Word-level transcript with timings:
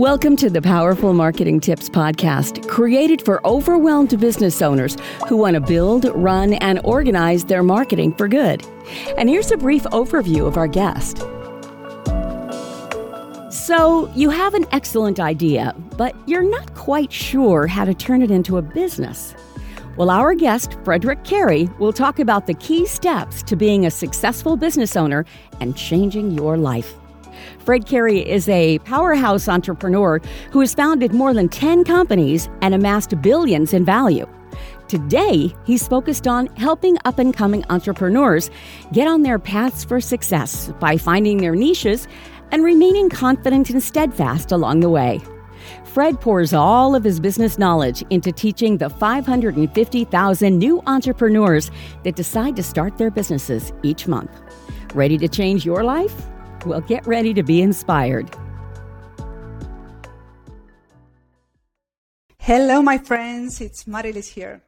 Welcome 0.00 0.36
to 0.36 0.48
the 0.48 0.62
Powerful 0.62 1.12
Marketing 1.14 1.58
Tips 1.58 1.88
Podcast, 1.88 2.68
created 2.68 3.20
for 3.22 3.44
overwhelmed 3.44 4.18
business 4.20 4.62
owners 4.62 4.96
who 5.28 5.36
want 5.36 5.54
to 5.54 5.60
build, 5.60 6.04
run, 6.14 6.54
and 6.54 6.80
organize 6.84 7.44
their 7.44 7.64
marketing 7.64 8.14
for 8.14 8.28
good. 8.28 8.64
And 9.18 9.28
here's 9.28 9.50
a 9.50 9.56
brief 9.56 9.82
overview 9.86 10.46
of 10.46 10.56
our 10.56 10.68
guest. 10.68 11.18
So, 13.52 14.08
you 14.14 14.30
have 14.30 14.54
an 14.54 14.64
excellent 14.70 15.18
idea, 15.18 15.74
but 15.96 16.14
you're 16.26 16.48
not 16.48 16.72
quite 16.76 17.12
sure 17.12 17.66
how 17.66 17.84
to 17.84 17.92
turn 17.92 18.22
it 18.22 18.30
into 18.30 18.58
a 18.58 18.62
business. 18.62 19.34
Well, 19.96 20.08
our 20.08 20.34
guest, 20.34 20.78
Frederick 20.84 21.24
Cary, 21.24 21.68
will 21.80 21.92
talk 21.92 22.20
about 22.20 22.46
the 22.46 22.54
key 22.54 22.86
steps 22.86 23.42
to 23.42 23.56
being 23.56 23.84
a 23.86 23.90
successful 23.90 24.56
business 24.56 24.96
owner 24.96 25.26
and 25.60 25.76
changing 25.76 26.30
your 26.30 26.56
life. 26.56 26.94
Fred 27.70 27.86
Cary 27.86 28.28
is 28.28 28.48
a 28.48 28.80
powerhouse 28.80 29.46
entrepreneur 29.46 30.20
who 30.50 30.58
has 30.58 30.74
founded 30.74 31.14
more 31.14 31.32
than 31.32 31.48
10 31.48 31.84
companies 31.84 32.48
and 32.62 32.74
amassed 32.74 33.22
billions 33.22 33.72
in 33.72 33.84
value. 33.84 34.26
Today, 34.88 35.54
he's 35.66 35.86
focused 35.86 36.26
on 36.26 36.48
helping 36.56 36.98
up 37.04 37.20
and 37.20 37.32
coming 37.32 37.64
entrepreneurs 37.70 38.50
get 38.92 39.06
on 39.06 39.22
their 39.22 39.38
paths 39.38 39.84
for 39.84 40.00
success 40.00 40.72
by 40.80 40.96
finding 40.96 41.36
their 41.36 41.54
niches 41.54 42.08
and 42.50 42.64
remaining 42.64 43.08
confident 43.08 43.70
and 43.70 43.80
steadfast 43.80 44.50
along 44.50 44.80
the 44.80 44.90
way. 44.90 45.20
Fred 45.84 46.20
pours 46.20 46.52
all 46.52 46.96
of 46.96 47.04
his 47.04 47.20
business 47.20 47.56
knowledge 47.56 48.02
into 48.10 48.32
teaching 48.32 48.78
the 48.78 48.90
550,000 48.90 50.58
new 50.58 50.82
entrepreneurs 50.88 51.70
that 52.02 52.16
decide 52.16 52.56
to 52.56 52.64
start 52.64 52.98
their 52.98 53.12
businesses 53.12 53.72
each 53.84 54.08
month. 54.08 54.40
Ready 54.92 55.16
to 55.18 55.28
change 55.28 55.64
your 55.64 55.84
life? 55.84 56.20
Well, 56.66 56.82
get 56.82 57.06
ready 57.06 57.32
to 57.34 57.42
be 57.42 57.62
inspired. 57.62 58.28
Hello, 62.38 62.82
my 62.82 62.98
friends. 62.98 63.60
It's 63.60 63.84
Marilis 63.84 64.28
here. 64.28 64.60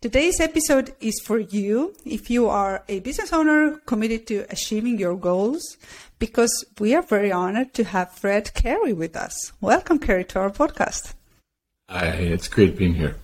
Today's 0.00 0.40
episode 0.40 0.94
is 1.00 1.20
for 1.24 1.38
you 1.38 1.94
if 2.04 2.30
you 2.30 2.48
are 2.48 2.82
a 2.88 3.00
business 3.00 3.32
owner 3.32 3.76
committed 3.86 4.26
to 4.28 4.46
achieving 4.50 4.98
your 4.98 5.16
goals, 5.16 5.76
because 6.18 6.64
we 6.78 6.94
are 6.94 7.02
very 7.02 7.32
honored 7.32 7.74
to 7.74 7.84
have 7.84 8.12
Fred 8.12 8.54
Cary 8.54 8.92
with 8.92 9.16
us. 9.16 9.52
Welcome, 9.60 9.98
Cary, 9.98 10.24
to 10.24 10.40
our 10.40 10.50
podcast. 10.50 11.14
Hi, 11.90 12.06
it's 12.06 12.48
great 12.48 12.76
being 12.76 12.94
here. 12.94 13.16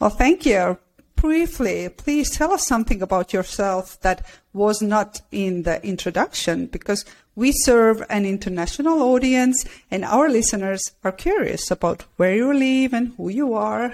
Well, 0.00 0.10
thank 0.10 0.46
you 0.46 0.78
briefly, 1.24 1.88
please 1.88 2.28
tell 2.28 2.52
us 2.52 2.66
something 2.66 3.00
about 3.00 3.32
yourself 3.32 3.98
that 4.02 4.26
was 4.52 4.82
not 4.82 5.22
in 5.32 5.62
the 5.62 5.82
introduction 5.82 6.66
because 6.66 7.02
we 7.34 7.50
serve 7.50 8.04
an 8.10 8.26
international 8.26 9.00
audience 9.00 9.64
and 9.90 10.04
our 10.04 10.28
listeners 10.28 10.82
are 11.02 11.12
curious 11.12 11.70
about 11.70 12.02
where 12.18 12.34
you 12.34 12.52
live 12.52 12.92
and 12.92 13.14
who 13.16 13.30
you 13.30 13.54
are. 13.54 13.90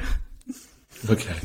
okay. 1.09 1.37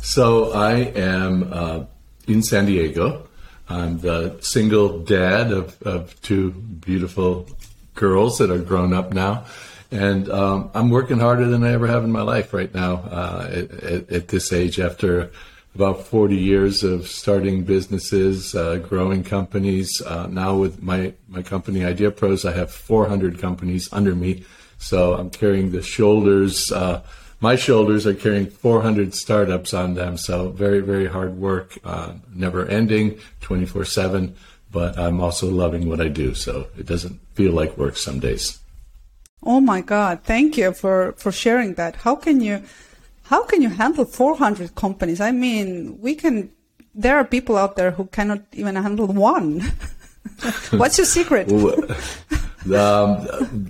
So 0.00 0.54
I 0.54 0.76
am 0.96 1.52
uh, 1.52 1.84
in 2.26 2.42
San 2.42 2.64
Diego. 2.64 3.28
I'm 3.68 3.98
the 3.98 4.38
single 4.40 5.00
dad 5.00 5.52
of, 5.52 5.76
of 5.82 6.18
two 6.22 6.52
beautiful 6.52 7.46
girls 7.92 8.38
that 8.38 8.50
are 8.50 8.64
grown 8.70 8.94
up 8.94 9.12
now. 9.12 9.44
And 9.94 10.28
um, 10.28 10.72
I'm 10.74 10.90
working 10.90 11.20
harder 11.20 11.46
than 11.46 11.62
I 11.62 11.70
ever 11.70 11.86
have 11.86 12.02
in 12.02 12.10
my 12.10 12.22
life 12.22 12.52
right 12.52 12.74
now 12.74 12.96
uh, 12.96 13.48
at, 13.48 14.10
at, 14.10 14.28
this 14.28 14.52
age 14.52 14.80
after 14.80 15.30
about 15.76 16.04
40 16.04 16.34
years 16.34 16.82
of 16.82 17.06
starting 17.06 17.62
businesses, 17.62 18.56
uh, 18.56 18.78
growing 18.78 19.22
companies. 19.22 20.02
Uh, 20.04 20.26
now 20.26 20.56
with 20.56 20.82
my, 20.82 21.14
my 21.28 21.42
company 21.42 21.84
Idea 21.84 22.10
Pros, 22.10 22.44
I 22.44 22.52
have 22.54 22.72
400 22.72 23.38
companies 23.38 23.88
under 23.92 24.16
me. 24.16 24.44
So 24.78 25.14
I'm 25.14 25.30
carrying 25.30 25.70
the 25.70 25.80
shoulders, 25.80 26.72
uh, 26.72 27.04
my 27.38 27.54
shoulders 27.54 28.04
are 28.04 28.14
carrying 28.14 28.46
400 28.50 29.14
startups 29.14 29.72
on 29.74 29.94
them. 29.94 30.16
So 30.16 30.48
very, 30.48 30.80
very 30.80 31.06
hard 31.06 31.36
work, 31.36 31.78
uh, 31.84 32.14
never 32.34 32.66
ending, 32.66 33.20
24 33.42 33.84
7. 33.84 34.34
But 34.72 34.98
I'm 34.98 35.20
also 35.20 35.48
loving 35.48 35.88
what 35.88 36.00
I 36.00 36.08
do. 36.08 36.34
So 36.34 36.66
it 36.76 36.86
doesn't 36.86 37.20
feel 37.34 37.52
like 37.52 37.78
work 37.78 37.96
some 37.96 38.18
days. 38.18 38.58
Oh 39.44 39.60
my 39.60 39.80
God! 39.80 40.20
Thank 40.24 40.56
you 40.56 40.72
for 40.72 41.12
for 41.16 41.30
sharing 41.30 41.74
that. 41.74 41.96
How 41.96 42.16
can 42.16 42.40
you 42.40 42.62
how 43.24 43.44
can 43.44 43.62
you 43.62 43.70
handle 43.70 44.04
400 44.04 44.74
companies? 44.74 45.20
I 45.20 45.32
mean, 45.32 45.98
we 46.00 46.14
can. 46.14 46.50
There 46.94 47.16
are 47.16 47.24
people 47.24 47.56
out 47.56 47.76
there 47.76 47.90
who 47.90 48.06
cannot 48.06 48.42
even 48.52 48.76
handle 48.76 49.06
one. 49.06 49.60
What's 50.70 50.98
your 50.98 51.06
secret? 51.06 51.50
um, 52.72 53.68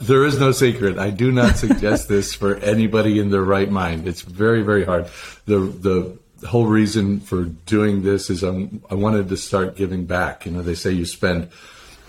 there 0.00 0.24
is 0.24 0.38
no 0.38 0.52
secret. 0.52 0.98
I 0.98 1.10
do 1.10 1.32
not 1.32 1.56
suggest 1.56 2.08
this 2.08 2.32
for 2.34 2.56
anybody 2.56 3.18
in 3.18 3.30
their 3.30 3.42
right 3.42 3.70
mind. 3.70 4.06
It's 4.06 4.22
very, 4.22 4.62
very 4.62 4.84
hard. 4.84 5.08
The 5.46 5.58
the 5.58 6.46
whole 6.46 6.66
reason 6.66 7.20
for 7.20 7.44
doing 7.44 8.02
this 8.02 8.30
is 8.30 8.42
I'm, 8.42 8.82
I 8.90 8.94
wanted 8.94 9.28
to 9.28 9.36
start 9.36 9.76
giving 9.76 10.04
back. 10.04 10.46
You 10.46 10.52
know, 10.52 10.62
they 10.62 10.74
say 10.74 10.92
you 10.92 11.06
spend 11.06 11.50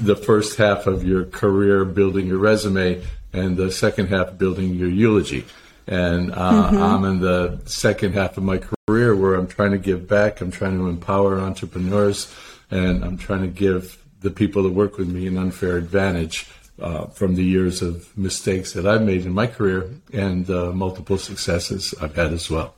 the 0.01 0.15
first 0.15 0.57
half 0.57 0.87
of 0.87 1.03
your 1.03 1.25
career 1.25 1.85
building 1.85 2.27
your 2.27 2.39
resume 2.39 3.03
and 3.33 3.55
the 3.55 3.71
second 3.71 4.07
half 4.07 4.37
building 4.37 4.73
your 4.73 4.89
eulogy. 4.89 5.45
And 5.87 6.31
uh, 6.31 6.71
mm-hmm. 6.71 6.77
I'm 6.77 7.03
in 7.05 7.19
the 7.19 7.61
second 7.65 8.13
half 8.13 8.37
of 8.37 8.43
my 8.43 8.59
career 8.87 9.15
where 9.15 9.35
I'm 9.35 9.47
trying 9.47 9.71
to 9.71 9.77
give 9.77 10.07
back. 10.07 10.41
I'm 10.41 10.51
trying 10.51 10.77
to 10.77 10.87
empower 10.87 11.39
entrepreneurs, 11.39 12.33
and 12.69 13.03
I'm 13.03 13.17
trying 13.17 13.41
to 13.41 13.47
give 13.47 14.01
the 14.21 14.31
people 14.31 14.63
that 14.63 14.71
work 14.71 14.97
with 14.97 15.09
me 15.09 15.27
an 15.27 15.37
unfair 15.37 15.77
advantage 15.77 16.47
uh, 16.79 17.07
from 17.07 17.35
the 17.35 17.43
years 17.43 17.81
of 17.81 18.15
mistakes 18.17 18.73
that 18.73 18.85
I've 18.85 19.01
made 19.01 19.25
in 19.25 19.33
my 19.33 19.47
career 19.47 19.89
and 20.13 20.49
uh, 20.49 20.71
multiple 20.71 21.17
successes 21.17 21.93
I've 22.01 22.15
had 22.15 22.31
as 22.31 22.49
well. 22.49 22.75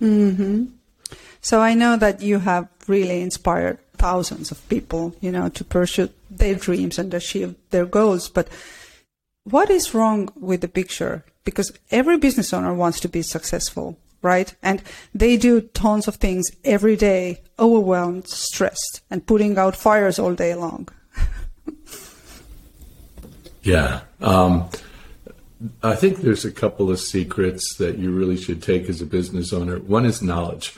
Mm-hmm. 0.00 0.66
So 1.40 1.60
I 1.60 1.74
know 1.74 1.96
that 1.96 2.22
you 2.22 2.38
have 2.40 2.68
really 2.86 3.20
inspired 3.20 3.78
thousands 3.98 4.50
of 4.50 4.66
people, 4.68 5.14
you 5.20 5.30
know, 5.30 5.48
to 5.50 5.64
pursue 5.64 6.10
their 6.30 6.54
dreams 6.54 6.98
and 6.98 7.12
achieve 7.12 7.54
their 7.70 7.86
goals. 7.86 8.28
But 8.28 8.48
what 9.44 9.70
is 9.70 9.94
wrong 9.94 10.30
with 10.36 10.60
the 10.60 10.68
picture? 10.68 11.24
Because 11.44 11.72
every 11.90 12.18
business 12.18 12.52
owner 12.52 12.74
wants 12.74 13.00
to 13.00 13.08
be 13.08 13.22
successful, 13.22 13.98
right? 14.22 14.54
And 14.62 14.82
they 15.14 15.36
do 15.36 15.62
tons 15.62 16.06
of 16.06 16.16
things 16.16 16.50
every 16.64 16.96
day, 16.96 17.40
overwhelmed, 17.58 18.28
stressed, 18.28 19.00
and 19.10 19.26
putting 19.26 19.58
out 19.58 19.76
fires 19.76 20.18
all 20.18 20.34
day 20.34 20.54
long. 20.54 20.88
yeah. 23.62 24.00
Um, 24.20 24.68
I 25.82 25.96
think 25.96 26.18
there's 26.18 26.44
a 26.44 26.52
couple 26.52 26.90
of 26.90 27.00
secrets 27.00 27.76
that 27.76 27.98
you 27.98 28.10
really 28.10 28.36
should 28.36 28.62
take 28.62 28.88
as 28.88 29.00
a 29.00 29.06
business 29.06 29.52
owner. 29.52 29.78
One 29.78 30.04
is 30.04 30.22
knowledge. 30.22 30.74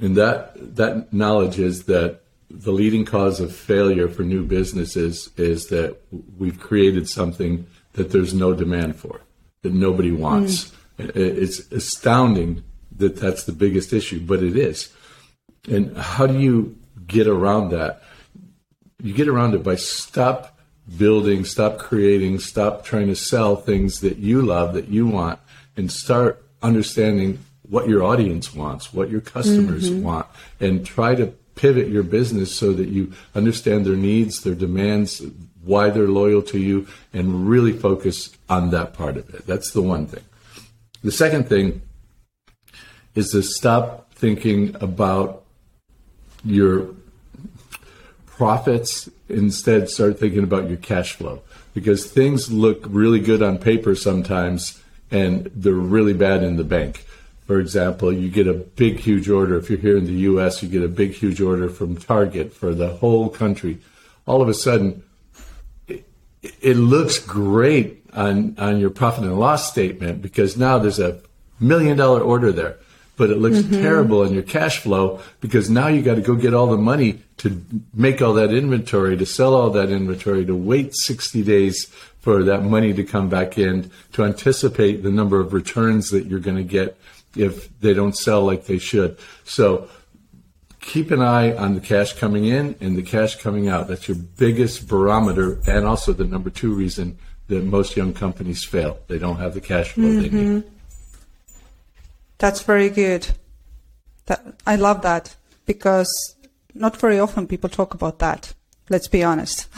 And 0.00 0.16
that, 0.16 0.76
that 0.76 1.12
knowledge 1.12 1.58
is 1.58 1.84
that 1.84 2.20
the 2.50 2.72
leading 2.72 3.04
cause 3.04 3.40
of 3.40 3.54
failure 3.54 4.08
for 4.08 4.22
new 4.22 4.44
businesses 4.44 5.30
is 5.36 5.68
that 5.68 5.96
we've 6.36 6.58
created 6.58 7.08
something 7.08 7.66
that 7.92 8.10
there's 8.10 8.34
no 8.34 8.52
demand 8.54 8.96
for, 8.96 9.20
that 9.62 9.72
nobody 9.72 10.10
wants. 10.10 10.72
Mm. 10.98 11.16
It's 11.16 11.70
astounding 11.72 12.64
that 12.96 13.16
that's 13.16 13.44
the 13.44 13.52
biggest 13.52 13.92
issue, 13.92 14.20
but 14.20 14.42
it 14.42 14.56
is. 14.56 14.92
And 15.68 15.96
how 15.96 16.26
do 16.26 16.38
you 16.38 16.76
get 17.06 17.26
around 17.26 17.70
that? 17.70 18.02
You 19.02 19.14
get 19.14 19.28
around 19.28 19.54
it 19.54 19.62
by 19.62 19.76
stop 19.76 20.58
building, 20.98 21.44
stop 21.44 21.78
creating, 21.78 22.40
stop 22.40 22.84
trying 22.84 23.06
to 23.06 23.16
sell 23.16 23.56
things 23.56 24.00
that 24.00 24.18
you 24.18 24.42
love, 24.42 24.74
that 24.74 24.88
you 24.88 25.06
want, 25.06 25.38
and 25.76 25.90
start 25.90 26.44
understanding 26.62 27.38
what 27.62 27.88
your 27.88 28.02
audience 28.02 28.52
wants, 28.52 28.92
what 28.92 29.08
your 29.08 29.20
customers 29.20 29.90
mm-hmm. 29.90 30.02
want, 30.02 30.26
and 30.58 30.84
try 30.84 31.14
to 31.14 31.32
pivot 31.60 31.88
your 31.88 32.02
business 32.02 32.54
so 32.54 32.72
that 32.72 32.88
you 32.88 33.12
understand 33.34 33.84
their 33.84 33.96
needs, 33.96 34.40
their 34.40 34.54
demands, 34.54 35.22
why 35.62 35.90
they're 35.90 36.08
loyal 36.08 36.40
to 36.40 36.58
you, 36.58 36.86
and 37.12 37.46
really 37.46 37.72
focus 37.72 38.30
on 38.48 38.70
that 38.70 38.94
part 38.94 39.18
of 39.18 39.28
it. 39.34 39.46
That's 39.46 39.72
the 39.72 39.82
one 39.82 40.06
thing. 40.06 40.24
The 41.04 41.12
second 41.12 41.48
thing 41.48 41.82
is 43.14 43.30
to 43.32 43.42
stop 43.42 44.12
thinking 44.14 44.74
about 44.80 45.44
your 46.44 46.94
profits, 48.26 49.10
instead, 49.28 49.90
start 49.90 50.18
thinking 50.18 50.44
about 50.44 50.66
your 50.68 50.78
cash 50.78 51.12
flow. 51.12 51.42
Because 51.74 52.10
things 52.10 52.50
look 52.50 52.84
really 52.88 53.20
good 53.20 53.42
on 53.42 53.58
paper 53.58 53.94
sometimes, 53.94 54.82
and 55.10 55.50
they're 55.54 55.74
really 55.74 56.14
bad 56.14 56.42
in 56.42 56.56
the 56.56 56.64
bank. 56.64 57.04
For 57.50 57.58
example, 57.58 58.12
you 58.12 58.30
get 58.30 58.46
a 58.46 58.54
big, 58.54 59.00
huge 59.00 59.28
order. 59.28 59.58
If 59.58 59.68
you're 59.68 59.80
here 59.80 59.96
in 59.96 60.04
the 60.04 60.20
US, 60.30 60.62
you 60.62 60.68
get 60.68 60.84
a 60.84 60.88
big, 60.88 61.14
huge 61.14 61.40
order 61.40 61.68
from 61.68 61.96
Target 61.96 62.52
for 62.52 62.76
the 62.76 62.90
whole 62.90 63.28
country. 63.28 63.78
All 64.24 64.40
of 64.40 64.48
a 64.48 64.54
sudden, 64.54 65.02
it, 65.88 66.08
it 66.60 66.76
looks 66.76 67.18
great 67.18 68.04
on, 68.12 68.54
on 68.56 68.78
your 68.78 68.90
profit 68.90 69.24
and 69.24 69.36
loss 69.36 69.68
statement 69.68 70.22
because 70.22 70.56
now 70.56 70.78
there's 70.78 71.00
a 71.00 71.22
million 71.58 71.96
dollar 71.96 72.20
order 72.20 72.52
there. 72.52 72.76
but 73.16 73.30
it 73.30 73.38
looks 73.38 73.58
mm-hmm. 73.58 73.82
terrible 73.82 74.22
in 74.22 74.32
your 74.32 74.44
cash 74.44 74.78
flow 74.78 75.20
because 75.40 75.68
now 75.68 75.88
you 75.88 76.02
got 76.02 76.14
to 76.14 76.22
go 76.22 76.36
get 76.36 76.54
all 76.54 76.68
the 76.68 76.78
money 76.78 77.20
to 77.38 77.60
make 77.92 78.22
all 78.22 78.34
that 78.34 78.54
inventory, 78.54 79.16
to 79.16 79.26
sell 79.26 79.56
all 79.56 79.70
that 79.70 79.90
inventory, 79.90 80.46
to 80.46 80.54
wait 80.54 80.94
60 80.94 81.42
days 81.42 81.86
for 82.20 82.44
that 82.44 82.62
money 82.62 82.92
to 82.92 83.02
come 83.02 83.28
back 83.28 83.58
in, 83.58 83.90
to 84.12 84.24
anticipate 84.24 85.02
the 85.02 85.10
number 85.10 85.40
of 85.40 85.52
returns 85.52 86.10
that 86.10 86.26
you're 86.26 86.38
going 86.38 86.56
to 86.56 86.62
get 86.62 86.96
if 87.36 87.78
they 87.80 87.94
don't 87.94 88.16
sell 88.16 88.44
like 88.44 88.66
they 88.66 88.78
should. 88.78 89.18
So 89.44 89.88
keep 90.80 91.10
an 91.10 91.20
eye 91.20 91.54
on 91.54 91.74
the 91.74 91.80
cash 91.80 92.14
coming 92.14 92.46
in 92.46 92.74
and 92.80 92.96
the 92.96 93.02
cash 93.02 93.36
coming 93.36 93.68
out. 93.68 93.88
That's 93.88 94.08
your 94.08 94.16
biggest 94.16 94.88
barometer 94.88 95.60
and 95.66 95.86
also 95.86 96.12
the 96.12 96.24
number 96.24 96.50
two 96.50 96.72
reason 96.72 97.18
that 97.48 97.64
most 97.64 97.96
young 97.96 98.12
companies 98.12 98.64
fail. 98.64 98.98
They 99.08 99.18
don't 99.18 99.36
have 99.36 99.54
the 99.54 99.60
cash 99.60 99.92
flow 99.92 100.04
mm-hmm. 100.04 100.22
they 100.22 100.28
need. 100.28 100.64
That's 102.38 102.62
very 102.62 102.88
good. 102.88 103.28
That, 104.26 104.54
I 104.66 104.76
love 104.76 105.02
that 105.02 105.36
because 105.66 106.36
not 106.74 106.96
very 106.96 107.18
often 107.18 107.46
people 107.46 107.68
talk 107.68 107.94
about 107.94 108.18
that. 108.20 108.54
Let's 108.88 109.08
be 109.08 109.22
honest. 109.22 109.68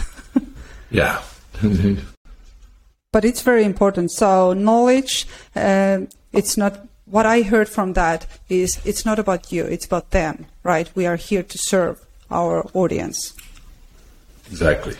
yeah. 0.90 1.22
but 3.12 3.24
it's 3.24 3.42
very 3.42 3.64
important. 3.64 4.12
So 4.12 4.52
knowledge, 4.52 5.26
uh, 5.56 6.00
it's 6.32 6.56
not 6.56 6.86
what 7.12 7.26
I 7.26 7.42
heard 7.42 7.68
from 7.68 7.92
that 7.92 8.26
is 8.48 8.80
it's 8.86 9.04
not 9.04 9.18
about 9.18 9.52
you, 9.52 9.64
it's 9.64 9.84
about 9.84 10.12
them, 10.12 10.46
right? 10.62 10.90
We 10.94 11.04
are 11.04 11.16
here 11.16 11.42
to 11.42 11.58
serve 11.58 12.02
our 12.30 12.66
audience. 12.72 13.34
Exactly. 14.50 14.96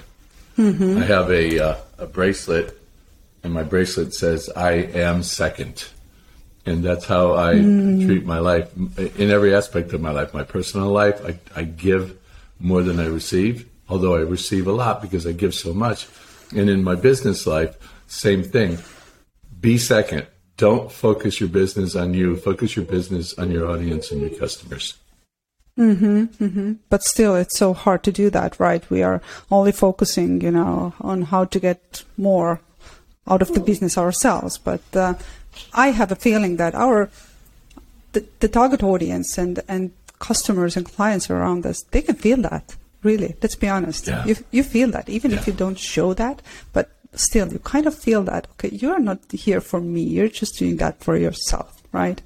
Mm-hmm. 0.58 0.98
I 0.98 1.04
have 1.06 1.30
a, 1.30 1.58
uh, 1.58 1.76
a 1.96 2.06
bracelet, 2.06 2.78
and 3.42 3.54
my 3.54 3.62
bracelet 3.62 4.12
says, 4.12 4.50
I 4.54 4.72
am 4.72 5.22
second. 5.22 5.86
And 6.66 6.84
that's 6.84 7.06
how 7.06 7.34
I 7.34 7.54
mm. 7.54 8.04
treat 8.04 8.26
my 8.26 8.40
life 8.40 8.70
in 9.16 9.30
every 9.30 9.54
aspect 9.54 9.94
of 9.94 10.02
my 10.02 10.10
life. 10.12 10.34
My 10.34 10.44
personal 10.44 10.90
life, 10.90 11.18
I, 11.24 11.38
I 11.58 11.64
give 11.64 12.18
more 12.60 12.82
than 12.82 13.00
I 13.00 13.06
receive, 13.06 13.66
although 13.88 14.14
I 14.16 14.20
receive 14.20 14.66
a 14.66 14.72
lot 14.72 15.00
because 15.00 15.26
I 15.26 15.32
give 15.32 15.54
so 15.54 15.72
much. 15.72 16.06
And 16.54 16.68
in 16.68 16.84
my 16.84 16.94
business 16.94 17.46
life, 17.46 17.74
same 18.06 18.44
thing. 18.44 18.78
Be 19.62 19.78
second 19.78 20.26
don't 20.62 20.92
focus 20.92 21.40
your 21.40 21.48
business 21.48 21.96
on 21.96 22.14
you. 22.14 22.36
Focus 22.36 22.76
your 22.76 22.84
business 22.84 23.36
on 23.36 23.50
your 23.50 23.68
audience 23.68 24.12
and 24.12 24.20
your 24.20 24.30
customers. 24.38 24.94
Mm-hmm, 25.76 26.44
mm-hmm. 26.44 26.72
But 26.88 27.02
still, 27.02 27.34
it's 27.34 27.58
so 27.58 27.72
hard 27.74 28.04
to 28.04 28.12
do 28.12 28.30
that, 28.30 28.60
right? 28.60 28.88
We 28.88 29.02
are 29.02 29.20
only 29.50 29.72
focusing, 29.72 30.40
you 30.40 30.52
know, 30.52 30.94
on 31.00 31.22
how 31.22 31.46
to 31.46 31.58
get 31.58 32.04
more 32.16 32.60
out 33.26 33.42
of 33.42 33.52
the 33.54 33.58
business 33.58 33.98
ourselves. 33.98 34.56
But 34.56 34.82
uh, 34.94 35.14
I 35.74 35.88
have 35.88 36.12
a 36.12 36.22
feeling 36.26 36.58
that 36.58 36.76
our 36.76 37.10
the, 38.12 38.24
the 38.38 38.48
target 38.48 38.82
audience 38.84 39.38
and 39.38 39.58
and 39.66 39.90
customers 40.20 40.76
and 40.76 40.86
clients 40.86 41.28
around 41.28 41.66
us, 41.66 41.82
they 41.90 42.02
can 42.02 42.14
feel 42.14 42.40
that. 42.42 42.76
Really, 43.02 43.34
let's 43.42 43.56
be 43.56 43.68
honest. 43.68 44.06
Yeah. 44.06 44.24
You 44.26 44.36
you 44.52 44.62
feel 44.62 44.92
that, 44.92 45.08
even 45.08 45.30
yeah. 45.32 45.38
if 45.38 45.46
you 45.48 45.54
don't 45.54 45.78
show 45.78 46.14
that, 46.14 46.40
but 46.72 46.86
still 47.14 47.52
you 47.52 47.58
kind 47.58 47.86
of 47.86 47.94
feel 47.94 48.22
that 48.22 48.46
okay 48.52 48.70
you're 48.70 48.98
not 48.98 49.20
here 49.32 49.60
for 49.60 49.80
me 49.80 50.02
you're 50.02 50.28
just 50.28 50.58
doing 50.58 50.76
that 50.76 51.02
for 51.02 51.16
yourself 51.16 51.82
right? 51.92 52.22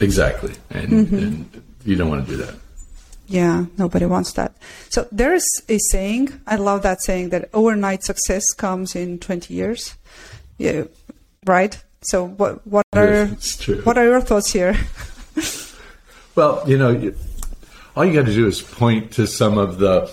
Exactly. 0.00 0.54
And, 0.70 0.88
mm-hmm. 0.88 1.18
and 1.18 1.62
you 1.84 1.94
don't 1.94 2.08
want 2.08 2.26
to 2.26 2.30
do 2.32 2.38
that. 2.38 2.54
Yeah 3.26 3.66
nobody 3.78 4.06
wants 4.06 4.32
that. 4.32 4.56
So 4.88 5.06
there's 5.12 5.46
a 5.68 5.78
saying 5.90 6.40
i 6.46 6.56
love 6.56 6.82
that 6.82 7.02
saying 7.02 7.28
that 7.30 7.48
overnight 7.52 8.02
success 8.02 8.52
comes 8.52 8.96
in 8.96 9.18
20 9.18 9.54
years. 9.54 9.94
Yeah 10.58 10.84
right? 11.46 11.82
So 12.02 12.26
what 12.26 12.66
what 12.66 12.84
are 12.94 13.26
what 13.84 13.98
are 13.98 14.04
your 14.04 14.20
thoughts 14.20 14.52
here? 14.52 14.76
Well 16.34 16.64
you 16.66 16.78
know 16.78 17.12
all 17.94 18.06
you 18.06 18.14
got 18.14 18.24
to 18.24 18.32
do 18.32 18.46
is 18.46 18.62
point 18.62 19.12
to 19.12 19.26
some 19.26 19.58
of 19.58 19.78
the 19.78 20.10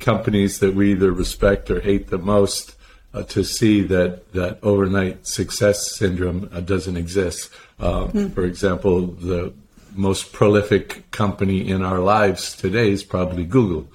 companies 0.00 0.58
that 0.58 0.74
we 0.74 0.90
either 0.90 1.12
respect 1.12 1.70
or 1.70 1.80
hate 1.80 2.08
the 2.08 2.18
most 2.18 2.74
uh, 3.14 3.22
to 3.24 3.44
see 3.44 3.82
that 3.82 4.32
that 4.32 4.58
overnight 4.62 5.26
success 5.26 5.94
syndrome 5.96 6.48
uh, 6.52 6.60
doesn't 6.60 6.96
exist. 6.96 7.50
mm. 7.80 8.32
For 8.34 8.44
example, 8.44 9.06
the 9.06 9.52
most 9.94 10.32
prolific 10.32 11.10
company 11.10 11.68
in 11.68 11.82
our 11.82 11.98
lives 11.98 12.56
today 12.56 12.90
is 12.90 13.04
probably 13.04 13.44
Google. 13.44 13.86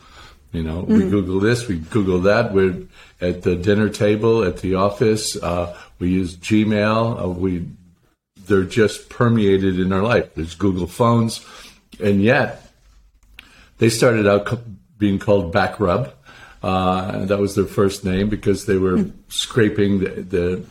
You 0.51 0.63
know, 0.63 0.83
mm. 0.83 0.87
we 0.87 1.03
hmm. 1.03 1.09
Google 1.09 1.39
this, 1.39 1.67
we 1.67 1.77
Google 1.77 2.19
that. 2.21 2.53
We're 2.53 2.83
at 3.19 3.41
the 3.43 3.55
dinner 3.55 3.89
table, 3.89 4.43
at 4.43 4.57
the 4.57 4.75
office. 4.75 5.35
Uh, 5.35 5.77
we 5.99 6.09
use 6.09 6.35
Gmail. 6.37 7.23
Uh, 7.23 7.27
we 7.27 7.67
they're 8.45 8.63
just 8.63 9.09
permeated 9.09 9.77
in 9.77 9.91
our 9.91 10.01
life. 10.01 10.33
There's 10.35 10.55
Google 10.55 10.87
phones, 10.87 11.45
and 11.99 12.23
yet 12.23 12.71
they 13.79 13.89
started 13.89 14.25
out 14.25 14.59
being 14.97 15.19
called 15.19 15.53
Backrub 15.53 16.13
uh, 16.63 17.25
that 17.25 17.39
was 17.39 17.55
their 17.55 17.65
first 17.65 18.03
name 18.03 18.29
because 18.29 18.65
they 18.65 18.77
were 18.77 18.97
mm. 18.97 19.11
scraping 19.29 19.99
the, 19.99 20.09
the, 20.09 20.65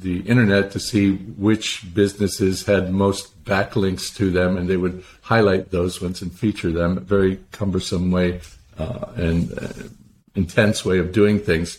the 0.00 0.20
internet 0.20 0.70
to 0.72 0.80
see 0.80 1.16
which 1.16 1.82
businesses 1.94 2.64
had 2.64 2.90
most 2.90 3.44
backlinks 3.44 4.14
to 4.16 4.30
them, 4.30 4.56
and 4.56 4.68
they 4.68 4.76
would 4.76 5.04
highlight 5.22 5.70
those 5.70 6.00
ones 6.00 6.22
and 6.22 6.32
feature 6.32 6.72
them. 6.72 6.96
A 6.96 7.00
very 7.00 7.38
cumbersome 7.52 8.10
way 8.10 8.40
uh, 8.78 9.06
and 9.16 9.52
uh, 9.58 9.68
intense 10.34 10.84
way 10.84 10.98
of 10.98 11.12
doing 11.12 11.38
things. 11.38 11.78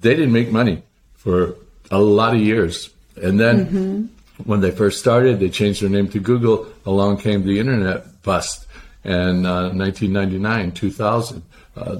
They 0.00 0.14
didn't 0.14 0.32
make 0.32 0.50
money 0.52 0.82
for 1.14 1.56
a 1.90 1.98
lot 1.98 2.34
of 2.34 2.40
years, 2.40 2.90
and 3.16 3.38
then. 3.40 3.66
Mm-hmm. 3.66 4.06
When 4.44 4.60
they 4.60 4.70
first 4.70 5.00
started, 5.00 5.40
they 5.40 5.48
changed 5.48 5.82
their 5.82 5.90
name 5.90 6.06
to 6.10 6.20
Google. 6.20 6.68
Along 6.86 7.16
came 7.16 7.42
the 7.42 7.58
internet 7.58 8.22
bust, 8.22 8.67
and 9.08 9.42
1999, 9.42 10.68
uh, 10.68 10.74
2000, 10.74 11.42
uh, 11.76 11.96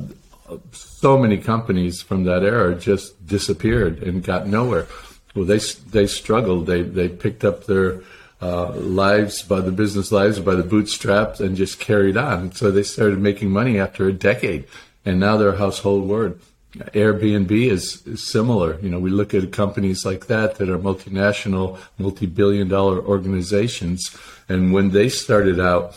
so 0.72 1.16
many 1.18 1.38
companies 1.38 2.02
from 2.02 2.24
that 2.24 2.42
era 2.42 2.74
just 2.74 3.26
disappeared 3.26 4.02
and 4.02 4.22
got 4.22 4.46
nowhere. 4.46 4.86
Well, 5.34 5.46
they 5.46 5.58
they 5.58 6.06
struggled. 6.06 6.66
They 6.66 6.82
they 6.82 7.08
picked 7.08 7.44
up 7.44 7.64
their 7.64 8.02
uh, 8.42 8.72
lives 8.72 9.42
by 9.42 9.60
the 9.60 9.72
business 9.72 10.12
lives 10.12 10.38
by 10.40 10.54
the 10.54 10.62
bootstraps 10.62 11.40
and 11.40 11.56
just 11.56 11.80
carried 11.80 12.16
on. 12.16 12.52
So 12.52 12.70
they 12.70 12.82
started 12.82 13.18
making 13.18 13.50
money 13.50 13.78
after 13.78 14.06
a 14.06 14.12
decade, 14.12 14.66
and 15.04 15.18
now 15.18 15.36
they're 15.36 15.54
a 15.54 15.58
household 15.58 16.08
word. 16.08 16.40
Airbnb 16.76 17.50
is, 17.50 18.06
is 18.06 18.30
similar. 18.30 18.78
You 18.80 18.90
know, 18.90 19.00
we 19.00 19.10
look 19.10 19.32
at 19.32 19.50
companies 19.52 20.04
like 20.04 20.26
that 20.26 20.56
that 20.56 20.68
are 20.68 20.78
multinational, 20.78 21.78
multi-billion 21.96 22.68
dollar 22.68 23.00
organizations, 23.00 24.14
and 24.48 24.72
when 24.72 24.90
they 24.90 25.08
started 25.08 25.58
out, 25.58 25.96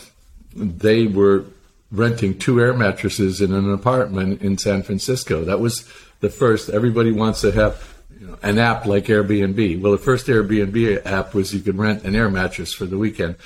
they 0.54 1.06
were 1.06 1.44
renting 1.90 2.38
two 2.38 2.60
air 2.60 2.74
mattresses 2.74 3.40
in 3.40 3.52
an 3.52 3.70
apartment 3.72 4.40
in 4.42 4.58
San 4.58 4.82
Francisco. 4.82 5.44
That 5.44 5.60
was 5.60 5.88
the 6.20 6.30
first. 6.30 6.70
Everybody 6.70 7.12
wants 7.12 7.42
to 7.42 7.52
have 7.52 7.88
you 8.18 8.28
know, 8.28 8.38
an 8.42 8.58
app 8.58 8.86
like 8.86 9.06
Airbnb. 9.06 9.80
Well, 9.80 9.92
the 9.92 9.98
first 9.98 10.26
Airbnb 10.26 11.04
app 11.04 11.34
was 11.34 11.52
you 11.52 11.60
could 11.60 11.76
rent 11.76 12.04
an 12.04 12.16
air 12.16 12.30
mattress 12.30 12.72
for 12.72 12.86
the 12.86 12.96
weekend, 12.96 13.36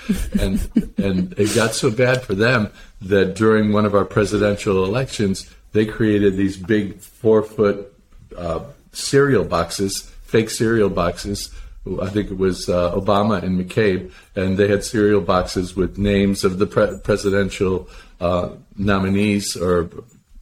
and 0.41 0.61
and 0.99 1.35
it 1.39 1.55
got 1.55 1.75
so 1.75 1.91
bad 1.91 2.23
for 2.23 2.35
them 2.35 2.71
that 3.03 3.35
during 3.35 3.73
one 3.73 3.85
of 3.85 3.95
our 3.95 4.05
presidential 4.05 4.85
elections, 4.85 5.51
they 5.73 5.85
created 5.85 6.37
these 6.37 6.57
big 6.57 7.01
four 7.01 7.43
foot 7.43 7.93
uh, 8.37 8.61
cereal 8.93 9.45
boxes, 9.45 10.03
fake 10.25 10.51
cereal 10.51 10.89
boxes. 10.89 11.53
I 12.03 12.09
think 12.09 12.31
it 12.31 12.39
was 12.39 12.69
uh, 12.69 12.93
Obama 12.93 13.43
and 13.43 13.59
McCain, 13.59 14.11
and 14.35 14.57
they 14.57 14.69
had 14.69 14.85
cereal 14.85 15.21
boxes 15.21 15.77
with 15.77 15.99
names 15.99 16.45
of 16.45 16.59
the 16.59 16.67
pre- 16.67 16.99
presidential 16.99 17.89
uh, 18.21 18.51
nominees 18.77 19.57
or 19.57 19.89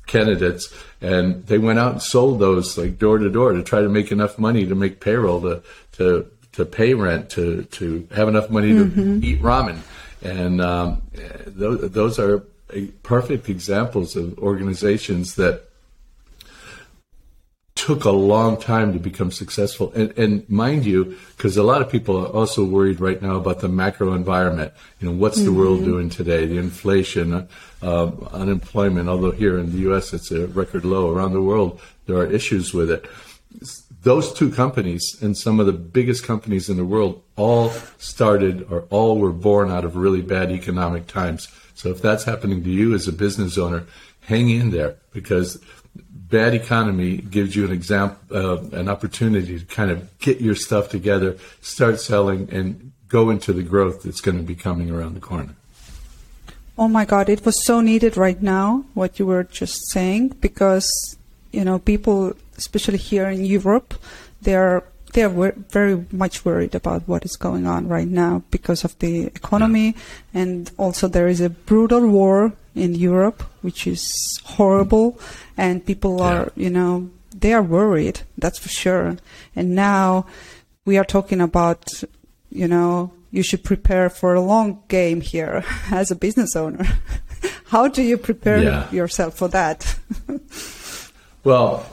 candidates, 0.07 0.73
and 1.01 1.47
they 1.47 1.59
went 1.59 1.79
out 1.79 1.93
and 1.93 2.03
sold 2.03 2.39
those 2.39 2.79
like 2.79 2.99
door 2.99 3.19
to 3.19 3.31
door 3.31 3.53
to 3.53 3.63
try 3.63 3.81
to 3.81 3.89
make 3.89 4.11
enough 4.11 4.39
money 4.39 4.67
to 4.67 4.75
make 4.75 5.01
payroll 5.01 5.41
to 5.43 5.63
to 5.93 6.31
to 6.53 6.65
pay 6.65 6.95
rent 6.95 7.31
to 7.31 7.65
to 7.65 8.09
have 8.15 8.29
enough 8.29 8.51
money 8.51 8.73
mm-hmm. 8.73 9.21
to 9.21 9.27
eat 9.27 9.43
ramen, 9.43 9.79
and 10.23 10.61
um, 10.61 11.03
those, 11.47 11.91
those 11.91 12.19
are 12.19 12.45
perfect 13.03 13.49
examples 13.49 14.17
of 14.17 14.39
organizations 14.39 15.35
that 15.37 15.69
took 17.85 18.05
a 18.05 18.11
long 18.11 18.59
time 18.59 18.95
to 18.95 18.99
become 18.99 19.31
successful. 19.31 19.93
And, 19.95 20.11
and 20.19 20.49
mind 20.49 20.87
you, 20.87 21.19
because 21.37 21.59
a 21.59 21.63
lot 21.63 21.83
of 21.83 21.91
people 21.91 22.17
are 22.17 22.29
also 22.29 22.65
worried 22.65 22.99
right 22.99 23.21
now 23.21 23.37
about 23.37 23.61
the 23.61 23.69
macro 23.69 24.15
environment. 24.15 24.73
You 25.01 25.09
know, 25.09 25.15
what's 25.15 25.37
the 25.37 25.51
mm-hmm. 25.51 25.59
world 25.59 25.85
doing 25.85 26.09
today? 26.09 26.47
The 26.47 26.57
inflation, 26.57 27.47
uh, 27.83 28.07
unemployment, 28.33 29.11
although 29.11 29.33
here 29.33 29.59
in 29.59 29.71
the 29.71 29.81
U.S. 29.81 30.15
it's 30.15 30.31
a 30.31 30.47
record 30.47 30.87
low. 30.87 31.11
Around 31.11 31.35
the 31.35 31.43
world, 31.43 31.79
there 32.07 32.17
are 32.17 32.25
issues 32.25 32.73
with 32.73 32.91
it. 32.91 33.05
Those 34.01 34.33
two 34.33 34.51
companies 34.51 35.19
and 35.21 35.37
some 35.37 35.61
of 35.61 35.67
the 35.67 35.73
biggest 35.73 36.25
companies 36.25 36.71
in 36.71 36.79
the 36.79 36.87
world 36.87 37.23
all 37.37 37.69
started 37.99 38.67
or 38.71 38.85
all 38.89 39.19
were 39.19 39.33
born 39.33 39.71
out 39.71 39.85
of 39.85 39.95
really 39.95 40.23
bad 40.23 40.51
economic 40.51 41.07
times. 41.07 41.49
So 41.75 41.91
if 41.91 42.01
that's 42.01 42.25
happening 42.25 42.65
to 42.65 42.71
you 42.71 42.95
as 42.95 43.07
a 43.09 43.13
business 43.13 43.59
owner, 43.59 43.85
hang 44.23 44.49
in 44.49 44.71
there 44.71 44.97
because 45.13 45.63
bad 46.29 46.55
economy 46.55 47.19
gives 47.19 47.55
you 47.55 47.65
an 47.65 47.73
example, 47.73 48.19
uh, 48.31 48.59
an 48.73 48.89
opportunity 48.89 49.59
to 49.59 49.65
kind 49.67 49.91
of 49.91 50.19
get 50.19 50.41
your 50.41 50.55
stuff 50.55 50.89
together, 50.89 51.37
start 51.61 52.01
selling, 52.01 52.49
and 52.51 52.93
go 53.09 53.31
into 53.31 53.53
the 53.53 53.63
growth 53.63 54.03
that's 54.03 54.21
going 54.21 54.37
to 54.37 54.43
be 54.43 54.55
coming 54.55 54.91
around 54.91 55.15
the 55.15 55.21
corner. 55.21 55.55
Oh 56.77 56.89
my 56.89 57.05
God, 57.05 57.29
it 57.29 57.45
was 57.45 57.65
so 57.65 57.81
needed 57.81 58.17
right 58.17 58.41
now, 58.43 58.85
what 58.95 59.19
you 59.19 59.27
were 59.27 59.45
just 59.45 59.89
saying, 59.91 60.29
because, 60.41 60.89
you 61.53 61.65
know, 61.65 61.79
people, 61.79 62.33
especially 62.57 62.99
here 62.99 63.29
in 63.29 63.45
Europe, 63.45 63.95
they 64.43 64.57
are 64.57 64.85
they 65.13 65.23
are 65.23 65.53
very 65.71 66.05
much 66.11 66.45
worried 66.45 66.75
about 66.75 67.07
what 67.07 67.25
is 67.25 67.37
going 67.37 67.69
on 67.69 67.87
right 67.87 68.09
now 68.09 68.43
because 68.51 68.83
of 68.83 68.99
the 68.99 69.27
economy, 69.27 69.95
and 70.35 70.73
also 70.77 71.07
there 71.07 71.29
is 71.29 71.41
a 71.41 71.49
brutal 71.49 72.05
war 72.09 72.53
in 72.75 72.97
Europe, 72.97 73.45
which 73.63 73.87
is 73.87 74.03
horrible, 74.43 75.17
and 75.57 75.85
people 75.85 76.19
yeah. 76.19 76.25
are, 76.25 76.53
you 76.57 76.71
know, 76.71 77.11
they 77.35 77.53
are 77.53 77.63
worried. 77.63 78.21
That's 78.39 78.59
for 78.59 78.69
sure. 78.69 79.17
And 79.55 79.75
now 79.75 80.27
we 80.85 80.99
are 80.99 81.05
talking 81.05 81.41
about, 81.41 82.03
you 82.51 82.69
know, 82.69 83.13
you 83.31 83.43
should 83.43 83.65
prepare 83.65 84.09
for 84.09 84.35
a 84.35 84.41
long 84.41 84.83
game 84.89 85.21
here 85.21 85.65
as 85.91 86.11
a 86.11 86.17
business 86.17 86.55
owner. 86.57 86.87
How 87.67 87.89
do 87.89 88.03
you 88.03 88.17
prepare 88.17 88.63
yeah. 88.63 88.91
yourself 88.91 89.37
for 89.37 89.49
that? 89.49 89.99
well, 91.45 91.85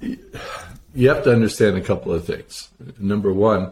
you 0.00 1.08
have 1.08 1.22
to 1.24 1.32
understand 1.32 1.76
a 1.76 1.80
couple 1.80 2.12
of 2.12 2.24
things. 2.24 2.68
Number 2.98 3.32
one, 3.32 3.70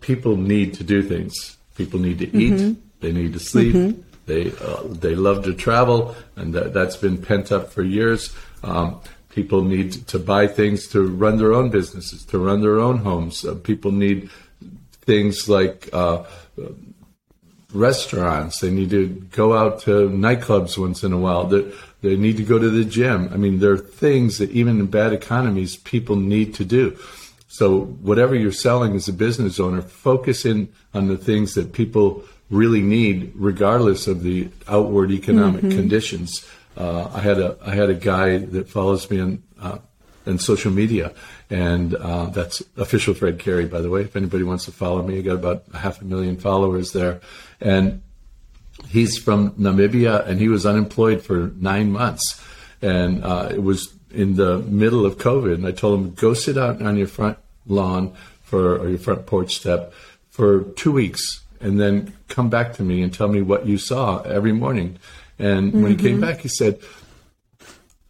people 0.00 0.36
need 0.36 0.74
to 0.74 0.84
do 0.84 1.02
things. 1.02 1.56
People 1.76 2.00
need 2.00 2.18
to 2.18 2.36
eat. 2.36 2.52
Mm-hmm. 2.52 2.80
They 3.00 3.12
need 3.12 3.32
to 3.32 3.38
sleep. 3.38 3.74
Mm-hmm. 3.74 4.00
They 4.26 4.52
uh, 4.52 4.82
they 4.84 5.14
love 5.14 5.44
to 5.44 5.54
travel, 5.54 6.16
and 6.36 6.54
that, 6.54 6.74
has 6.74 6.96
been 6.96 7.18
pent 7.18 7.52
up 7.52 7.72
for 7.72 7.82
years. 7.82 8.34
Um, 8.62 9.00
people 9.28 9.62
need 9.62 9.92
to 10.08 10.18
buy 10.18 10.46
things 10.46 10.86
to 10.88 11.06
run 11.06 11.38
their 11.38 11.52
own 11.52 11.70
businesses, 11.70 12.24
to 12.26 12.38
run 12.38 12.62
their 12.62 12.78
own 12.78 12.98
homes. 12.98 13.44
Uh, 13.44 13.54
people 13.54 13.92
need 13.92 14.30
things 15.02 15.48
like 15.48 15.90
uh, 15.92 16.24
restaurants. 17.72 18.60
They 18.60 18.70
need 18.70 18.90
to 18.90 19.08
go 19.08 19.54
out 19.54 19.80
to 19.82 20.08
nightclubs 20.08 20.78
once 20.78 21.02
in 21.04 21.12
a 21.12 21.18
while. 21.18 21.44
They, 21.44 21.70
they 22.00 22.16
need 22.16 22.36
to 22.36 22.44
go 22.44 22.58
to 22.58 22.70
the 22.70 22.84
gym. 22.84 23.28
I 23.32 23.36
mean, 23.36 23.58
there 23.58 23.72
are 23.72 23.78
things 23.78 24.38
that 24.38 24.50
even 24.50 24.78
in 24.78 24.86
bad 24.86 25.12
economies, 25.12 25.76
people 25.76 26.16
need 26.16 26.54
to 26.54 26.64
do. 26.64 26.96
So 27.48 27.82
whatever 27.82 28.34
you're 28.34 28.52
selling 28.52 28.94
as 28.94 29.08
a 29.08 29.12
business 29.12 29.60
owner, 29.60 29.82
focus 29.82 30.44
in 30.44 30.72
on 30.92 31.08
the 31.08 31.16
things 31.16 31.54
that 31.54 31.72
people 31.72 32.24
really 32.50 32.82
need, 32.82 33.32
regardless 33.34 34.06
of 34.06 34.22
the 34.22 34.48
outward 34.68 35.10
economic 35.10 35.62
mm-hmm. 35.62 35.78
conditions. 35.78 36.46
Uh, 36.76 37.08
I 37.12 37.20
had 37.20 37.38
a 37.38 37.56
I 37.64 37.74
had 37.74 37.90
a 37.90 37.94
guy 37.94 38.38
that 38.38 38.68
follows 38.68 39.10
me 39.10 39.20
on 39.20 39.42
uh, 39.60 39.78
in 40.26 40.38
social 40.38 40.72
media, 40.72 41.12
and 41.50 41.94
uh, 41.94 42.26
that's 42.26 42.62
official 42.76 43.14
Fred 43.14 43.38
Cary, 43.38 43.66
by 43.66 43.80
the 43.80 43.90
way. 43.90 44.02
If 44.02 44.16
anybody 44.16 44.44
wants 44.44 44.64
to 44.66 44.72
follow 44.72 45.02
me, 45.02 45.18
I 45.18 45.22
got 45.22 45.34
about 45.34 45.64
half 45.74 46.00
a 46.00 46.04
million 46.04 46.36
followers 46.36 46.92
there, 46.92 47.20
and 47.60 48.02
he's 48.88 49.18
from 49.18 49.52
Namibia, 49.52 50.26
and 50.26 50.40
he 50.40 50.48
was 50.48 50.66
unemployed 50.66 51.22
for 51.22 51.52
nine 51.56 51.92
months, 51.92 52.42
and 52.82 53.24
uh, 53.24 53.48
it 53.50 53.62
was 53.62 53.94
in 54.10 54.36
the 54.36 54.58
middle 54.58 55.04
of 55.04 55.18
COVID, 55.18 55.54
and 55.54 55.66
I 55.66 55.72
told 55.72 56.00
him 56.00 56.14
go 56.14 56.34
sit 56.34 56.56
out 56.56 56.80
on 56.82 56.96
your 56.96 57.08
front 57.08 57.38
lawn 57.66 58.14
for 58.42 58.78
or 58.78 58.88
your 58.88 58.98
front 58.98 59.26
porch 59.26 59.56
step 59.56 59.92
for 60.30 60.64
two 60.74 60.92
weeks, 60.92 61.40
and 61.64 61.80
then 61.80 62.12
come 62.28 62.50
back 62.50 62.74
to 62.74 62.82
me 62.82 63.02
and 63.02 63.12
tell 63.12 63.26
me 63.26 63.42
what 63.42 63.66
you 63.66 63.78
saw 63.78 64.20
every 64.22 64.52
morning. 64.52 64.98
And 65.38 65.72
when 65.72 65.82
mm-hmm. 65.82 65.90
he 65.90 65.96
came 65.96 66.12
mm-hmm. 66.12 66.20
back, 66.20 66.40
he 66.40 66.48
said, 66.48 66.78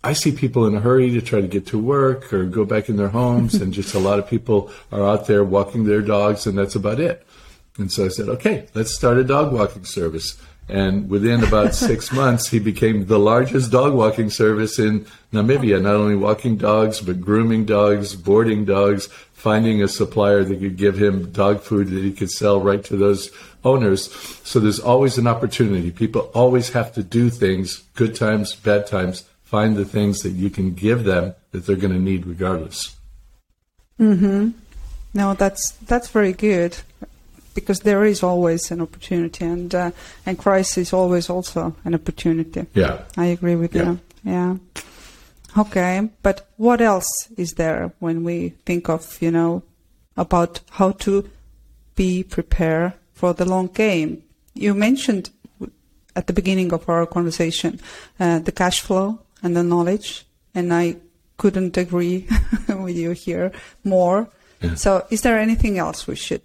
I 0.03 0.13
see 0.13 0.33
people 0.33 0.67
in 0.67 0.75
a 0.75 0.81
hurry 0.81 1.11
to 1.13 1.23
try 1.23 1.41
to 1.41 1.47
get 1.47 1.67
to 1.69 1.79
work 1.79 2.31
or 2.35 2.45
go 2.45 2.67
back 2.67 2.91
in 2.91 2.97
their 2.97 3.09
homes, 3.09 3.55
and 3.55 3.73
just 3.73 3.95
a 3.95 3.99
lot 3.99 4.19
of 4.19 4.29
people 4.29 4.71
are 4.93 5.03
out 5.03 5.27
there 5.27 5.43
walking 5.43 5.85
their 5.85 6.03
dogs, 6.03 6.47
and 6.47 6.59
that's 6.59 6.75
about 6.75 7.01
it. 7.01 7.27
And 7.79 7.91
so 7.91 8.05
I 8.05 8.09
said, 8.09 8.29
okay, 8.29 8.67
let's 8.75 8.95
start 8.95 9.17
a 9.17 9.25
dog 9.25 9.53
walking 9.53 9.85
service. 9.85 10.37
And 10.69 11.11
within 11.11 11.45
about 11.45 11.75
six 11.89 12.13
months, 12.13 12.49
he 12.49 12.59
became 12.59 13.07
the 13.07 13.19
largest 13.19 13.71
dog 13.71 13.95
walking 13.95 14.31
service 14.31 14.79
in 14.79 15.07
Namibia, 15.33 15.81
not 15.81 15.95
only 15.95 16.17
walking 16.17 16.57
dogs, 16.57 17.01
but 17.01 17.21
grooming 17.21 17.65
dogs, 17.65 18.15
boarding 18.15 18.65
dogs, 18.65 19.09
finding 19.33 19.83
a 19.83 19.89
supplier 19.89 20.43
that 20.43 20.59
could 20.61 20.77
give 20.77 20.97
him 20.97 21.31
dog 21.31 21.61
food 21.61 21.89
that 21.89 22.03
he 22.03 22.13
could 22.13 22.31
sell 22.31 22.61
right 22.61 22.83
to 22.85 22.97
those 22.97 23.31
owners. 23.63 24.13
So 24.45 24.59
there's 24.59 24.81
always 24.81 25.19
an 25.19 25.27
opportunity. 25.27 25.91
People 25.91 26.31
always 26.35 26.71
have 26.71 26.95
to 26.95 27.03
do 27.03 27.31
things, 27.31 27.83
good 27.95 28.15
times, 28.15 28.55
bad 28.55 28.87
times, 28.87 29.25
find 29.43 29.77
the 29.77 29.85
things 29.85 30.21
that 30.21 30.31
you 30.31 30.51
can 30.51 30.73
give 30.73 31.05
them 31.05 31.35
that 31.53 31.67
they're 31.67 31.77
going 31.77 31.93
to 31.93 31.99
need 31.99 32.27
regardless. 32.27 32.97
Mm-hmm. 34.01 34.51
No, 35.13 35.35
that's 35.35 35.71
that's 35.73 36.09
very 36.09 36.33
good 36.33 36.79
because 37.55 37.81
there 37.81 38.05
is 38.05 38.23
always 38.23 38.71
an 38.71 38.81
opportunity 38.81 39.45
and 39.45 39.75
uh, 39.75 39.91
and 40.27 40.39
crisis 40.39 40.79
is 40.79 40.93
always 40.93 41.31
also 41.31 41.75
an 41.85 41.95
opportunity. 41.95 42.67
Yeah. 42.75 43.03
I 43.17 43.27
agree 43.27 43.57
with 43.57 43.75
yeah. 43.75 43.83
you. 43.83 44.01
Yeah. 44.25 44.57
Okay, 45.57 46.09
but 46.23 46.49
what 46.57 46.81
else 46.81 47.29
is 47.37 47.53
there 47.53 47.93
when 48.01 48.25
we 48.25 48.55
think 48.67 48.89
of, 48.89 49.23
you 49.23 49.31
know, 49.31 49.63
about 50.17 50.61
how 50.71 50.91
to 50.91 51.31
be 51.95 52.25
prepared 52.25 52.95
for 53.13 53.33
the 53.33 53.45
long 53.45 53.69
game? 53.69 54.25
You 54.55 54.75
mentioned 54.75 55.31
at 56.17 56.27
the 56.27 56.33
beginning 56.33 56.73
of 56.73 56.89
our 56.89 57.07
conversation 57.07 57.81
uh, 58.19 58.39
the 58.41 58.53
cash 58.53 58.81
flow 58.81 59.21
and 59.43 59.57
the 59.57 59.63
knowledge. 59.63 60.27
And 60.55 60.73
I 60.73 60.97
couldn't 61.37 61.77
agree 61.77 62.27
with 62.69 62.97
you 62.97 63.13
here 63.13 63.53
more. 63.85 64.29
Yeah. 64.61 64.75
So, 64.75 65.07
is 65.11 65.23
there 65.23 65.39
anything 65.39 65.79
else 65.79 66.07
we 66.07 66.17
should 66.17 66.43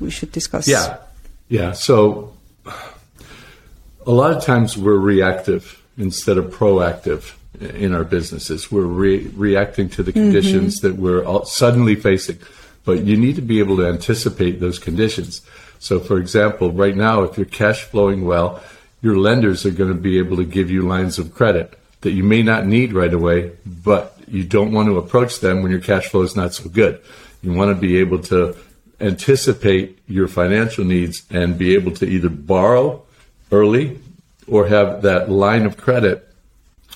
we 0.00 0.10
should 0.10 0.32
discuss? 0.32 0.68
Yeah, 0.68 0.98
yeah. 1.48 1.72
So, 1.72 2.34
a 4.06 4.10
lot 4.10 4.32
of 4.32 4.42
times 4.42 4.76
we're 4.76 4.96
reactive 4.96 5.82
instead 5.96 6.38
of 6.38 6.46
proactive 6.46 7.34
in 7.60 7.94
our 7.94 8.04
businesses. 8.04 8.70
We're 8.70 8.82
re- 8.82 9.26
reacting 9.28 9.88
to 9.90 10.02
the 10.02 10.12
mm-hmm. 10.12 10.32
conditions 10.32 10.80
mm-hmm. 10.80 10.88
that 10.88 11.00
we're 11.00 11.44
suddenly 11.44 11.94
facing, 11.94 12.38
but 12.84 13.04
you 13.04 13.16
need 13.16 13.36
to 13.36 13.42
be 13.42 13.58
able 13.60 13.76
to 13.78 13.86
anticipate 13.86 14.60
those 14.60 14.78
conditions. 14.78 15.42
So, 15.78 16.00
for 16.00 16.18
example, 16.18 16.72
right 16.72 16.96
now, 16.96 17.22
if 17.22 17.36
you're 17.36 17.46
cash 17.46 17.84
flowing 17.84 18.24
well, 18.24 18.62
your 19.02 19.18
lenders 19.18 19.66
are 19.66 19.70
going 19.70 19.92
to 19.92 20.00
be 20.00 20.18
able 20.18 20.36
to 20.38 20.44
give 20.44 20.70
you 20.70 20.82
lines 20.82 21.18
of 21.18 21.34
credit 21.34 21.78
that 22.00 22.12
you 22.12 22.22
may 22.22 22.42
not 22.42 22.66
need 22.66 22.92
right 22.92 23.12
away, 23.12 23.52
but 23.66 24.16
you 24.28 24.44
don't 24.44 24.72
want 24.72 24.88
to 24.88 24.98
approach 24.98 25.40
them 25.40 25.62
when 25.62 25.70
your 25.70 25.80
cash 25.80 26.08
flow 26.08 26.22
is 26.22 26.36
not 26.36 26.54
so 26.54 26.68
good. 26.68 27.00
You 27.42 27.52
want 27.52 27.74
to 27.74 27.80
be 27.80 27.98
able 27.98 28.18
to 28.24 28.56
anticipate 29.04 29.98
your 30.06 30.28
financial 30.28 30.84
needs 30.84 31.24
and 31.30 31.58
be 31.58 31.74
able 31.74 31.92
to 31.92 32.06
either 32.06 32.28
borrow 32.28 33.02
early 33.52 33.98
or 34.46 34.66
have 34.66 35.02
that 35.02 35.30
line 35.30 35.66
of 35.66 35.76
credit 35.76 36.28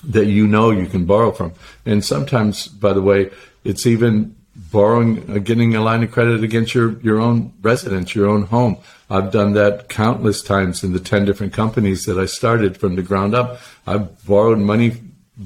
that 0.03 0.25
you 0.25 0.47
know 0.47 0.71
you 0.71 0.87
can 0.87 1.05
borrow 1.05 1.31
from. 1.31 1.53
And 1.85 2.03
sometimes, 2.03 2.67
by 2.67 2.93
the 2.93 3.01
way, 3.01 3.31
it's 3.63 3.85
even 3.85 4.35
borrowing, 4.71 5.29
uh, 5.29 5.39
getting 5.39 5.75
a 5.75 5.81
line 5.81 6.03
of 6.03 6.11
credit 6.11 6.43
against 6.43 6.73
your, 6.73 6.99
your 6.99 7.19
own 7.19 7.53
residence, 7.61 8.15
your 8.15 8.27
own 8.27 8.43
home. 8.43 8.77
I've 9.09 9.31
done 9.31 9.53
that 9.53 9.89
countless 9.89 10.41
times 10.41 10.83
in 10.83 10.93
the 10.93 10.99
10 10.99 11.25
different 11.25 11.53
companies 11.53 12.05
that 12.05 12.19
I 12.19 12.25
started 12.25 12.77
from 12.77 12.95
the 12.95 13.01
ground 13.01 13.33
up. 13.33 13.59
I've 13.87 14.25
borrowed 14.25 14.59
money 14.59 15.01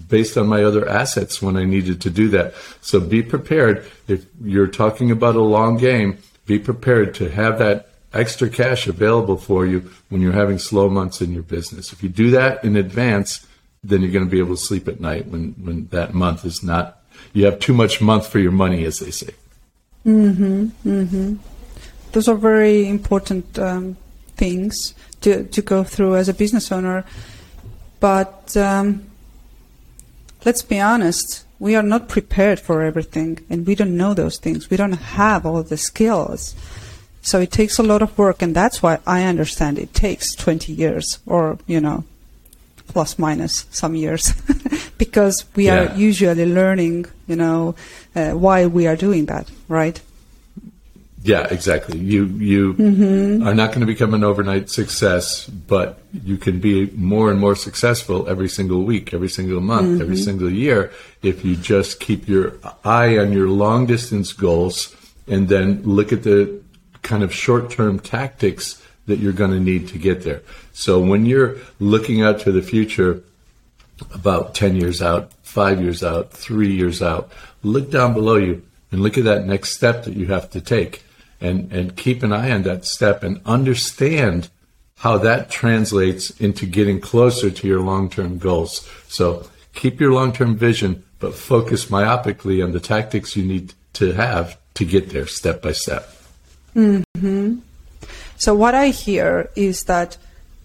based 0.08 0.38
on 0.38 0.48
my 0.48 0.64
other 0.64 0.88
assets 0.90 1.42
when 1.42 1.56
I 1.56 1.66
needed 1.66 2.02
to 2.02 2.10
do 2.10 2.28
that. 2.30 2.54
So 2.82 3.00
be 3.00 3.22
prepared. 3.22 3.90
If 4.08 4.26
you're 4.42 4.68
talking 4.68 5.12
about 5.12 5.36
a 5.36 5.42
long 5.42 5.78
game, 5.78 6.18
be 6.46 6.60
prepared 6.60 7.14
to 7.16 7.30
have 7.30 7.60
that 7.60 7.90
extra 8.14 8.50
cash 8.50 8.88
available 8.88 9.38
for 9.38 9.66
you 9.66 9.90
when 10.10 10.22
you're 10.22 10.34
having 10.34 10.60
slow 10.60 10.90
months 10.90 11.22
in 11.22 11.34
your 11.34 11.44
business. 11.44 11.92
If 11.92 12.04
you 12.04 12.10
do 12.10 12.32
that 12.32 12.64
in 12.64 12.76
advance, 12.76 13.46
then 13.84 14.02
you're 14.02 14.12
going 14.12 14.26
to 14.26 14.32
be 14.32 14.40
able 14.40 14.56
to 14.56 14.62
sleep 14.62 14.88
at 14.88 15.00
night 15.00 15.28
when, 15.28 15.54
when 15.54 15.88
that 15.88 16.14
month 16.14 16.46
is 16.46 16.64
not 16.64 17.04
you 17.34 17.46
have 17.46 17.60
too 17.60 17.74
much 17.74 18.02
month 18.02 18.28
for 18.28 18.40
your 18.40 18.52
money, 18.52 18.86
as 18.86 19.00
they 19.00 19.12
say. 19.12 19.34
Mm-hmm. 20.06 20.66
Mm-hmm. 20.86 21.36
Those 22.12 22.28
are 22.28 22.36
very 22.36 22.88
important 22.88 23.58
um, 23.58 23.98
things 24.36 24.94
to 25.22 25.46
to 25.46 25.62
go 25.62 25.84
through 25.84 26.16
as 26.16 26.30
a 26.30 26.34
business 26.34 26.72
owner. 26.72 27.06
But 28.00 28.56
um, 28.58 29.06
let's 30.46 30.62
be 30.62 30.80
honest, 30.80 31.46
we 31.64 31.78
are 31.78 31.82
not 31.82 32.10
prepared 32.10 32.60
for 32.60 32.84
everything, 32.84 33.40
and 33.50 33.66
we 33.66 33.74
don't 33.74 33.96
know 33.96 34.14
those 34.14 34.38
things. 34.38 34.70
We 34.70 34.76
don't 34.76 34.92
have 35.16 35.46
all 35.46 35.64
the 35.64 35.78
skills. 35.78 36.56
So 37.22 37.40
it 37.40 37.52
takes 37.52 37.80
a 37.80 37.84
lot 37.84 38.02
of 38.02 38.18
work, 38.18 38.42
and 38.42 38.54
that's 38.54 38.84
why 38.84 39.00
I 39.08 39.24
understand 39.24 39.80
it 39.80 39.94
takes 39.94 40.36
20 40.36 40.74
years, 40.74 41.20
or 41.26 41.58
you 41.66 41.80
know, 41.80 42.04
plus 42.90 43.18
minus 43.18 43.66
some 43.72 43.96
years, 43.96 44.34
because 44.98 45.46
we 45.56 45.68
yeah. 45.68 45.94
are 45.94 45.96
usually 45.96 46.46
learning, 46.46 47.06
you 47.28 47.38
know, 47.38 47.76
uh, 48.14 48.32
why 48.32 48.66
we 48.66 48.86
are 48.86 48.98
doing 48.98 49.28
that, 49.28 49.50
right? 49.70 50.02
Yeah, 51.24 51.48
exactly. 51.50 52.00
You 52.00 52.26
you 52.26 52.74
mm-hmm. 52.74 53.48
are 53.48 53.54
not 53.54 53.70
going 53.70 53.80
to 53.80 53.86
become 53.86 54.14
an 54.14 54.26
overnight 54.26 54.70
success, 54.70 55.48
but 55.48 56.00
you 56.12 56.36
can 56.36 56.60
be 56.60 56.92
more 56.92 57.32
and 57.32 57.40
more 57.40 57.56
successful 57.56 58.28
every 58.28 58.50
single 58.50 58.84
week, 58.84 59.14
every 59.14 59.30
single 59.30 59.62
month, 59.62 59.88
mm-hmm. 59.88 60.02
every 60.02 60.18
single 60.18 60.52
year 60.52 60.92
if 61.22 61.46
you 61.46 61.56
just 61.56 62.02
keep 62.02 62.28
your 62.28 62.60
eye 62.84 63.18
on 63.18 63.32
your 63.32 63.48
long 63.48 63.86
distance 63.86 64.34
goals 64.34 64.94
and 65.26 65.48
then 65.48 65.82
look 65.84 66.12
at 66.12 66.24
the 66.24 66.62
kind 67.02 67.24
of 67.24 67.34
short 67.34 67.72
term 67.72 68.00
tactics 68.00 68.84
that 69.06 69.20
you're 69.20 69.34
going 69.34 69.52
to 69.52 69.60
need 69.60 69.88
to 69.88 69.98
get 69.98 70.24
there. 70.24 70.42
So 70.74 71.00
when 71.00 71.26
you're 71.26 71.56
looking 71.80 72.22
out 72.22 72.42
to 72.42 72.52
the 72.52 72.62
future, 72.62 73.24
about 74.14 74.56
10 74.56 74.76
years 74.76 75.02
out, 75.02 75.32
five 75.44 75.82
years 75.82 76.04
out, 76.04 76.32
three 76.32 76.74
years 76.74 77.02
out, 77.02 77.32
look 77.64 77.90
down 77.90 78.14
below 78.14 78.36
you 78.36 78.62
and 78.92 79.02
look 79.02 79.18
at 79.18 79.24
that 79.24 79.46
next 79.46 79.74
step 79.74 80.04
that 80.04 80.16
you 80.18 80.28
have 80.28 80.50
to 80.52 80.60
take 80.60 81.04
and, 81.44 81.72
and 81.72 81.96
keep 81.96 82.24
an 82.24 82.32
eye 82.32 82.52
on 82.52 82.64
that 82.64 82.86
step 82.86 83.22
and 83.22 83.42
understand 83.46 84.50
how 85.00 85.18
that 85.18 85.50
translates 85.50 86.30
into 86.40 86.66
getting 86.66 87.00
closer 87.02 87.52
to 87.52 87.68
your 87.68 87.82
long 87.82 88.10
term 88.10 88.40
goals. 88.40 88.90
So 89.10 89.48
keep 89.74 90.00
your 90.00 90.14
long 90.14 90.32
term 90.32 90.56
vision, 90.56 91.04
but 91.20 91.36
focus 91.36 91.86
myopically 91.88 92.64
on 92.64 92.72
the 92.72 92.80
tactics 92.80 93.36
you 93.36 93.44
need 93.44 93.74
to 93.94 94.14
have 94.14 94.58
to 94.76 94.86
get 94.86 95.10
there 95.10 95.28
step 95.28 95.62
by 95.62 95.74
step. 95.74 96.10
Mm-hmm. 96.76 97.60
So 98.38 98.56
what 98.56 98.74
I 98.74 98.88
hear 98.90 99.52
is 99.56 99.84
that 99.84 100.18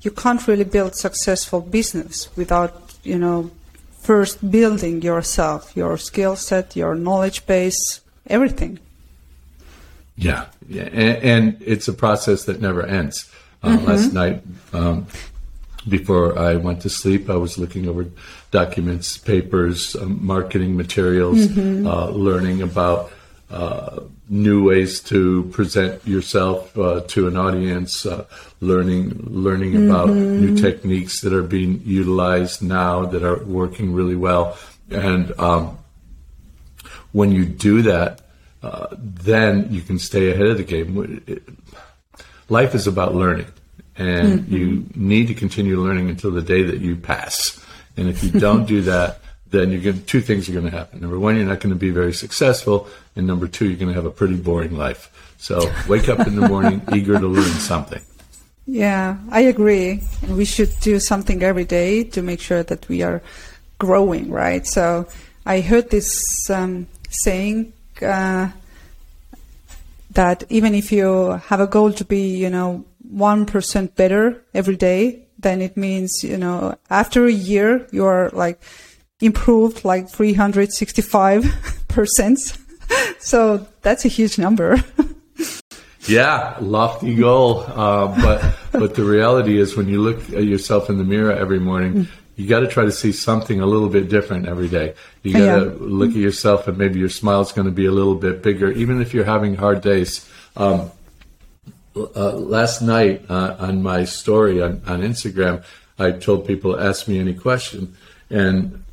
you 0.02 0.10
can't 0.10 0.46
really 0.46 0.64
build 0.64 0.94
successful 0.94 1.60
business 1.60 2.34
without, 2.36 2.96
you 3.02 3.18
know, 3.18 3.50
first 4.00 4.50
building 4.50 5.02
yourself, 5.02 5.76
your 5.76 5.98
skill 5.98 6.36
set, 6.36 6.76
your 6.76 6.94
knowledge 6.94 7.44
base, 7.46 8.00
everything. 8.26 8.78
Yeah, 10.18 10.46
yeah, 10.68 10.82
and, 10.82 11.16
and 11.22 11.62
it's 11.62 11.86
a 11.86 11.92
process 11.92 12.44
that 12.46 12.60
never 12.60 12.84
ends. 12.84 13.30
Uh, 13.62 13.68
mm-hmm. 13.68 13.86
Last 13.86 14.12
night, 14.12 14.42
um, 14.72 15.06
before 15.88 16.36
I 16.36 16.56
went 16.56 16.82
to 16.82 16.90
sleep, 16.90 17.30
I 17.30 17.36
was 17.36 17.56
looking 17.56 17.88
over 17.88 18.06
documents, 18.50 19.16
papers, 19.16 19.94
um, 19.94 20.24
marketing 20.26 20.76
materials, 20.76 21.46
mm-hmm. 21.46 21.86
uh, 21.86 22.08
learning 22.10 22.62
about 22.62 23.12
uh, 23.48 24.00
new 24.28 24.66
ways 24.66 25.00
to 25.00 25.44
present 25.52 26.04
yourself 26.06 26.76
uh, 26.76 27.00
to 27.08 27.28
an 27.28 27.36
audience, 27.36 28.04
uh, 28.04 28.26
learning 28.60 29.20
learning 29.24 29.72
mm-hmm. 29.74 29.90
about 29.90 30.10
new 30.10 30.56
techniques 30.56 31.20
that 31.20 31.32
are 31.32 31.44
being 31.44 31.80
utilized 31.84 32.60
now 32.60 33.06
that 33.06 33.22
are 33.22 33.42
working 33.44 33.94
really 33.94 34.16
well, 34.16 34.58
and 34.90 35.32
um, 35.38 35.78
when 37.12 37.30
you 37.30 37.44
do 37.44 37.82
that, 37.82 38.20
uh, 38.62 38.88
then 38.92 39.72
you 39.72 39.82
can 39.82 39.98
stay 39.98 40.30
ahead 40.30 40.46
of 40.46 40.56
the 40.56 40.64
game. 40.64 41.56
Life 42.48 42.74
is 42.74 42.86
about 42.86 43.14
learning, 43.14 43.46
and 43.96 44.40
mm-hmm. 44.40 44.54
you 44.54 44.86
need 44.94 45.28
to 45.28 45.34
continue 45.34 45.80
learning 45.80 46.10
until 46.10 46.30
the 46.30 46.42
day 46.42 46.62
that 46.62 46.80
you 46.80 46.96
pass. 46.96 47.64
And 47.96 48.08
if 48.08 48.22
you 48.22 48.30
don't 48.30 48.66
do 48.66 48.82
that, 48.92 49.20
then 49.50 49.70
you're 49.70 49.80
going 49.80 50.04
two 50.04 50.20
things 50.20 50.48
are 50.48 50.52
going 50.52 50.64
to 50.64 50.70
happen. 50.70 51.00
Number 51.00 51.18
one, 51.18 51.36
you're 51.36 51.46
not 51.46 51.60
going 51.60 51.74
to 51.74 51.78
be 51.78 51.90
very 51.90 52.12
successful, 52.12 52.88
and 53.16 53.26
number 53.26 53.48
two, 53.48 53.66
you're 53.66 53.78
going 53.78 53.88
to 53.88 53.94
have 53.94 54.06
a 54.06 54.10
pretty 54.10 54.36
boring 54.36 54.76
life. 54.76 55.10
So 55.38 55.72
wake 55.88 56.08
up 56.08 56.26
in 56.26 56.36
the 56.36 56.48
morning 56.48 56.82
eager 56.92 57.18
to 57.18 57.26
learn 57.26 57.44
something. 57.44 58.02
Yeah, 58.66 59.16
I 59.30 59.40
agree. 59.42 60.02
And 60.22 60.36
we 60.36 60.44
should 60.44 60.78
do 60.80 61.00
something 61.00 61.42
every 61.42 61.64
day 61.64 62.04
to 62.04 62.22
make 62.22 62.40
sure 62.40 62.62
that 62.64 62.86
we 62.88 63.02
are 63.02 63.22
growing, 63.78 64.30
right? 64.30 64.66
So 64.66 65.06
I 65.46 65.60
heard 65.60 65.90
this 65.90 66.22
um, 66.50 66.86
saying 67.08 67.72
uh, 68.02 68.48
that 70.12 70.44
even 70.48 70.74
if 70.74 70.90
you 70.92 71.40
have 71.46 71.60
a 71.60 71.66
goal 71.66 71.92
to 71.92 72.04
be, 72.04 72.36
you 72.36 72.50
know, 72.50 72.84
one 73.10 73.46
percent 73.46 73.96
better 73.96 74.42
every 74.54 74.76
day, 74.76 75.26
then 75.38 75.62
it 75.62 75.76
means, 75.76 76.22
you 76.22 76.36
know, 76.36 76.76
after 76.90 77.26
a 77.26 77.32
year 77.32 77.86
you 77.92 78.04
are 78.04 78.30
like 78.30 78.60
improved 79.20 79.84
like 79.84 80.08
365 80.08 81.84
percent. 81.88 82.38
so 83.18 83.66
that's 83.82 84.04
a 84.04 84.08
huge 84.08 84.38
number. 84.38 84.82
yeah, 86.06 86.56
lofty 86.60 87.14
goal. 87.14 87.60
Uh, 87.60 88.06
but 88.22 88.54
but 88.72 88.94
the 88.94 89.04
reality 89.04 89.58
is, 89.58 89.76
when 89.76 89.88
you 89.88 90.00
look 90.00 90.18
at 90.32 90.44
yourself 90.44 90.88
in 90.88 90.98
the 90.98 91.04
mirror 91.04 91.32
every 91.32 91.60
morning, 91.60 92.08
you 92.38 92.46
got 92.46 92.60
to 92.60 92.68
try 92.68 92.84
to 92.84 92.92
see 92.92 93.10
something 93.10 93.60
a 93.60 93.66
little 93.66 93.88
bit 93.88 94.08
different 94.08 94.46
every 94.46 94.68
day. 94.68 94.94
You 95.24 95.32
got 95.32 95.58
to 95.58 95.64
yeah. 95.64 95.76
look 95.80 96.10
at 96.10 96.16
yourself, 96.16 96.68
and 96.68 96.78
maybe 96.78 97.00
your 97.00 97.08
smile's 97.08 97.50
going 97.50 97.66
to 97.66 97.72
be 97.72 97.86
a 97.86 97.90
little 97.90 98.14
bit 98.14 98.44
bigger, 98.44 98.70
even 98.70 99.02
if 99.02 99.12
you're 99.12 99.24
having 99.24 99.56
hard 99.56 99.80
days. 99.80 100.24
Um, 100.56 100.92
uh, 101.96 102.34
last 102.34 102.80
night 102.80 103.28
uh, 103.28 103.56
on 103.58 103.82
my 103.82 104.04
story 104.04 104.62
on, 104.62 104.80
on 104.86 105.00
Instagram, 105.00 105.64
I 105.98 106.12
told 106.12 106.46
people 106.46 106.78
ask 106.78 107.08
me 107.08 107.18
any 107.18 107.34
question, 107.34 107.96
and 108.30 108.84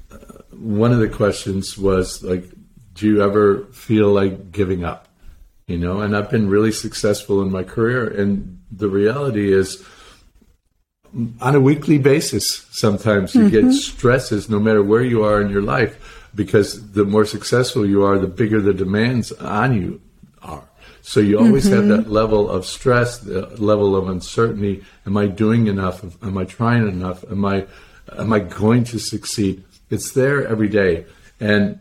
one 0.49 0.91
of 0.91 0.97
the 0.97 1.09
questions 1.09 1.77
was 1.77 2.23
like, 2.23 2.49
do 2.95 3.05
you 3.05 3.21
ever 3.21 3.65
feel 3.65 4.09
like 4.09 4.51
giving 4.51 4.83
up? 4.83 5.07
You 5.67 5.77
know, 5.77 6.01
and 6.01 6.17
I've 6.17 6.31
been 6.31 6.49
really 6.49 6.71
successful 6.71 7.43
in 7.43 7.51
my 7.51 7.63
career. 7.63 8.07
And 8.07 8.59
the 8.71 8.87
reality 8.87 9.53
is, 9.53 9.85
on 11.39 11.55
a 11.55 11.59
weekly 11.59 11.97
basis, 11.97 12.65
sometimes 12.71 13.35
you 13.35 13.45
mm-hmm. 13.45 13.69
get 13.69 13.73
stresses 13.73 14.49
no 14.49 14.59
matter 14.59 14.83
where 14.83 15.03
you 15.03 15.23
are 15.23 15.41
in 15.41 15.49
your 15.49 15.61
life 15.61 16.27
because 16.35 16.91
the 16.91 17.05
more 17.05 17.25
successful 17.25 17.85
you 17.85 18.03
are, 18.03 18.19
the 18.19 18.27
bigger 18.27 18.61
the 18.61 18.73
demands 18.73 19.31
on 19.31 19.73
you 19.79 20.01
are. 20.41 20.63
So 21.01 21.19
you 21.19 21.39
always 21.39 21.65
mm-hmm. 21.65 21.89
have 21.89 22.03
that 22.03 22.11
level 22.11 22.49
of 22.49 22.65
stress, 22.65 23.19
the 23.19 23.45
level 23.57 23.95
of 23.95 24.09
uncertainty. 24.09 24.83
Am 25.05 25.15
I 25.15 25.27
doing 25.27 25.67
enough? 25.67 26.03
Am 26.23 26.37
I 26.37 26.45
trying 26.45 26.87
enough? 26.87 27.23
Am 27.29 27.45
I, 27.45 27.65
am 28.17 28.33
I 28.33 28.39
going 28.39 28.83
to 28.85 28.99
succeed? 28.99 29.63
It's 29.89 30.11
there 30.11 30.45
every 30.45 30.67
day. 30.67 31.05
And 31.39 31.79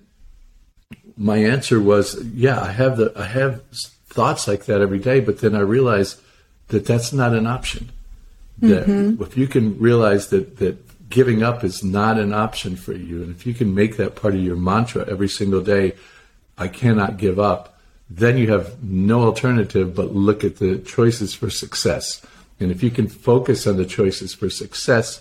my 1.17 1.39
answer 1.39 1.81
was, 1.81 2.23
yeah, 2.25 2.61
I 2.61 2.73
have 2.73 2.97
the 2.97 3.13
I 3.17 3.25
have 3.25 3.63
thoughts 4.09 4.47
like 4.47 4.67
that 4.67 4.81
every 4.81 4.99
day, 4.99 5.21
but 5.21 5.41
then 5.41 5.55
I 5.55 5.61
realize 5.61 6.21
that 6.69 6.87
that's 6.87 7.13
not 7.13 7.35
an 7.35 7.47
option. 7.47 7.91
That 8.59 8.87
mm-hmm. 8.87 9.23
if 9.23 9.37
you 9.37 9.47
can 9.47 9.79
realize 9.79 10.29
that 10.29 10.59
that 10.59 11.11
giving 11.11 11.43
up 11.43 11.65
is 11.65 11.85
not 11.85 12.19
an 12.19 12.33
option 12.33 12.77
for 12.77 12.93
you, 12.93 13.23
and 13.23 13.31
if 13.35 13.47
you 13.47 13.55
can 13.55 13.75
make 13.75 13.97
that 13.97 14.17
part 14.17 14.35
of 14.35 14.41
your 14.41 14.57
mantra 14.57 15.09
every 15.09 15.29
single 15.29 15.61
day, 15.61 15.95
I 16.57 16.69
cannot 16.69 17.17
give 17.17 17.39
up, 17.39 17.79
then 18.09 18.39
you 18.39 18.51
have 18.53 18.83
no 18.83 19.23
alternative 19.23 19.95
but 19.95 20.15
look 20.15 20.45
at 20.45 20.57
the 20.57 20.79
choices 20.79 21.35
for 21.35 21.51
success. 21.51 22.25
And 22.61 22.71
if 22.71 22.83
you 22.83 22.91
can 22.91 23.09
focus 23.09 23.67
on 23.67 23.77
the 23.77 23.85
choices 23.85 24.35
for 24.35 24.49
success, 24.49 25.21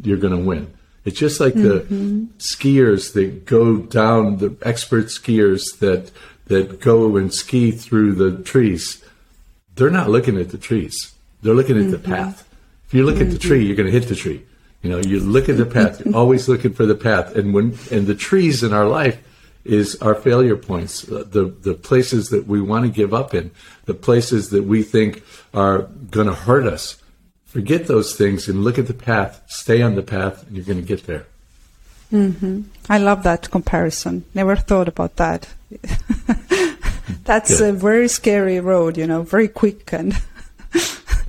you're 0.00 0.18
going 0.18 0.36
to 0.36 0.44
win. 0.44 0.72
It's 1.04 1.18
just 1.18 1.40
like 1.40 1.54
mm-hmm. 1.54 2.26
the 2.26 2.26
skiers 2.38 3.12
that 3.14 3.44
go 3.46 3.78
down, 3.78 4.38
the 4.38 4.56
expert 4.62 5.06
skiers 5.06 5.78
that 5.78 6.10
that 6.46 6.80
go 6.80 7.16
and 7.16 7.32
ski 7.32 7.70
through 7.70 8.14
the 8.14 8.42
trees. 8.42 9.02
They're 9.76 9.90
not 9.90 10.10
looking 10.10 10.38
at 10.38 10.50
the 10.50 10.58
trees. 10.58 11.14
They're 11.42 11.54
looking 11.54 11.76
at 11.76 11.84
mm-hmm. 11.84 11.90
the 11.92 11.98
path. 11.98 12.48
If 12.86 12.94
you 12.94 13.04
look 13.04 13.20
at 13.20 13.30
the 13.30 13.38
tree, 13.38 13.58
mm-hmm. 13.58 13.66
you're 13.66 13.76
going 13.76 13.92
to 13.92 13.98
hit 13.98 14.08
the 14.08 14.16
tree. 14.16 14.44
You 14.82 14.90
know, 14.90 14.98
you 14.98 15.20
look 15.20 15.48
at 15.48 15.56
the 15.56 15.66
path. 15.66 16.04
You're 16.04 16.14
always 16.14 16.48
looking 16.48 16.74
for 16.74 16.84
the 16.84 16.94
path. 16.94 17.34
And 17.34 17.54
when 17.54 17.78
and 17.90 18.06
the 18.06 18.14
trees 18.14 18.62
in 18.62 18.72
our 18.72 18.86
life 18.86 19.18
is 19.64 19.96
our 20.02 20.14
failure 20.14 20.56
points, 20.56 21.10
uh, 21.10 21.24
the 21.26 21.44
the 21.44 21.74
places 21.74 22.28
that 22.28 22.46
we 22.46 22.60
want 22.60 22.84
to 22.84 22.90
give 22.90 23.14
up 23.14 23.32
in, 23.32 23.50
the 23.86 23.94
places 23.94 24.50
that 24.50 24.64
we 24.64 24.82
think 24.82 25.22
are 25.54 25.82
going 26.10 26.26
to 26.26 26.34
hurt 26.34 26.66
us 26.66 27.02
forget 27.54 27.86
those 27.86 28.16
things 28.16 28.48
and 28.48 28.64
look 28.64 28.78
at 28.78 28.88
the 28.88 28.94
path, 28.94 29.40
stay 29.46 29.80
on 29.80 29.94
the 29.94 30.02
path, 30.02 30.44
and 30.44 30.56
you're 30.56 30.66
going 30.66 30.80
to 30.80 30.86
get 30.86 31.06
there. 31.06 31.24
Mm-hmm. 32.12 32.62
I 32.88 32.98
love 32.98 33.22
that 33.22 33.48
comparison. 33.48 34.24
Never 34.34 34.56
thought 34.56 34.88
about 34.88 35.14
that. 35.16 35.48
That's 37.24 37.58
Good. 37.58 37.74
a 37.74 37.78
very 37.78 38.08
scary 38.08 38.58
road, 38.58 38.98
you 38.98 39.06
know, 39.06 39.22
very 39.22 39.46
quick 39.46 39.92
and. 39.92 40.14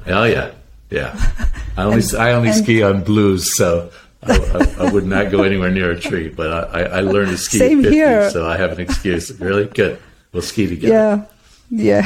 oh 0.08 0.24
yeah, 0.24 0.52
yeah. 0.96 1.48
I 1.78 1.84
only 1.84 2.04
and, 2.04 2.16
I 2.16 2.32
only 2.32 2.52
ski 2.54 2.82
on 2.82 3.04
blues, 3.04 3.56
so 3.56 3.92
I, 4.24 4.34
I, 4.34 4.86
I, 4.86 4.92
would 4.92 5.06
not 5.06 5.30
go 5.30 5.44
anywhere 5.44 5.70
near 5.70 5.92
a 5.92 6.00
tree. 6.00 6.30
But 6.30 6.74
I, 6.74 6.84
I 6.84 7.02
learned 7.02 7.32
to 7.32 7.38
ski 7.38 7.60
Same 7.60 7.80
at 7.80 7.92
50, 7.92 7.96
here. 7.96 8.30
so 8.30 8.48
I 8.48 8.58
have 8.58 8.72
an 8.72 8.80
excuse. 8.80 9.38
Really 9.40 9.66
good. 9.66 10.00
We'll 10.32 10.42
ski 10.42 10.68
together. 10.68 11.28
Yeah, 11.70 12.00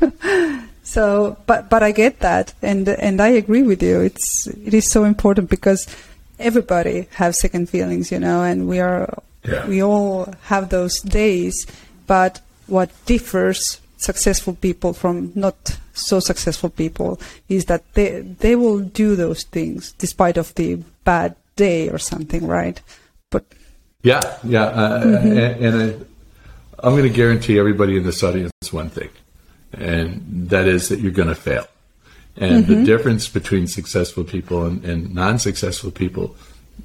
yeah. 0.00 0.64
So, 0.88 1.36
but 1.44 1.68
but 1.68 1.82
I 1.82 1.92
get 1.92 2.20
that, 2.20 2.54
and 2.62 2.88
and 2.88 3.20
I 3.20 3.28
agree 3.28 3.62
with 3.62 3.82
you. 3.82 4.00
It's 4.00 4.46
it 4.46 4.72
is 4.72 4.90
so 4.90 5.04
important 5.04 5.50
because 5.50 5.86
everybody 6.38 7.08
have 7.20 7.36
second 7.36 7.68
feelings, 7.68 8.10
you 8.10 8.18
know, 8.18 8.42
and 8.42 8.66
we 8.66 8.80
are 8.80 9.22
yeah. 9.44 9.68
we 9.68 9.82
all 9.82 10.32
have 10.44 10.70
those 10.70 10.98
days. 11.00 11.66
But 12.06 12.40
what 12.68 12.88
differs 13.04 13.82
successful 13.98 14.54
people 14.54 14.94
from 14.94 15.30
not 15.34 15.76
so 15.98 16.20
successful 16.20 16.70
people 16.70 17.20
is 17.48 17.66
that 17.66 17.82
they 17.94 18.20
they 18.20 18.56
will 18.56 18.80
do 18.80 19.16
those 19.16 19.42
things 19.44 19.92
despite 19.92 20.36
of 20.36 20.54
the 20.54 20.76
bad 21.04 21.34
day 21.56 21.88
or 21.88 21.98
something, 21.98 22.46
right? 22.46 22.80
But 23.30 23.44
yeah, 24.02 24.20
yeah, 24.44 24.64
uh, 24.64 25.04
mm-hmm. 25.04 25.38
and, 25.38 25.64
and 25.64 25.82
I, 25.82 26.86
I'm 26.86 26.92
going 26.94 27.02
to 27.02 27.10
guarantee 27.10 27.58
everybody 27.58 27.96
in 27.96 28.04
this 28.04 28.22
audience 28.22 28.52
one 28.70 28.90
thing 28.90 29.10
and 29.72 30.48
that 30.50 30.66
is 30.66 30.88
that 30.88 31.00
you're 31.00 31.12
going 31.12 31.28
to 31.28 31.34
fail. 31.34 31.66
And 32.36 32.64
mm-hmm. 32.64 32.72
the 32.72 32.84
difference 32.84 33.28
between 33.28 33.66
successful 33.66 34.24
people 34.24 34.64
and, 34.64 34.84
and 34.84 35.14
non 35.14 35.38
successful 35.38 35.90
people 35.90 36.36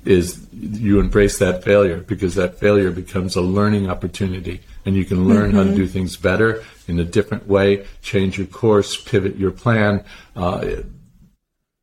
is 0.06 0.45
you 0.52 0.99
embrace 0.99 1.38
that 1.38 1.63
failure 1.63 1.97
because 1.97 2.36
that 2.36 2.60
failure 2.60 2.91
becomes 2.91 3.36
a 3.36 3.41
learning 3.41 3.89
opportunity 3.89 4.62
and 4.85 4.95
you 4.95 5.05
can 5.05 5.27
learn 5.27 5.49
mm-hmm. 5.49 5.57
how 5.57 5.63
to 5.63 5.69
mm-hmm. 5.69 5.77
do 5.77 5.87
things 5.87 6.17
better 6.17 6.63
in 6.87 6.99
a 6.99 7.03
different 7.03 7.47
way, 7.47 7.85
change 8.01 8.37
your 8.37 8.47
course, 8.47 8.97
pivot 8.97 9.37
your 9.37 9.51
plan. 9.51 10.03
Uh, 10.35 10.83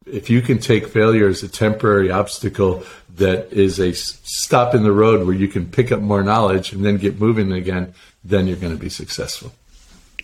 if 0.06 0.28
you 0.28 0.42
can 0.42 0.58
take 0.58 0.88
failure 0.88 1.28
as 1.28 1.42
a 1.42 1.48
temporary 1.48 2.10
obstacle 2.10 2.84
that 3.16 3.52
is 3.52 3.78
a 3.78 3.92
stop 3.92 4.74
in 4.74 4.82
the 4.82 4.92
road 4.92 5.26
where 5.26 5.36
you 5.36 5.48
can 5.48 5.66
pick 5.66 5.92
up 5.92 6.00
more 6.00 6.22
knowledge 6.22 6.72
and 6.72 6.84
then 6.84 6.96
get 6.96 7.20
moving 7.20 7.52
again, 7.52 7.92
then 8.24 8.46
you're 8.46 8.56
going 8.56 8.72
to 8.72 8.78
be 8.78 8.88
successful. 8.88 9.52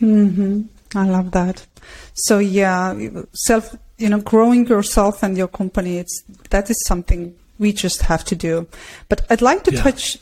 Mm-hmm. 0.00 0.62
I 0.94 1.06
love 1.06 1.30
that. 1.32 1.66
So 2.14 2.38
yeah, 2.38 2.98
self, 3.32 3.74
you 3.98 4.08
know, 4.08 4.20
growing 4.20 4.66
yourself 4.66 5.22
and 5.22 5.36
your 5.36 5.48
company, 5.48 5.98
it's, 5.98 6.22
that 6.50 6.70
is 6.70 6.82
something 6.86 7.34
we 7.58 7.72
just 7.72 8.02
have 8.02 8.24
to 8.26 8.36
do. 8.36 8.66
But 9.08 9.26
I'd 9.30 9.42
like 9.42 9.64
to 9.64 9.74
yeah. 9.74 9.82
touch 9.82 10.18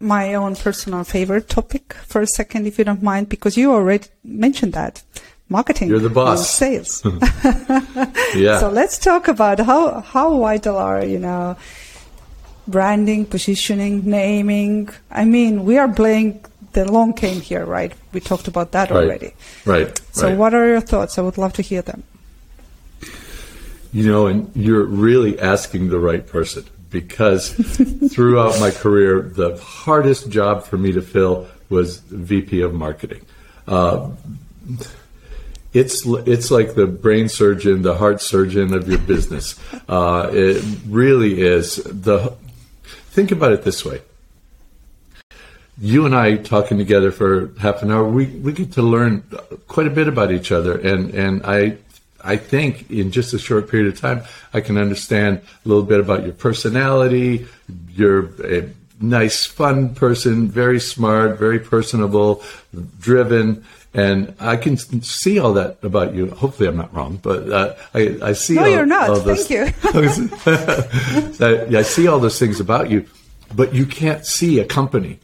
my 0.00 0.34
own 0.34 0.56
personal 0.56 1.04
favorite 1.04 1.48
topic 1.48 1.92
for 2.06 2.22
a 2.22 2.26
second, 2.26 2.66
if 2.66 2.78
you 2.78 2.84
don't 2.84 3.02
mind, 3.02 3.28
because 3.28 3.56
you 3.56 3.72
already 3.72 4.06
mentioned 4.24 4.72
that 4.72 5.02
marketing. 5.48 5.90
You're 5.90 5.98
the 5.98 6.08
boss. 6.08 6.48
sales. 6.48 7.02
yeah. 8.34 8.58
So 8.58 8.70
let's 8.70 8.98
talk 8.98 9.28
about 9.28 9.60
how, 9.60 10.00
how 10.00 10.38
vital 10.38 10.78
are, 10.78 11.04
you 11.04 11.18
know, 11.18 11.56
branding, 12.66 13.26
positioning, 13.26 14.08
naming. 14.08 14.88
I 15.10 15.24
mean, 15.26 15.64
we 15.64 15.76
are 15.76 15.92
playing 15.92 16.44
the 16.72 16.90
long 16.90 17.12
game 17.12 17.40
here, 17.40 17.66
right? 17.66 17.92
We 18.12 18.20
talked 18.20 18.48
about 18.48 18.72
that 18.72 18.90
right. 18.90 19.04
already. 19.04 19.34
Right. 19.66 20.00
So 20.12 20.28
right. 20.28 20.38
what 20.38 20.54
are 20.54 20.66
your 20.66 20.80
thoughts? 20.80 21.18
I 21.18 21.22
would 21.22 21.36
love 21.36 21.52
to 21.54 21.62
hear 21.62 21.82
them. 21.82 22.04
You 23.92 24.06
know, 24.06 24.28
and 24.28 24.50
you're 24.54 24.84
really 24.84 25.38
asking 25.38 25.88
the 25.88 25.98
right 25.98 26.24
person 26.24 26.64
because 26.90 27.50
throughout 28.12 28.58
my 28.60 28.70
career, 28.70 29.22
the 29.22 29.56
hardest 29.56 30.30
job 30.30 30.64
for 30.64 30.76
me 30.76 30.92
to 30.92 31.02
fill 31.02 31.46
was 31.68 31.98
VP 31.98 32.60
of 32.62 32.74
marketing. 32.74 33.24
Uh, 33.66 34.10
it's 35.72 36.04
it's 36.04 36.50
like 36.50 36.74
the 36.74 36.86
brain 36.86 37.28
surgeon, 37.28 37.82
the 37.82 37.96
heart 37.96 38.20
surgeon 38.20 38.74
of 38.74 38.88
your 38.88 38.98
business. 38.98 39.58
Uh, 39.88 40.28
it 40.32 40.64
really 40.86 41.40
is. 41.40 41.76
The 41.76 42.34
think 43.10 43.30
about 43.30 43.52
it 43.52 43.62
this 43.62 43.84
way: 43.84 44.02
you 45.80 46.04
and 46.06 46.14
I 46.14 46.36
talking 46.36 46.76
together 46.76 47.10
for 47.12 47.52
half 47.58 47.82
an 47.82 47.90
hour, 47.90 48.04
we, 48.04 48.26
we 48.26 48.52
get 48.52 48.72
to 48.72 48.82
learn 48.82 49.22
quite 49.68 49.86
a 49.86 49.90
bit 49.90 50.08
about 50.08 50.30
each 50.32 50.52
other, 50.52 50.76
and 50.76 51.14
and 51.14 51.42
I 51.44 51.78
I 52.24 52.36
think 52.36 52.90
in 52.90 53.10
just 53.10 53.34
a 53.34 53.38
short 53.38 53.68
period 53.70 53.92
of 53.92 54.00
time, 54.00 54.22
I 54.52 54.60
can 54.60 54.76
understand 54.76 55.40
a 55.64 55.68
little 55.68 55.82
bit 55.82 56.00
about 56.00 56.24
your 56.24 56.32
personality. 56.32 57.46
You're 57.90 58.26
a 58.44 58.70
nice, 59.00 59.46
fun 59.46 59.94
person, 59.94 60.48
very 60.48 60.80
smart, 60.80 61.38
very 61.38 61.58
personable, 61.58 62.42
driven, 62.98 63.64
and 63.92 64.34
I 64.38 64.56
can 64.56 64.76
see 64.76 65.38
all 65.38 65.54
that 65.54 65.78
about 65.82 66.14
you. 66.14 66.30
Hopefully, 66.30 66.68
I'm 66.68 66.76
not 66.76 66.94
wrong, 66.94 67.18
but 67.20 67.50
uh, 67.50 67.74
I, 67.92 68.18
I 68.22 68.32
see. 68.34 68.54
No, 68.54 68.62
all, 68.62 68.68
you're 68.68 68.86
not. 68.86 69.24
Those, 69.24 69.46
Thank 69.46 69.50
you. 69.50 69.72
I, 71.74 71.76
I 71.78 71.82
see 71.82 72.06
all 72.06 72.20
those 72.20 72.38
things 72.38 72.60
about 72.60 72.90
you, 72.90 73.06
but 73.54 73.74
you 73.74 73.86
can't 73.86 74.24
see 74.24 74.60
a 74.60 74.64
company 74.64 75.18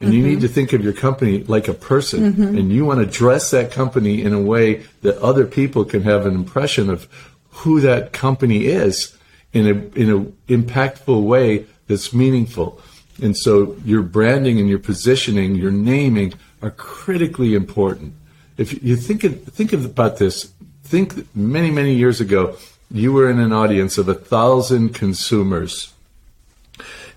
and 0.00 0.10
mm-hmm. 0.10 0.16
you 0.16 0.26
need 0.26 0.38
mm-hmm. 0.38 0.42
to 0.42 0.48
think 0.48 0.72
of 0.74 0.84
your 0.84 0.92
company 0.92 1.42
like 1.44 1.68
a 1.68 1.74
person. 1.74 2.32
Mm-hmm. 2.32 2.58
And 2.58 2.70
you 2.70 2.84
want 2.84 3.00
to 3.00 3.06
dress 3.06 3.50
that 3.50 3.70
company 3.70 4.22
in 4.22 4.34
a 4.34 4.40
way 4.40 4.84
that 5.00 5.18
other 5.18 5.46
people 5.46 5.84
can 5.84 6.02
have 6.02 6.26
an 6.26 6.34
impression 6.34 6.90
of 6.90 7.08
who 7.50 7.80
that 7.80 8.12
company 8.12 8.66
is 8.66 9.16
in 9.54 9.66
a 9.66 9.98
in 9.98 10.10
a 10.10 10.52
impactful 10.52 11.22
way 11.22 11.64
that's 11.86 12.12
meaningful. 12.12 12.80
And 13.22 13.34
so 13.36 13.76
your 13.84 14.02
branding 14.02 14.60
and 14.60 14.68
your 14.68 14.78
positioning, 14.78 15.54
your 15.54 15.70
naming 15.70 16.34
are 16.60 16.72
critically 16.72 17.54
important. 17.54 18.14
If 18.58 18.82
you 18.84 18.96
think 18.96 19.24
of, 19.24 19.42
think 19.44 19.72
of 19.72 19.86
about 19.86 20.18
this, 20.18 20.52
think 20.84 21.34
many 21.34 21.70
many 21.70 21.94
years 21.94 22.20
ago, 22.20 22.58
you 22.90 23.14
were 23.14 23.30
in 23.30 23.38
an 23.38 23.52
audience 23.52 23.96
of 23.96 24.10
a 24.10 24.14
thousand 24.14 24.94
consumers, 24.94 25.94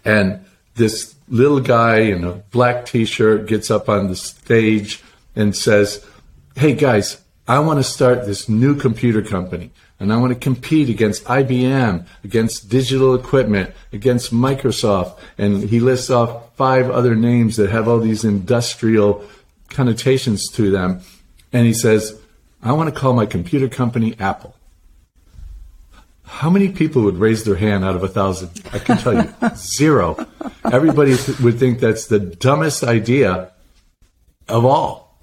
and 0.06 0.46
this 0.80 1.14
little 1.28 1.60
guy 1.60 1.98
in 2.00 2.24
a 2.24 2.32
black 2.32 2.88
t-shirt 2.88 3.48
gets 3.48 3.70
up 3.70 3.88
on 3.88 4.08
the 4.08 4.16
stage 4.16 5.04
and 5.36 5.56
says, 5.56 6.04
"Hey 6.56 6.74
guys, 6.74 7.22
I 7.48 7.60
want 7.60 7.78
to 7.78 7.84
start 7.84 8.26
this 8.26 8.50
new 8.50 8.76
computer 8.76 9.22
company." 9.22 9.72
and 10.00 10.14
I 10.14 10.18
want 10.18 10.34
to 10.34 10.40
compete 10.40 10.90
against 10.90 11.26
IBM, 11.26 12.06
against 12.24 12.70
digital 12.70 13.14
equipment, 13.16 13.72
against 13.92 14.34
Microsoft. 14.34 15.20
And 15.38 15.64
he 15.64 15.80
lists 15.80 16.10
off 16.10 16.56
five 16.56 16.90
other 16.90 17.16
names 17.16 17.58
that 17.58 17.70
have 17.70 17.88
all 17.88 18.00
these 18.00 18.24
industrial 18.24 19.26
connotations 19.70 20.48
to 20.52 20.72
them. 20.72 21.02
And 21.52 21.66
he 21.66 21.74
says, 21.74 22.20
I 22.64 22.72
want 22.72 22.94
to 22.94 23.00
call 23.00 23.14
my 23.14 23.26
computer 23.26 23.68
company 23.68 24.16
Apple. 24.20 24.56
How 26.30 26.50
many 26.50 26.70
people 26.70 27.02
would 27.02 27.18
raise 27.18 27.44
their 27.44 27.56
hand 27.56 27.84
out 27.84 27.96
of 27.96 28.04
a 28.04 28.08
thousand? 28.08 28.62
I 28.72 28.80
can 28.80 28.98
tell 28.98 29.14
you, 29.14 29.34
zero. 29.56 30.26
Everybody 30.72 31.18
th- 31.18 31.40
would 31.40 31.60
think 31.60 31.80
that's 31.80 32.06
the 32.06 32.20
dumbest 32.20 32.84
idea 32.84 33.52
of 34.48 34.64
all. 34.64 35.18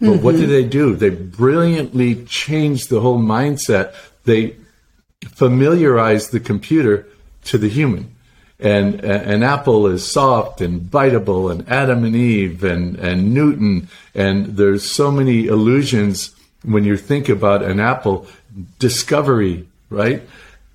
But 0.00 0.06
mm-hmm. 0.06 0.24
what 0.24 0.36
did 0.36 0.48
they 0.48 0.64
do? 0.64 0.94
They 0.94 1.10
brilliantly 1.10 2.24
changed 2.24 2.88
the 2.88 3.00
whole 3.00 3.18
mindset. 3.18 3.94
They 4.24 4.56
familiarized 5.26 6.32
the 6.32 6.40
computer 6.40 7.06
to 7.44 7.58
the 7.58 7.68
human. 7.68 8.14
And, 8.60 9.04
and 9.04 9.44
Apple 9.44 9.86
is 9.86 10.10
soft 10.10 10.60
and 10.60 10.80
biteable 10.80 11.50
and 11.50 11.68
Adam 11.68 12.04
and 12.04 12.16
Eve 12.16 12.64
and, 12.64 12.96
and 12.96 13.34
Newton. 13.34 13.88
And 14.14 14.56
there's 14.56 14.84
so 14.84 15.10
many 15.10 15.46
illusions 15.46 16.34
when 16.64 16.84
you 16.84 16.96
think 16.96 17.28
about 17.28 17.62
an 17.62 17.80
Apple 17.80 18.26
discovery 18.78 19.67
right? 19.90 20.22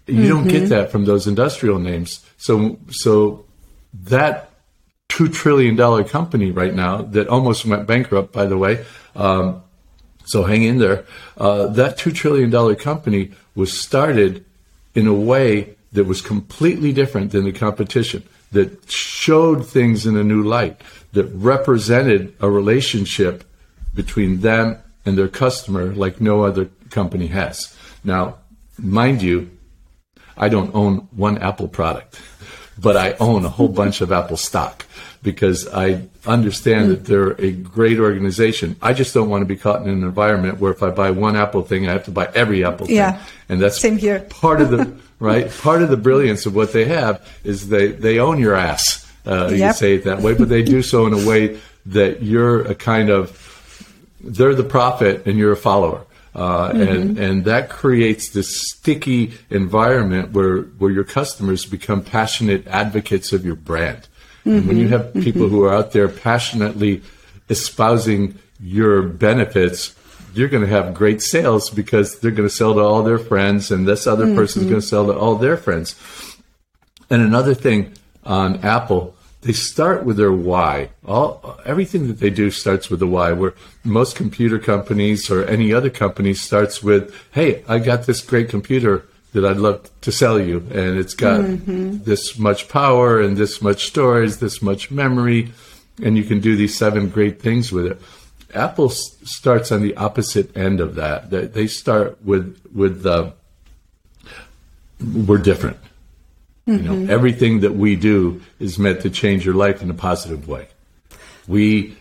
You 0.08 0.14
mm-hmm. 0.16 0.28
don't 0.28 0.48
get 0.48 0.64
mm-hmm. 0.64 0.70
that 0.70 0.92
from 0.92 1.06
those 1.06 1.28
industrial 1.28 1.80
names. 1.80 2.26
So, 2.38 2.80
so 2.90 3.46
that 3.94 4.52
two 5.10 5.30
trillion 5.30 5.76
dollar 5.76 6.04
company 6.04 6.52
right 6.52 6.74
now 6.74 7.02
that 7.02 7.28
almost 7.28 7.66
went 7.66 7.88
bankrupt, 7.88 8.34
by 8.34 8.46
the 8.46 8.58
way. 8.58 8.86
Um, 9.16 9.62
so 10.26 10.44
hang 10.44 10.64
in 10.64 10.80
there. 10.80 11.06
Uh, 11.38 11.68
that 11.68 11.98
two 11.98 12.12
trillion 12.12 12.50
dollar 12.50 12.76
company 12.76 13.32
was 13.56 13.78
started 13.78 14.44
in 14.96 15.08
a 15.08 15.14
way 15.14 15.76
that 15.92 16.06
was 16.06 16.22
completely 16.22 16.92
different 16.92 17.32
than 17.32 17.46
the 17.46 17.52
competition. 17.52 18.24
That 18.52 18.90
showed 18.90 19.66
things 19.66 20.06
in 20.06 20.16
a 20.16 20.24
new 20.24 20.44
light. 20.44 20.82
That 21.14 21.26
represented 21.26 22.36
a 22.40 22.50
relationship 22.50 23.44
between 23.94 24.42
them 24.42 24.78
and 25.06 25.18
their 25.18 25.28
customer 25.28 25.94
like 25.94 26.22
no 26.22 26.44
other 26.44 26.70
company 26.90 27.28
has. 27.28 27.76
Now, 28.04 28.38
mind 28.78 29.22
you, 29.22 29.50
I 30.38 30.50
don't 30.50 30.74
own 30.74 31.08
one 31.12 31.38
Apple 31.38 31.68
product, 31.68 32.20
but 32.78 32.98
I 32.98 33.14
own 33.20 33.46
a 33.46 33.50
whole 33.50 33.68
bunch 33.68 34.02
of 34.02 34.12
Apple 34.12 34.38
stock 34.38 34.86
because 35.22 35.68
I 35.68 36.08
understand 36.26 36.92
that 36.92 37.06
they're 37.06 37.32
a 37.42 37.52
great 37.52 38.00
organization. 38.00 38.76
I 38.82 38.94
just 38.94 39.14
don't 39.14 39.30
want 39.30 39.42
to 39.42 39.46
be 39.46 39.56
caught 39.56 39.82
in 39.82 39.90
an 39.90 40.04
environment 40.04 40.60
where 40.60 40.72
if 40.72 40.84
I 40.84 40.90
buy 40.90 41.12
one 41.12 41.36
Apple 41.36 41.62
thing, 41.62 41.88
I 41.88 41.94
have 41.94 42.06
to 42.06 42.12
buy 42.12 42.30
every 42.36 42.66
Apple 42.66 42.88
thing. 42.88 42.98
Yeah. 42.98 43.24
And 43.48 43.62
that's 43.62 43.80
Same 43.80 43.98
here. 43.98 44.20
part 44.30 44.62
of 44.62 44.70
the 44.70 44.98
right. 45.20 45.50
Part 45.50 45.82
of 45.82 45.90
the 45.90 45.98
brilliance 45.98 46.46
of 46.46 46.56
what 46.56 46.74
they 46.74 46.86
have 46.86 47.28
is 47.44 47.70
they 47.70 47.88
they 47.88 48.20
own 48.20 48.40
your 48.40 48.56
ass. 48.56 49.10
Uh, 49.26 49.50
yep. 49.52 49.60
You 49.70 49.74
say 49.74 49.96
it 49.96 50.04
that 50.04 50.22
way, 50.22 50.34
but 50.34 50.50
they 50.50 50.64
do 50.64 50.82
so 50.82 51.08
in 51.08 51.14
a 51.14 51.28
way 51.28 51.60
that 51.86 52.22
you're 52.22 52.62
a 52.64 52.76
kind 52.76 53.10
of 53.10 53.40
they're 54.22 54.56
the 54.56 54.64
prophet 54.64 55.26
and 55.26 55.38
you're 55.38 55.54
a 55.54 55.58
follower. 55.58 56.06
Uh, 56.36 56.70
mm-hmm. 56.70 56.82
and 56.82 57.18
and 57.20 57.46
that 57.46 57.70
creates 57.70 58.30
this 58.30 58.62
sticky 58.72 59.34
environment 59.52 60.32
where 60.32 60.64
where 60.80 60.90
your 60.90 61.04
customers 61.04 61.66
become 61.66 62.04
passionate 62.04 62.66
advocates 62.68 63.32
of 63.34 63.46
your 63.46 63.56
brand. 63.56 64.08
Mm-hmm. 64.40 64.58
And 64.58 64.68
when 64.68 64.78
you 64.78 64.88
mm-hmm. 64.88 64.94
have 64.94 65.24
people 65.24 65.44
mm-hmm. 65.44 65.56
who 65.56 65.64
are 65.64 65.74
out 65.74 65.92
there 65.92 66.10
passionately 66.10 67.04
espousing 67.50 68.40
your 68.60 69.04
benefits, 69.04 69.96
you're 70.34 70.50
going 70.50 70.64
to 70.64 70.70
have 70.70 70.96
great 70.96 71.22
sales 71.22 71.70
because 71.70 72.20
they're 72.20 72.32
going 72.32 72.50
to 72.50 72.56
sell 72.56 72.74
to 72.74 72.80
all 72.80 73.04
their 73.04 73.20
friends, 73.20 73.70
and 73.70 73.88
this 73.88 74.08
other 74.08 74.26
mm-hmm. 74.26 74.36
person 74.36 74.64
is 74.64 74.70
going 74.70 74.82
to 74.82 74.88
sell 74.88 75.06
to 75.06 75.14
all 75.14 75.36
their 75.36 75.58
friends. 75.58 75.96
And 77.10 77.22
another 77.22 77.54
thing 77.54 77.94
on 78.24 78.64
Apple 78.66 79.16
they 79.44 79.54
start 79.54 80.06
with 80.06 80.18
their 80.18 80.32
why. 80.32 80.90
All 81.06 81.60
everything 81.66 82.08
that 82.08 82.20
they 82.20 82.30
do 82.30 82.50
starts 82.50 82.90
with 82.90 83.00
the 83.00 83.08
why. 83.08 83.32
Where 83.34 83.54
most 83.84 84.16
computer 84.16 84.58
companies 84.58 85.30
or 85.30 85.44
any 85.44 85.74
other 85.74 85.90
company 85.90 86.34
starts 86.34 86.82
with, 86.82 87.14
"Hey, 87.32 87.64
I 87.68 87.80
got 87.80 88.06
this 88.06 88.22
great 88.22 88.50
computer 88.50 89.06
that 89.34 89.46
I'd 89.46 89.58
love 89.58 89.90
to 90.02 90.12
sell 90.12 90.40
you, 90.40 90.66
and 90.72 90.98
it's 90.98 91.14
got 91.14 91.42
mm-hmm. 91.42 92.04
this 92.04 92.38
much 92.40 92.70
power 92.70 93.20
and 93.20 93.36
this 93.36 93.62
much 93.62 93.88
storage, 93.88 94.36
this 94.38 94.62
much 94.62 94.92
memory, 94.92 95.52
and 96.02 96.18
you 96.18 96.24
can 96.24 96.40
do 96.40 96.56
these 96.56 96.78
seven 96.78 97.10
great 97.10 97.42
things 97.42 97.72
with 97.72 97.86
it." 97.86 98.02
Apple 98.56 98.92
s- 98.92 99.18
starts 99.24 99.72
on 99.72 99.82
the 99.82 99.96
opposite 99.98 100.56
end 100.56 100.80
of 100.80 100.96
that. 100.96 101.32
They, 101.32 101.48
they 101.48 101.68
start 101.68 102.24
with 102.24 102.60
with 102.74 103.04
the 103.04 103.34
we're 105.28 105.38
different 105.38 105.78
Mm-hmm. 106.68 106.84
You 106.84 106.90
know, 106.90 106.96
mm-hmm. 106.96 107.12
everything 107.12 107.60
that 107.62 107.76
we 107.76 107.96
do 107.96 108.42
is 108.60 108.80
meant 108.80 109.02
to 109.02 109.10
change 109.10 109.46
your 109.46 109.56
life 109.56 109.82
in 109.82 109.90
a 109.90 109.94
positive 109.94 110.48
way. 110.48 110.68
We 111.48 111.98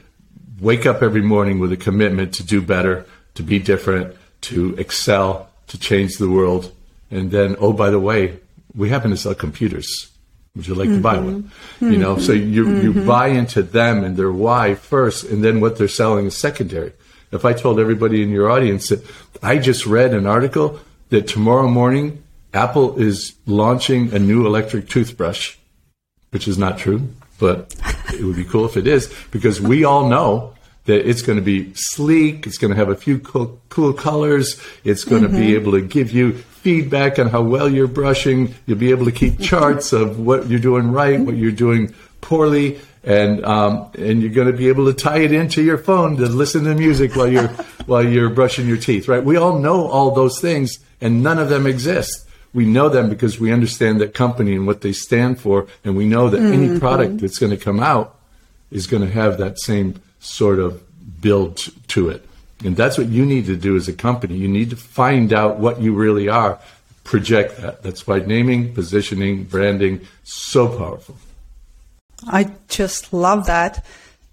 wake 0.60 0.86
up 0.86 1.02
every 1.02 1.22
morning 1.22 1.58
with 1.58 1.72
a 1.72 1.76
commitment 1.76 2.34
to 2.34 2.44
do 2.44 2.62
better, 2.62 3.04
to 3.34 3.42
be 3.42 3.58
different, 3.58 4.16
to 4.42 4.74
excel, 4.76 5.50
to 5.66 5.78
change 5.78 6.16
the 6.16 6.30
world. 6.30 6.72
And 7.10 7.30
then, 7.30 7.56
oh, 7.58 7.72
by 7.72 7.90
the 7.90 7.98
way, 7.98 8.38
we 8.74 8.88
happen 8.88 9.10
to 9.10 9.16
sell 9.16 9.34
computers. 9.34 10.08
Would 10.54 10.66
you 10.66 10.74
like 10.74 10.88
mm-hmm. 10.88 10.96
to 10.96 11.02
buy 11.02 11.18
one? 11.18 11.42
Mm-hmm. 11.42 11.92
You 11.92 11.98
know, 11.98 12.18
so 12.18 12.32
you 12.32 12.66
mm-hmm. 12.66 13.00
you 13.00 13.06
buy 13.06 13.28
into 13.28 13.62
them 13.62 14.04
and 14.04 14.16
their 14.16 14.32
why 14.32 14.74
first, 14.74 15.24
and 15.24 15.42
then 15.42 15.60
what 15.60 15.78
they're 15.78 15.88
selling 15.88 16.26
is 16.26 16.38
secondary. 16.38 16.92
If 17.32 17.46
I 17.46 17.54
told 17.54 17.80
everybody 17.80 18.22
in 18.22 18.28
your 18.28 18.50
audience 18.50 18.90
that 18.90 19.04
I 19.42 19.56
just 19.56 19.86
read 19.86 20.12
an 20.12 20.26
article 20.26 20.78
that 21.08 21.26
tomorrow 21.26 21.68
morning 21.68 22.21
Apple 22.54 22.98
is 23.00 23.34
launching 23.46 24.12
a 24.12 24.18
new 24.18 24.46
electric 24.46 24.88
toothbrush, 24.88 25.56
which 26.30 26.46
is 26.46 26.58
not 26.58 26.78
true, 26.78 27.08
but 27.38 27.74
it 28.12 28.22
would 28.22 28.36
be 28.36 28.44
cool 28.44 28.66
if 28.66 28.76
it 28.76 28.86
is, 28.86 29.12
because 29.30 29.60
we 29.60 29.84
all 29.84 30.08
know 30.08 30.54
that 30.84 31.08
it's 31.08 31.22
going 31.22 31.36
to 31.36 31.44
be 31.44 31.72
sleek, 31.74 32.46
it's 32.46 32.58
going 32.58 32.70
to 32.70 32.76
have 32.76 32.88
a 32.88 32.96
few 32.96 33.18
cool, 33.18 33.60
cool 33.68 33.92
colors, 33.92 34.60
it's 34.84 35.04
going 35.04 35.22
mm-hmm. 35.22 35.34
to 35.34 35.40
be 35.40 35.54
able 35.54 35.72
to 35.72 35.80
give 35.80 36.10
you 36.10 36.32
feedback 36.32 37.18
on 37.18 37.28
how 37.28 37.42
well 37.42 37.68
you're 37.68 37.86
brushing, 37.86 38.54
you'll 38.66 38.78
be 38.78 38.90
able 38.90 39.04
to 39.04 39.12
keep 39.12 39.40
charts 39.40 39.92
of 39.92 40.18
what 40.18 40.48
you're 40.48 40.60
doing 40.60 40.90
right, 40.90 41.20
what 41.20 41.36
you're 41.36 41.52
doing 41.52 41.94
poorly, 42.20 42.80
and 43.04 43.44
um, 43.44 43.90
and 43.98 44.22
you're 44.22 44.32
going 44.32 44.46
to 44.46 44.56
be 44.56 44.68
able 44.68 44.86
to 44.86 44.94
tie 44.94 45.18
it 45.18 45.32
into 45.32 45.62
your 45.62 45.78
phone 45.78 46.16
to 46.16 46.26
listen 46.26 46.64
to 46.64 46.74
music 46.74 47.16
while 47.16 47.26
you're 47.26 47.48
while 47.86 48.06
you're 48.06 48.30
brushing 48.30 48.68
your 48.68 48.76
teeth. 48.76 49.08
Right? 49.08 49.24
We 49.24 49.36
all 49.36 49.58
know 49.58 49.88
all 49.88 50.12
those 50.12 50.40
things, 50.40 50.78
and 51.00 51.22
none 51.22 51.38
of 51.38 51.48
them 51.48 51.66
exist. 51.66 52.28
We 52.54 52.66
know 52.66 52.88
them 52.88 53.08
because 53.08 53.40
we 53.40 53.52
understand 53.52 54.00
that 54.00 54.14
company 54.14 54.54
and 54.54 54.66
what 54.66 54.82
they 54.82 54.92
stand 54.92 55.40
for, 55.40 55.66
and 55.84 55.96
we 55.96 56.06
know 56.06 56.28
that 56.28 56.40
mm-hmm. 56.40 56.52
any 56.52 56.78
product 56.78 57.18
that's 57.18 57.38
going 57.38 57.50
to 57.50 57.56
come 57.56 57.80
out 57.80 58.18
is 58.70 58.86
going 58.86 59.02
to 59.02 59.10
have 59.10 59.38
that 59.38 59.58
same 59.60 60.00
sort 60.20 60.58
of 60.58 60.82
build 61.20 61.56
to 61.88 62.08
it. 62.08 62.26
And 62.64 62.76
that's 62.76 62.96
what 62.96 63.08
you 63.08 63.24
need 63.26 63.46
to 63.46 63.56
do 63.56 63.76
as 63.76 63.88
a 63.88 63.92
company. 63.92 64.36
You 64.36 64.48
need 64.48 64.70
to 64.70 64.76
find 64.76 65.32
out 65.32 65.58
what 65.58 65.80
you 65.80 65.94
really 65.94 66.28
are, 66.28 66.58
project 67.04 67.60
that. 67.60 67.82
That's 67.82 68.06
why 68.06 68.20
naming, 68.20 68.74
positioning, 68.74 69.44
branding 69.44 70.06
so 70.22 70.68
powerful. 70.68 71.16
I 72.26 72.52
just 72.68 73.12
love 73.12 73.46
that 73.46 73.84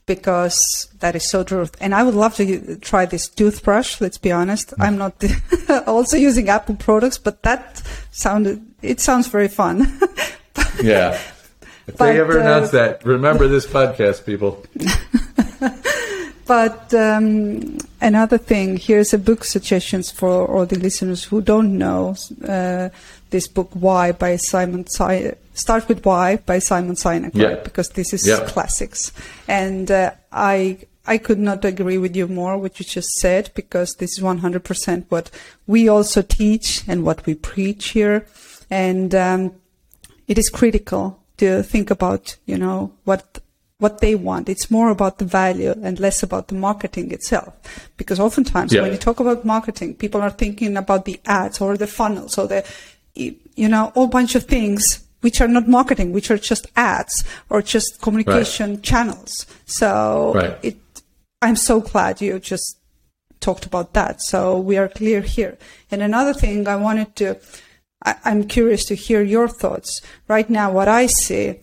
because 0.09 0.89
that 1.01 1.15
is 1.15 1.29
so 1.29 1.43
true. 1.43 1.69
And 1.79 1.93
I 1.93 2.01
would 2.01 2.15
love 2.15 2.33
to 2.37 2.77
try 2.77 3.05
this 3.05 3.29
toothbrush. 3.29 4.01
Let's 4.01 4.17
be 4.17 4.31
honest. 4.31 4.73
I'm 4.79 4.97
not 4.97 5.23
also 5.85 6.17
using 6.17 6.49
Apple 6.49 6.75
products, 6.75 7.19
but 7.19 7.43
that 7.43 7.79
sounded, 8.11 8.59
it 8.81 8.99
sounds 8.99 9.27
very 9.27 9.47
fun. 9.47 10.01
yeah. 10.83 11.17
If 11.89 11.97
but, 11.97 12.05
they 12.05 12.19
ever 12.19 12.37
uh, 12.37 12.41
announce 12.41 12.69
that, 12.69 13.03
remember 13.03 13.47
this 13.47 13.65
podcast, 13.65 14.23
people. 14.23 14.63
but 16.45 16.93
um, 16.93 17.79
another 17.99 18.37
thing, 18.37 18.77
here's 18.77 19.11
a 19.11 19.17
book 19.17 19.43
suggestions 19.43 20.11
for 20.11 20.45
all 20.47 20.67
the 20.67 20.77
listeners 20.77 21.23
who 21.23 21.41
don't 21.41 21.79
know 21.79 22.15
uh, 22.47 22.89
this 23.31 23.47
book, 23.47 23.71
Why 23.73 24.11
by 24.11 24.35
Simon 24.35 24.83
Sinek 24.83 25.37
Start 25.59 25.87
with 25.89 26.05
Why 26.05 26.37
by 26.37 26.59
Simon 26.59 26.95
Sinek, 26.95 27.31
yeah. 27.33 27.47
right? 27.47 27.63
Because 27.63 27.89
this 27.89 28.13
is 28.13 28.25
yeah. 28.25 28.45
classics. 28.47 29.11
And 29.47 29.91
uh, 29.91 30.11
I 30.31 30.79
I 31.05 31.17
could 31.17 31.39
not 31.39 31.65
agree 31.65 31.97
with 31.97 32.15
you 32.15 32.27
more 32.27 32.57
what 32.57 32.79
you 32.79 32.85
just 32.85 33.09
said 33.15 33.49
because 33.55 33.95
this 33.95 34.17
is 34.17 34.23
100% 34.23 35.05
what 35.09 35.31
we 35.65 35.89
also 35.89 36.21
teach 36.21 36.83
and 36.87 37.03
what 37.03 37.25
we 37.25 37.33
preach 37.33 37.89
here. 37.89 38.27
And 38.69 39.15
um, 39.15 39.55
it 40.27 40.37
is 40.37 40.49
critical 40.49 41.19
to 41.37 41.63
think 41.63 41.89
about, 41.89 42.37
you 42.45 42.57
know, 42.57 42.93
what 43.05 43.39
what 43.79 44.01
they 44.01 44.13
want. 44.13 44.49
It's 44.49 44.69
more 44.69 44.89
about 44.89 45.17
the 45.19 45.25
value 45.25 45.73
and 45.81 45.99
less 45.99 46.21
about 46.21 46.49
the 46.49 46.55
marketing 46.55 47.11
itself. 47.11 47.53
Because 47.97 48.19
oftentimes 48.19 48.73
yeah. 48.73 48.81
when 48.81 48.91
you 48.91 48.97
talk 48.97 49.19
about 49.19 49.45
marketing, 49.45 49.95
people 49.95 50.21
are 50.21 50.29
thinking 50.29 50.77
about 50.77 51.05
the 51.05 51.19
ads 51.25 51.59
or 51.61 51.77
the 51.77 51.87
funnels 51.87 52.37
or 52.37 52.45
the, 52.45 52.63
you 53.15 53.69
know, 53.69 53.91
all 53.95 54.07
bunch 54.07 54.35
of 54.35 54.43
things 54.43 55.07
which 55.21 55.41
are 55.41 55.47
not 55.47 55.67
marketing, 55.67 56.11
which 56.11 56.31
are 56.31 56.37
just 56.37 56.67
ads 56.75 57.23
or 57.49 57.61
just 57.61 58.01
communication 58.01 58.75
right. 58.75 58.83
channels. 58.83 59.45
So 59.65 60.33
right. 60.35 60.57
it, 60.61 60.77
I'm 61.41 61.55
so 61.55 61.81
glad 61.81 62.21
you 62.21 62.39
just 62.39 62.77
talked 63.39 63.65
about 63.65 63.93
that. 63.93 64.21
So 64.21 64.59
we 64.59 64.77
are 64.77 64.87
clear 64.87 65.21
here. 65.21 65.57
And 65.91 66.01
another 66.01 66.33
thing 66.33 66.67
I 66.67 66.75
wanted 66.75 67.15
to, 67.17 67.37
I, 68.05 68.15
I'm 68.25 68.47
curious 68.47 68.85
to 68.85 68.95
hear 68.95 69.21
your 69.21 69.47
thoughts. 69.47 70.01
Right 70.27 70.49
now, 70.49 70.71
what 70.71 70.87
I 70.87 71.07
see, 71.07 71.59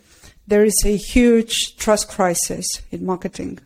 there 0.46 0.64
is 0.64 0.82
a 0.84 0.96
huge 0.96 1.76
trust 1.76 2.08
crisis 2.08 2.66
in 2.90 3.04
marketing 3.04 3.58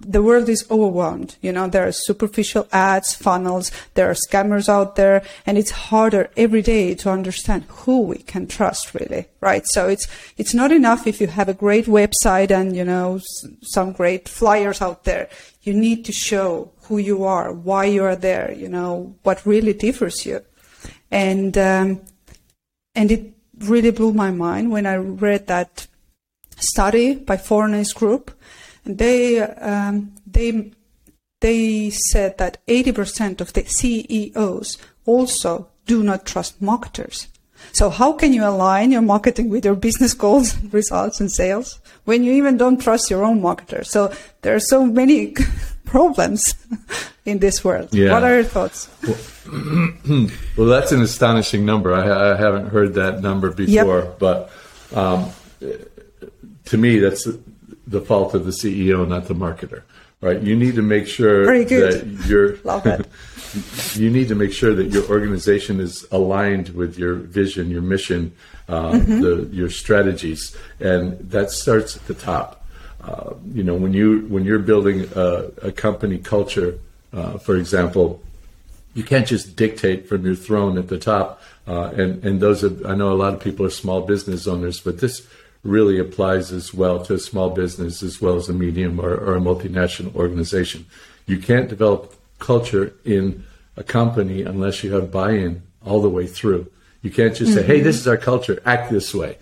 the 0.00 0.22
world 0.22 0.48
is 0.48 0.66
overwhelmed. 0.70 1.36
You 1.40 1.52
know, 1.52 1.68
there 1.68 1.86
are 1.86 1.92
superficial 1.92 2.66
ads, 2.72 3.14
funnels, 3.14 3.70
there 3.94 4.10
are 4.10 4.14
scammers 4.14 4.68
out 4.68 4.96
there, 4.96 5.22
and 5.46 5.56
it's 5.56 5.70
harder 5.70 6.30
every 6.36 6.62
day 6.62 6.94
to 6.96 7.10
understand 7.10 7.64
who 7.68 8.00
we 8.00 8.18
can 8.18 8.46
trust 8.46 8.94
really, 8.94 9.26
right? 9.40 9.64
So 9.66 9.88
it's, 9.88 10.08
it's 10.36 10.54
not 10.54 10.72
enough 10.72 11.06
if 11.06 11.20
you 11.20 11.28
have 11.28 11.48
a 11.48 11.54
great 11.54 11.86
website 11.86 12.50
and, 12.50 12.76
you 12.76 12.84
know, 12.84 13.20
some 13.62 13.92
great 13.92 14.28
flyers 14.28 14.82
out 14.82 15.04
there. 15.04 15.28
You 15.62 15.74
need 15.74 16.04
to 16.06 16.12
show 16.12 16.72
who 16.82 16.98
you 16.98 17.24
are, 17.24 17.52
why 17.52 17.84
you 17.86 18.04
are 18.04 18.16
there, 18.16 18.52
you 18.52 18.68
know, 18.68 19.14
what 19.22 19.46
really 19.46 19.72
differs 19.72 20.26
you. 20.26 20.40
And, 21.10 21.56
um, 21.56 22.02
and 22.94 23.10
it 23.12 23.32
really 23.60 23.90
blew 23.92 24.12
my 24.12 24.32
mind 24.32 24.72
when 24.72 24.86
I 24.86 24.96
read 24.96 25.46
that 25.46 25.86
study 26.56 27.14
by 27.14 27.36
Fournaise 27.36 27.92
Group 27.92 28.32
they 28.84 29.40
um, 29.40 30.12
they 30.26 30.72
they 31.40 31.90
said 31.90 32.38
that 32.38 32.56
80% 32.66 33.42
of 33.42 33.52
the 33.52 33.64
CEOs 33.64 34.78
also 35.04 35.68
do 35.84 36.02
not 36.02 36.24
trust 36.24 36.62
marketers. 36.62 37.28
So 37.72 37.90
how 37.90 38.12
can 38.12 38.32
you 38.32 38.44
align 38.44 38.90
your 38.90 39.02
marketing 39.02 39.50
with 39.50 39.64
your 39.64 39.74
business 39.74 40.14
goals, 40.14 40.56
results, 40.72 41.20
and 41.20 41.30
sales 41.30 41.80
when 42.04 42.24
you 42.24 42.32
even 42.32 42.56
don't 42.56 42.80
trust 42.80 43.10
your 43.10 43.24
own 43.24 43.40
marketer? 43.40 43.84
So 43.84 44.12
there 44.42 44.54
are 44.54 44.60
so 44.60 44.86
many 44.86 45.34
problems 45.84 46.54
in 47.24 47.40
this 47.40 47.64
world. 47.64 47.88
Yeah. 47.92 48.12
What 48.12 48.24
are 48.24 48.36
your 48.36 48.44
thoughts? 48.44 48.88
Well, 49.06 49.18
well 50.56 50.68
that's 50.68 50.92
an 50.92 51.02
astonishing 51.02 51.64
number. 51.64 51.92
I, 51.92 52.32
I, 52.32 52.36
haven't 52.36 52.68
heard 52.68 52.94
that 52.94 53.20
number 53.20 53.50
before, 53.50 54.00
yep. 54.00 54.18
but 54.18 54.50
um, 54.94 55.30
to 56.66 56.78
me, 56.78 56.98
that's 56.98 57.28
the 57.86 58.00
fault 58.00 58.34
of 58.34 58.44
the 58.44 58.50
CEO, 58.50 59.06
not 59.06 59.26
the 59.26 59.34
marketer. 59.34 59.82
Right? 60.20 60.40
You 60.40 60.56
need 60.56 60.74
to 60.76 60.82
make 60.82 61.06
sure 61.06 61.44
that 61.44 62.24
your 62.26 62.56
you 63.94 64.10
need 64.10 64.28
to 64.28 64.34
make 64.34 64.52
sure 64.52 64.74
that 64.74 64.86
your 64.86 65.04
organization 65.08 65.80
is 65.80 66.06
aligned 66.10 66.70
with 66.70 66.98
your 66.98 67.14
vision, 67.14 67.70
your 67.70 67.82
mission, 67.82 68.34
uh, 68.68 68.92
mm-hmm. 68.92 69.20
the, 69.20 69.48
your 69.52 69.70
strategies, 69.70 70.56
and 70.80 71.18
that 71.30 71.50
starts 71.50 71.96
at 71.96 72.06
the 72.06 72.14
top. 72.14 72.64
Uh, 73.02 73.34
you 73.52 73.62
know, 73.62 73.74
when 73.74 73.92
you 73.92 74.20
when 74.28 74.44
you're 74.44 74.58
building 74.58 75.06
a, 75.14 75.50
a 75.62 75.72
company 75.72 76.18
culture, 76.18 76.78
uh, 77.12 77.38
for 77.38 77.56
example, 77.56 78.22
you 78.94 79.02
can't 79.02 79.26
just 79.26 79.56
dictate 79.56 80.08
from 80.08 80.24
your 80.24 80.34
throne 80.34 80.78
at 80.78 80.88
the 80.88 80.98
top. 80.98 81.42
Uh, 81.66 81.90
and 81.96 82.24
and 82.24 82.40
those 82.40 82.64
are, 82.64 82.88
I 82.88 82.94
know 82.94 83.12
a 83.12 83.14
lot 83.14 83.34
of 83.34 83.40
people 83.40 83.66
are 83.66 83.70
small 83.70 84.00
business 84.02 84.46
owners, 84.46 84.80
but 84.80 85.00
this 85.00 85.26
really 85.64 85.98
applies 85.98 86.52
as 86.52 86.72
well 86.72 87.02
to 87.04 87.14
a 87.14 87.18
small 87.18 87.50
business 87.50 88.02
as 88.02 88.20
well 88.20 88.36
as 88.36 88.48
a 88.48 88.52
medium 88.52 89.00
or, 89.00 89.14
or 89.14 89.34
a 89.34 89.40
multinational 89.40 90.14
organization. 90.14 90.86
You 91.26 91.38
can't 91.38 91.68
develop 91.68 92.14
culture 92.38 92.94
in 93.04 93.44
a 93.76 93.82
company 93.82 94.42
unless 94.42 94.84
you 94.84 94.92
have 94.92 95.10
buy-in 95.10 95.62
all 95.84 96.00
the 96.02 96.08
way 96.08 96.26
through. 96.26 96.70
You 97.02 97.10
can't 97.10 97.34
just 97.34 97.52
mm-hmm. 97.52 97.60
say, 97.60 97.66
"Hey, 97.66 97.80
this 97.80 97.96
is 97.96 98.06
our 98.06 98.16
culture. 98.16 98.62
Act 98.64 98.90
this 98.90 99.14
way." 99.14 99.38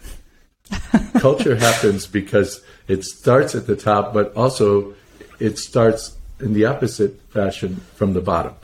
culture 1.19 1.57
happens 1.57 2.07
because 2.07 2.63
it 2.89 3.05
starts 3.05 3.55
at 3.55 3.67
the 3.67 3.77
top, 3.77 4.15
but 4.15 4.35
also 4.35 4.95
it 5.39 5.59
starts 5.59 6.17
in 6.41 6.55
the 6.55 6.65
opposite 6.65 7.21
fashion 7.31 7.77
from 7.95 8.13
the 8.15 8.21
bottom. 8.21 8.55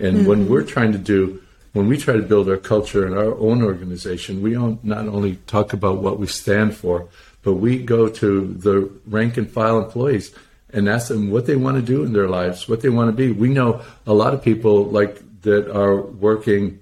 And 0.00 0.18
mm-hmm. 0.18 0.26
when 0.26 0.48
we're 0.48 0.64
trying 0.64 0.92
to 0.92 0.98
do 0.98 1.42
when 1.72 1.86
we 1.88 1.96
try 1.96 2.14
to 2.14 2.22
build 2.22 2.48
our 2.48 2.56
culture 2.56 3.06
in 3.06 3.12
our 3.12 3.34
own 3.38 3.62
organization, 3.62 4.42
we 4.42 4.54
not 4.82 5.08
only 5.08 5.36
talk 5.46 5.72
about 5.72 5.98
what 5.98 6.18
we 6.18 6.26
stand 6.26 6.74
for, 6.74 7.08
but 7.42 7.54
we 7.54 7.78
go 7.78 8.08
to 8.08 8.46
the 8.54 8.90
rank 9.06 9.36
and 9.36 9.50
file 9.50 9.78
employees 9.78 10.34
and 10.72 10.88
ask 10.88 11.08
them 11.08 11.30
what 11.30 11.46
they 11.46 11.56
want 11.56 11.76
to 11.76 11.82
do 11.82 12.04
in 12.04 12.12
their 12.12 12.28
lives, 12.28 12.68
what 12.68 12.80
they 12.80 12.88
want 12.88 13.08
to 13.08 13.16
be. 13.16 13.32
We 13.32 13.48
know 13.48 13.82
a 14.06 14.14
lot 14.14 14.34
of 14.34 14.42
people 14.42 14.84
like 14.84 15.22
that 15.42 15.74
are 15.74 16.00
working 16.00 16.80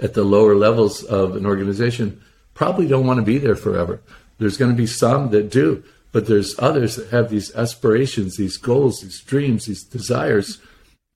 at 0.00 0.14
the 0.14 0.24
lower 0.24 0.54
levels 0.54 1.02
of 1.04 1.36
an 1.36 1.46
organization 1.46 2.22
probably 2.54 2.86
don't 2.86 3.06
want 3.06 3.18
to 3.18 3.24
be 3.24 3.38
there 3.38 3.56
forever. 3.56 4.00
There's 4.38 4.56
going 4.56 4.70
to 4.70 4.76
be 4.76 4.86
some 4.86 5.30
that 5.30 5.50
do, 5.50 5.82
but 6.12 6.26
there's 6.26 6.58
others 6.58 6.96
that 6.96 7.08
have 7.08 7.30
these 7.30 7.54
aspirations, 7.54 8.36
these 8.36 8.56
goals, 8.56 9.00
these 9.00 9.20
dreams, 9.20 9.66
these 9.66 9.84
desires. 9.84 10.60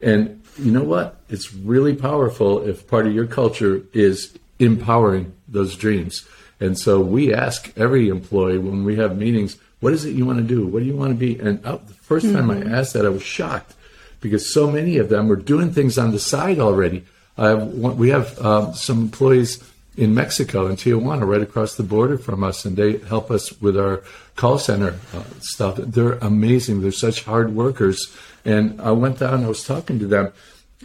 And 0.01 0.43
you 0.59 0.73
know 0.73 0.83
what? 0.83 1.21
It's 1.29 1.53
really 1.53 1.95
powerful 1.95 2.67
if 2.67 2.87
part 2.89 3.07
of 3.07 3.15
your 3.15 3.27
culture 3.27 3.83
is 3.93 4.37
empowering 4.59 5.35
those 5.49 5.77
dreams 5.77 6.27
And 6.61 6.79
so 6.79 7.01
we 7.01 7.35
ask 7.35 7.73
every 7.77 8.09
employee 8.09 8.59
when 8.59 8.85
we 8.85 8.97
have 8.97 9.17
meetings, 9.17 9.59
what 9.81 9.93
is 9.93 10.05
it 10.05 10.15
you 10.15 10.25
want 10.25 10.39
to 10.39 10.45
do? 10.45 10.67
What 10.67 10.81
do 10.81 10.87
you 10.87 10.97
want 10.97 11.11
to 11.13 11.17
be? 11.17 11.39
And 11.39 11.65
uh, 11.65 11.77
the 11.77 11.93
1st 11.93 12.21
mm-hmm. 12.21 12.35
time 12.35 12.51
I 12.51 12.55
mm-hmm. 12.55 12.75
asked 12.75 12.95
that, 12.95 13.05
I 13.05 13.11
was 13.11 13.23
shocked 13.23 13.75
because 14.21 14.53
so 14.53 14.71
many 14.71 14.97
of 14.97 15.09
them 15.09 15.29
were 15.29 15.37
doing 15.37 15.73
things 15.73 15.99
on 15.99 16.13
the 16.13 16.19
side 16.19 16.59
already. 16.59 17.05
Have, 17.37 17.75
we 17.75 18.09
have 18.09 18.39
um, 18.41 18.75
some 18.75 19.03
employees 19.03 19.63
in 19.97 20.15
Mexico, 20.15 20.67
in 20.67 20.77
Tijuana, 20.77 21.27
right 21.27 21.43
across 21.43 21.75
the 21.75 21.83
border 21.83 22.17
from 22.17 22.43
us, 22.43 22.65
and 22.65 22.77
they 22.77 22.99
help 22.99 23.31
us 23.31 23.61
with 23.61 23.79
our 23.79 24.03
call 24.35 24.59
center 24.59 24.99
uh, 25.15 25.23
stuff. 25.41 25.77
They're 25.77 26.15
amazing. 26.15 26.81
They're 26.81 26.93
such 26.93 27.25
hard 27.25 27.55
workers. 27.55 28.15
And 28.47 28.81
I 28.81 28.93
went 28.93 29.19
down, 29.19 29.45
I 29.45 29.49
was 29.49 29.65
talking 29.65 29.99
to 29.99 30.07
them, 30.07 30.33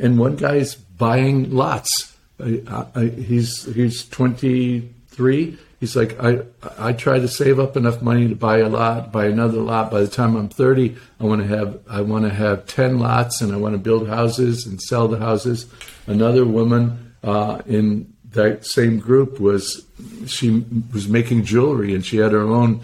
and 0.01 0.17
one 0.17 0.35
guy's 0.35 0.73
buying 0.73 1.51
lots. 1.51 2.17
I, 2.43 2.61
I, 2.95 3.05
he's 3.05 3.71
he's 3.73 4.03
23. 4.09 5.57
He's 5.79 5.95
like, 5.95 6.19
I 6.19 6.39
I 6.79 6.93
try 6.93 7.19
to 7.19 7.27
save 7.27 7.59
up 7.59 7.77
enough 7.77 8.01
money 8.01 8.27
to 8.27 8.35
buy 8.35 8.57
a 8.57 8.67
lot, 8.67 9.11
buy 9.11 9.27
another 9.27 9.59
lot. 9.59 9.91
By 9.91 10.01
the 10.01 10.07
time 10.07 10.35
I'm 10.35 10.49
30, 10.49 10.95
I 11.19 11.23
want 11.23 11.41
to 11.41 11.47
have 11.47 11.79
I 11.87 12.01
want 12.01 12.25
to 12.25 12.33
have 12.33 12.65
10 12.65 12.97
lots, 12.97 13.41
and 13.41 13.53
I 13.53 13.57
want 13.57 13.75
to 13.75 13.79
build 13.79 14.07
houses 14.07 14.65
and 14.65 14.81
sell 14.81 15.07
the 15.07 15.19
houses. 15.19 15.67
Another 16.07 16.45
woman 16.45 17.13
uh, 17.23 17.61
in 17.67 18.11
that 18.31 18.65
same 18.65 18.97
group 18.97 19.39
was 19.39 19.85
she 20.25 20.65
was 20.91 21.07
making 21.07 21.45
jewelry, 21.45 21.93
and 21.93 22.03
she 22.03 22.17
had 22.17 22.31
her 22.31 22.41
own 22.41 22.81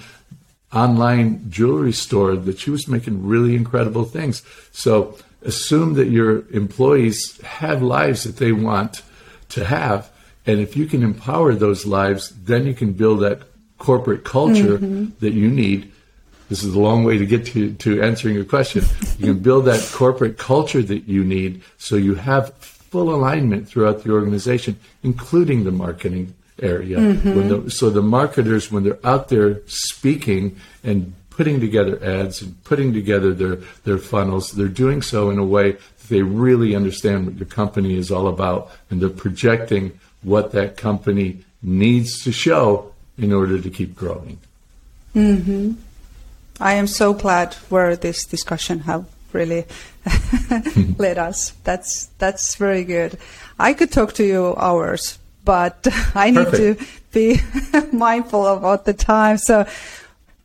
online 0.74 1.50
jewelry 1.50 1.94
store 1.94 2.36
that 2.36 2.60
she 2.60 2.70
was 2.70 2.88
making 2.88 3.26
really 3.26 3.56
incredible 3.56 4.04
things. 4.04 4.44
So 4.72 5.18
assume 5.42 5.94
that 5.94 6.10
your 6.10 6.48
employees 6.50 7.40
have 7.42 7.82
lives 7.82 8.24
that 8.24 8.38
they 8.38 8.52
want 8.52 9.02
to 9.50 9.66
have. 9.66 10.10
And 10.46 10.60
if 10.60 10.76
you 10.76 10.86
can 10.86 11.04
empower 11.04 11.54
those 11.54 11.86
lives, 11.86 12.30
then 12.44 12.66
you 12.66 12.74
can 12.74 12.94
build 12.94 13.22
that 13.22 13.42
corporate 13.78 14.24
culture 14.24 14.78
mm-hmm. 14.78 15.10
that 15.20 15.34
you 15.34 15.50
need. 15.50 15.92
This 16.50 16.64
is 16.64 16.74
a 16.74 16.80
long 16.80 17.04
way 17.04 17.18
to 17.18 17.26
get 17.26 17.46
to, 17.48 17.74
to 17.74 18.02
answering 18.02 18.36
your 18.36 18.46
question. 18.46 18.84
You 19.20 19.34
can 19.34 19.40
build 19.40 19.66
that 19.66 19.90
corporate 19.94 20.38
culture 20.38 20.82
that 20.82 21.08
you 21.08 21.24
need 21.24 21.62
so 21.78 21.96
you 21.96 22.16
have 22.16 22.54
full 22.56 23.14
alignment 23.14 23.68
throughout 23.68 24.04
the 24.04 24.12
organization, 24.12 24.80
including 25.04 25.66
the 25.66 25.72
marketing 25.72 26.34
area. 26.62 26.98
Mm-hmm. 26.98 27.66
The, 27.66 27.72
so 27.72 27.90
the 27.90 28.02
marketers, 28.02 28.72
when 28.72 28.84
they're 28.84 29.06
out 29.06 29.30
there 29.30 29.62
speaking 29.68 30.58
and 30.84 31.14
putting 31.30 31.60
together 31.60 32.04
ads 32.04 32.42
and 32.42 32.62
putting 32.64 32.94
together 32.94 33.34
their, 33.34 33.58
their 33.84 33.98
funnels, 33.98 34.52
they're 34.52 34.68
doing 34.68 35.02
so 35.02 35.30
in 35.30 35.38
a 35.38 35.46
way 35.46 35.74
that 35.74 36.08
they 36.10 36.22
really 36.22 36.76
understand 36.76 37.26
what 37.26 37.36
your 37.36 37.46
company 37.46 37.96
is 37.96 38.12
all 38.12 38.28
about 38.28 38.72
and 38.90 39.02
they're 39.02 39.10
projecting 39.10 40.00
what 40.24 40.52
that 40.52 40.78
company 40.78 41.44
needs 41.62 42.24
to 42.24 42.32
show 42.32 42.94
in 43.18 43.32
order 43.32 43.60
to 43.60 43.70
keep 43.70 43.96
growing. 43.96 44.40
Mm-hmm. 45.16 45.74
I 46.60 46.74
am 46.74 46.88
so 46.88 47.14
glad 47.14 47.54
where 47.70 47.96
this 47.96 48.26
discussion 48.26 48.80
have 48.80 49.06
really 49.32 49.66
led 50.98 51.18
us. 51.18 51.52
That's 51.64 52.08
that's 52.18 52.56
very 52.56 52.84
good. 52.84 53.18
I 53.60 53.74
could 53.74 53.92
talk 53.92 54.14
to 54.14 54.24
you 54.24 54.56
hours, 54.58 55.20
but 55.48 55.88
I 56.14 56.30
need 56.30 56.50
Perfect. 56.52 56.82
to 56.82 56.86
be 57.14 57.40
mindful 57.94 58.46
about 58.46 58.84
the 58.84 58.94
time. 58.94 59.38
So 59.38 59.66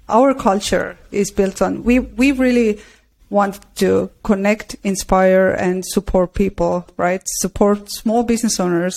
our 0.08 0.32
culture 0.32 0.96
is 1.10 1.30
built 1.30 1.60
on 1.60 1.82
we 1.82 1.98
we 1.98 2.30
really 2.32 2.80
want 3.28 3.58
to 3.76 4.10
connect, 4.22 4.76
inspire, 4.84 5.50
and 5.50 5.84
support 5.84 6.34
people. 6.34 6.86
Right, 6.96 7.22
support 7.42 7.90
small 7.90 8.22
business 8.22 8.60
owners 8.60 8.96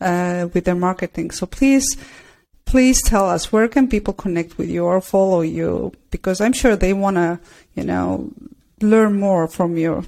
uh, 0.00 0.48
with 0.52 0.64
their 0.66 0.74
marketing. 0.74 1.30
So 1.30 1.46
please. 1.46 1.86
Please 2.66 3.02
tell 3.02 3.28
us 3.28 3.52
where 3.52 3.68
can 3.68 3.86
people 3.88 4.14
connect 4.14 4.56
with 4.56 4.70
you 4.70 4.84
or 4.86 5.00
follow 5.02 5.42
you 5.42 5.92
because 6.10 6.40
I'm 6.40 6.54
sure 6.54 6.74
they 6.74 6.94
want 6.94 7.16
to, 7.16 7.38
you 7.76 7.84
know, 7.84 8.32
learn 8.80 9.20
more 9.20 9.46
from 9.48 9.76
you. 9.76 10.04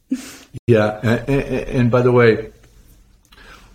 yeah, 0.68 1.00
and, 1.02 1.28
and, 1.28 1.90
by 1.90 2.00
the 2.02 2.12
way, 2.12 2.52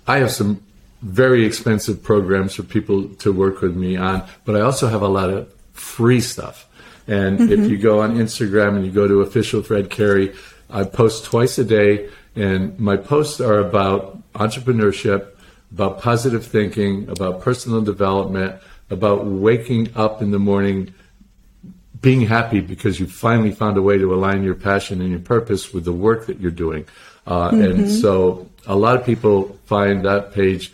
I 0.08 0.20
have 0.20 0.32
some 0.32 0.64
very 1.06 1.46
expensive 1.46 2.02
programs 2.02 2.56
for 2.56 2.64
people 2.64 3.08
to 3.10 3.32
work 3.32 3.62
with 3.62 3.76
me 3.76 3.96
on, 3.96 4.28
but 4.44 4.56
I 4.56 4.62
also 4.62 4.88
have 4.88 5.04
a 5.04 5.08
lot 5.08 5.30
of 5.30 5.54
free 5.74 6.20
stuff. 6.20 6.68
And 7.08 7.38
mm-hmm. 7.38 7.52
if 7.52 7.70
you 7.70 7.78
go 7.78 8.02
on 8.02 8.16
Instagram 8.16 8.76
and 8.76 8.86
you 8.86 8.92
go 8.92 9.08
to 9.08 9.22
official 9.22 9.62
Fred 9.62 9.92
Cary, 9.92 10.34
I 10.70 10.84
post 10.84 11.26
twice 11.26 11.60
a 11.60 11.64
day, 11.64 12.10
and 12.36 12.78
my 12.80 12.98
posts 12.98 13.40
are 13.40 13.60
about 13.60 14.18
entrepreneurship, 14.34 15.28
about 15.72 16.02
positive 16.02 16.44
thinking, 16.44 17.08
about 17.08 17.40
personal 17.40 17.82
development, 17.82 18.60
about 18.90 19.26
waking 19.28 19.90
up 19.96 20.24
in 20.24 20.32
the 20.32 20.40
morning 20.40 20.92
being 22.02 22.22
happy 22.22 22.62
because 22.62 23.00
you 23.00 23.06
finally 23.06 23.52
found 23.52 23.78
a 23.78 23.82
way 23.82 23.98
to 23.98 24.14
align 24.14 24.44
your 24.44 24.56
passion 24.56 25.02
and 25.02 25.12
your 25.12 25.20
purpose 25.20 25.72
with 25.72 25.86
the 25.86 25.94
work 25.94 26.26
that 26.26 26.40
you're 26.40 26.52
doing. 26.52 26.86
Uh, 27.28 27.52
mm-hmm. 27.52 27.62
And 27.62 27.92
so 27.92 28.50
a 28.66 28.76
lot 28.76 28.96
of 28.96 29.06
people 29.06 29.58
find 29.66 30.04
that 30.06 30.34
page 30.34 30.74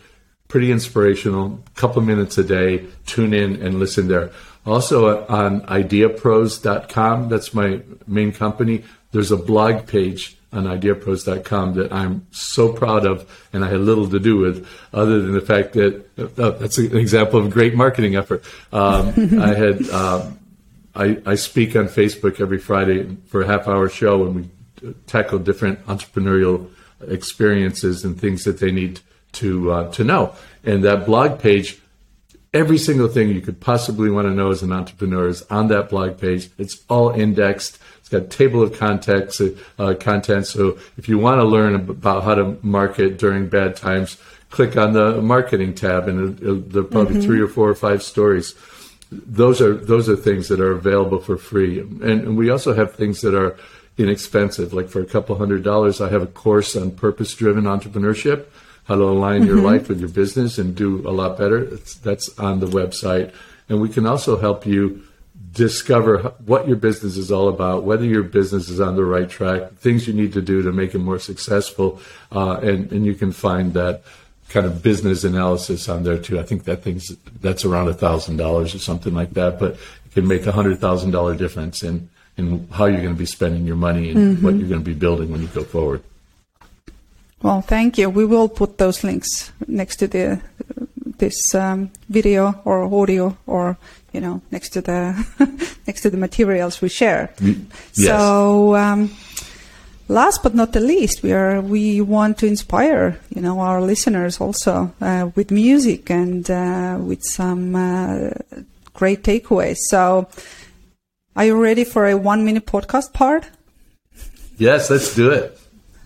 pretty 0.52 0.70
inspirational. 0.70 1.64
Couple 1.76 2.02
minutes 2.02 2.38
a 2.38 2.44
day, 2.44 2.86
tune 3.06 3.34
in 3.34 3.62
and 3.62 3.80
listen 3.80 4.10
there. 4.10 4.32
Also 4.66 5.26
on 5.28 5.62
ideapros.com, 5.62 7.30
that's 7.30 7.54
my 7.54 7.80
main 8.06 8.34
company. 8.34 8.84
There's 9.14 9.32
a 9.32 9.38
blog 9.38 9.88
page 9.88 10.36
on 10.52 10.66
ideapros.com 10.66 11.76
that 11.76 11.94
I'm 11.94 12.28
so 12.32 12.74
proud 12.74 13.06
of 13.06 13.48
and 13.54 13.64
I 13.64 13.70
had 13.70 13.80
little 13.80 14.10
to 14.10 14.20
do 14.20 14.36
with 14.40 14.68
other 14.92 15.22
than 15.22 15.32
the 15.32 15.40
fact 15.40 15.72
that 15.74 16.06
uh, 16.18 16.50
that's 16.52 16.78
an 16.78 16.98
example 16.98 17.40
of 17.40 17.50
great 17.50 17.74
marketing 17.74 18.18
effort. 18.18 18.44
Um, 18.74 19.08
I 19.42 19.54
had, 19.54 19.90
um, 19.90 20.38
I, 20.94 21.18
I 21.26 21.36
speak 21.36 21.78
on 21.78 21.86
Facebook 21.86 22.42
every 22.42 22.60
Friday 22.60 23.16
for 23.28 23.42
a 23.42 23.48
half 23.48 23.70
hour 23.70 23.88
show 23.88 24.26
and 24.26 24.36
we 24.36 24.94
tackle 25.08 25.40
different 25.40 25.86
entrepreneurial 25.86 26.70
experiences 27.08 28.04
and 28.04 28.20
things 28.20 28.44
that 28.44 28.60
they 28.60 28.72
need 28.72 29.00
to 29.34 29.72
uh, 29.72 29.92
to 29.94 30.04
know. 30.04 30.36
And 30.64 30.84
that 30.84 31.06
blog 31.06 31.40
page, 31.40 31.80
every 32.54 32.78
single 32.78 33.08
thing 33.08 33.30
you 33.30 33.42
could 33.42 33.60
possibly 33.60 34.10
want 34.10 34.28
to 34.28 34.34
know 34.34 34.52
as 34.52 34.62
an 34.62 34.72
entrepreneur 34.72 35.28
is 35.28 35.42
on 35.44 35.68
that 35.70 35.90
blog 35.90 36.20
page. 36.20 36.50
It's 36.58 36.84
all 36.90 37.10
indexed. 37.10 37.80
It's 38.00 38.10
got 38.10 38.24
a 38.24 38.28
table 38.28 38.62
of 38.62 38.78
contents. 38.78 39.42
uh, 39.42 39.94
content. 40.00 40.48
So 40.48 40.78
if 40.98 41.08
you 41.10 41.18
want 41.18 41.40
to 41.40 41.46
learn 41.46 41.76
about 41.76 42.24
how 42.24 42.36
to 42.36 42.58
market 42.62 43.18
during 43.18 43.50
bad 43.50 43.76
times, 43.76 44.18
click 44.50 44.78
on 44.78 44.94
the 44.94 45.22
marketing 45.22 45.74
tab, 45.74 46.08
and 46.08 46.20
it'll, 46.20 46.44
it'll, 46.44 46.70
there 46.70 46.82
are 46.84 46.86
probably 46.86 47.16
mm-hmm. 47.16 47.24
three 47.24 47.42
or 47.42 47.48
four 47.48 47.70
or 47.70 47.76
five 47.76 48.04
stories. 48.04 48.54
Those 49.12 49.62
are 49.62 49.74
those 49.74 50.08
are 50.08 50.16
things 50.16 50.48
that 50.48 50.60
are 50.62 50.72
available 50.72 51.20
for 51.20 51.38
free, 51.38 51.80
and, 51.80 52.02
and 52.02 52.38
we 52.38 52.50
also 52.50 52.74
have 52.74 52.96
things 52.96 53.22
that 53.22 53.36
are 53.36 53.58
inexpensive. 53.98 54.74
Like 54.74 54.88
for 54.88 55.02
a 55.02 55.06
couple 55.06 55.36
hundred 55.36 55.64
dollars, 55.64 56.00
I 56.00 56.10
have 56.10 56.22
a 56.22 56.28
course 56.28 56.78
on 56.78 56.92
purpose-driven 56.92 57.66
entrepreneurship 57.66 58.46
how 58.92 58.98
to 58.98 59.04
align 59.04 59.46
your 59.46 59.56
mm-hmm. 59.56 59.68
life 59.68 59.88
with 59.88 60.02
your 60.02 60.10
business 60.10 60.58
and 60.58 60.76
do 60.76 61.08
a 61.08 61.14
lot 61.22 61.38
better. 61.38 61.64
It's, 61.64 61.96
that's 61.96 62.28
on 62.38 62.60
the 62.60 62.66
website. 62.66 63.34
And 63.70 63.80
we 63.80 63.88
can 63.88 64.06
also 64.06 64.38
help 64.38 64.66
you 64.66 65.04
discover 65.54 66.34
what 66.46 66.68
your 66.68 66.76
business 66.76 67.16
is 67.16 67.32
all 67.32 67.48
about, 67.48 67.84
whether 67.84 68.04
your 68.04 68.24
business 68.24 68.68
is 68.68 68.82
on 68.82 68.98
the 68.98 69.06
right 69.06 69.30
track, 69.30 69.72
things 69.76 70.10
you 70.10 70.14
need 70.14 70.34
to 70.34 70.42
do 70.42 70.62
to 70.64 70.74
make 70.74 70.94
it 70.94 71.00
more 71.00 71.20
successful. 71.20 72.02
Uh, 72.34 72.58
and, 72.62 72.92
and 72.92 73.06
you 73.06 73.14
can 73.14 73.32
find 73.32 73.74
that 73.76 74.04
kind 74.50 74.66
of 74.66 74.84
business 74.84 75.24
analysis 75.24 75.88
on 75.88 76.04
there 76.04 76.18
too. 76.18 76.38
I 76.38 76.44
think 76.44 76.66
that 76.66 76.84
thing's, 76.84 77.16
that's 77.40 77.64
around 77.64 77.88
a 77.88 77.94
thousand 77.94 78.36
dollars 78.36 78.76
or 78.76 78.80
something 78.80 79.14
like 79.14 79.32
that, 79.32 79.58
but 79.58 79.76
it 79.76 80.14
can 80.14 80.28
make 80.28 80.46
a 80.46 80.52
hundred 80.52 80.82
thousand 80.82 81.12
dollar 81.12 81.34
difference 81.34 81.82
in, 81.82 82.10
in 82.36 82.68
how 82.74 82.88
you're 82.88 83.00
going 83.02 83.16
to 83.16 83.20
be 83.20 83.26
spending 83.26 83.66
your 83.66 83.78
money 83.78 84.12
and 84.12 84.18
mm-hmm. 84.20 84.44
what 84.44 84.56
you're 84.56 84.68
going 84.68 84.84
to 84.84 84.90
be 84.94 85.00
building 85.00 85.32
when 85.32 85.42
you 85.42 85.48
go 85.48 85.64
forward. 85.64 86.04
Well, 87.44 87.62
thank 87.62 87.98
you. 87.98 88.10
We 88.10 88.26
will 88.26 88.50
put 88.50 88.78
those 88.78 89.04
links 89.04 89.52
next 89.68 89.98
to 89.98 90.08
the 90.08 90.42
this 91.18 91.54
um, 91.54 91.92
video 92.10 92.60
or 92.66 92.84
audio, 92.84 93.38
or 93.48 93.78
you 94.14 94.22
know, 94.22 94.42
next 94.52 94.70
to 94.70 94.82
the 94.82 95.16
next 95.88 96.02
to 96.02 96.10
the 96.10 96.18
materials 96.18 96.82
we 96.82 96.90
share. 96.90 97.34
Yes. 97.40 97.66
So. 97.96 98.76
Um, 98.76 99.12
last 100.12 100.44
but 100.44 100.54
not 100.54 100.74
the 100.74 100.80
least, 100.80 101.24
we 101.24 101.32
are 101.32 101.62
we 101.62 102.02
want 102.02 102.38
to 102.40 102.46
inspire 102.46 103.18
you 103.34 103.42
know 103.42 103.60
our 103.60 103.82
listeners 103.82 104.40
also 104.40 104.94
uh, 105.02 105.32
with 105.36 105.52
music 105.52 106.12
and 106.12 106.50
uh, 106.52 106.98
with 107.00 107.24
some 107.24 107.76
uh, 107.76 108.32
great 108.94 109.24
takeaways. 109.24 109.78
So, 109.90 110.28
are 111.36 111.46
you 111.46 111.56
ready 111.62 111.86
for 111.86 112.06
a 112.08 112.16
one 112.16 112.46
minute 112.46 112.66
podcast 112.66 113.14
part? 113.14 113.48
Yes, 114.58 114.90
let's 114.90 115.16
do 115.16 115.32
it. 115.32 115.58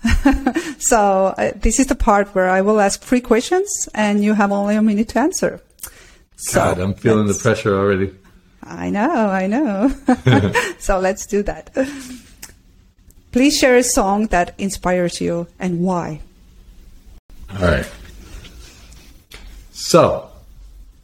so 0.80 1.34
uh, 1.38 1.52
this 1.56 1.80
is 1.80 1.88
the 1.88 1.96
part 1.96 2.30
where 2.36 2.50
I 2.50 2.62
will 2.62 2.80
ask 2.80 3.02
three 3.02 3.22
questions, 3.22 3.90
and 3.94 4.24
you 4.24 4.34
have 4.34 4.52
only 4.52 4.76
a 4.76 4.82
minute 4.82 5.10
to 5.10 5.20
answer. 5.20 5.62
God, 6.54 6.80
I'm 6.80 6.94
feeling 6.94 7.28
the 7.28 7.34
pressure 7.34 7.78
already. 7.78 8.14
I 8.64 8.90
know, 8.90 9.30
I 9.30 9.48
know. 9.48 9.94
so 10.80 11.00
let's 11.00 11.26
do 11.26 11.44
that. 11.44 11.72
Please 13.32 13.58
share 13.58 13.76
a 13.76 13.84
song 13.84 14.28
that 14.28 14.54
inspires 14.58 15.22
you 15.22 15.48
and 15.60 15.82
why. 15.82 16.22
All 17.52 17.62
right. 17.62 17.90
So, 19.72 20.32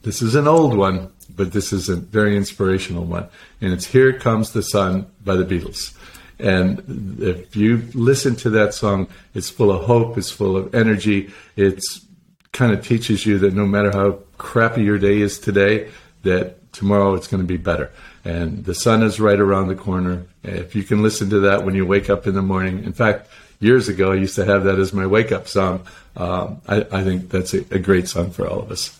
This 0.02 0.20
is 0.20 0.34
an 0.34 0.48
old 0.48 0.76
one, 0.76 1.12
but 1.36 1.52
this 1.52 1.72
is 1.72 1.88
a 1.88 1.94
very 1.94 2.36
inspirational 2.36 3.04
one. 3.04 3.28
And 3.60 3.72
it's 3.72 3.86
Here 3.86 4.12
Comes 4.12 4.52
the 4.52 4.62
Sun 4.62 5.06
by 5.24 5.36
the 5.36 5.44
Beatles. 5.44 5.94
And 6.42 7.20
if 7.20 7.54
you 7.54 7.88
listen 7.94 8.34
to 8.36 8.50
that 8.50 8.74
song, 8.74 9.06
it's 9.32 9.48
full 9.48 9.70
of 9.70 9.84
hope, 9.84 10.18
it's 10.18 10.30
full 10.30 10.56
of 10.56 10.74
energy. 10.74 11.32
It's 11.56 12.04
kind 12.50 12.72
of 12.72 12.84
teaches 12.84 13.24
you 13.24 13.38
that 13.38 13.54
no 13.54 13.64
matter 13.64 13.92
how 13.92 14.18
crappy 14.38 14.82
your 14.82 14.98
day 14.98 15.20
is 15.20 15.38
today, 15.38 15.88
that 16.24 16.72
tomorrow 16.72 17.14
it's 17.14 17.28
going 17.28 17.42
to 17.42 17.46
be 17.46 17.56
better. 17.56 17.90
And 18.24 18.64
the 18.64 18.74
sun 18.74 19.02
is 19.02 19.20
right 19.20 19.38
around 19.38 19.68
the 19.68 19.76
corner. 19.76 20.26
If 20.42 20.74
you 20.74 20.82
can 20.82 21.02
listen 21.02 21.30
to 21.30 21.40
that 21.40 21.64
when 21.64 21.74
you 21.74 21.86
wake 21.86 22.10
up 22.10 22.26
in 22.26 22.34
the 22.34 22.42
morning, 22.42 22.84
in 22.84 22.92
fact, 22.92 23.28
years 23.60 23.88
ago 23.88 24.10
I 24.10 24.16
used 24.16 24.34
to 24.34 24.44
have 24.44 24.64
that 24.64 24.78
as 24.78 24.92
my 24.92 25.06
wake 25.06 25.30
up 25.30 25.46
song. 25.46 25.86
Um, 26.16 26.60
I, 26.66 26.86
I, 26.90 27.04
think 27.04 27.30
that's 27.30 27.54
a, 27.54 27.60
a 27.70 27.78
great 27.78 28.08
song 28.08 28.30
for 28.32 28.46
all 28.46 28.60
of 28.60 28.70
us. 28.70 28.98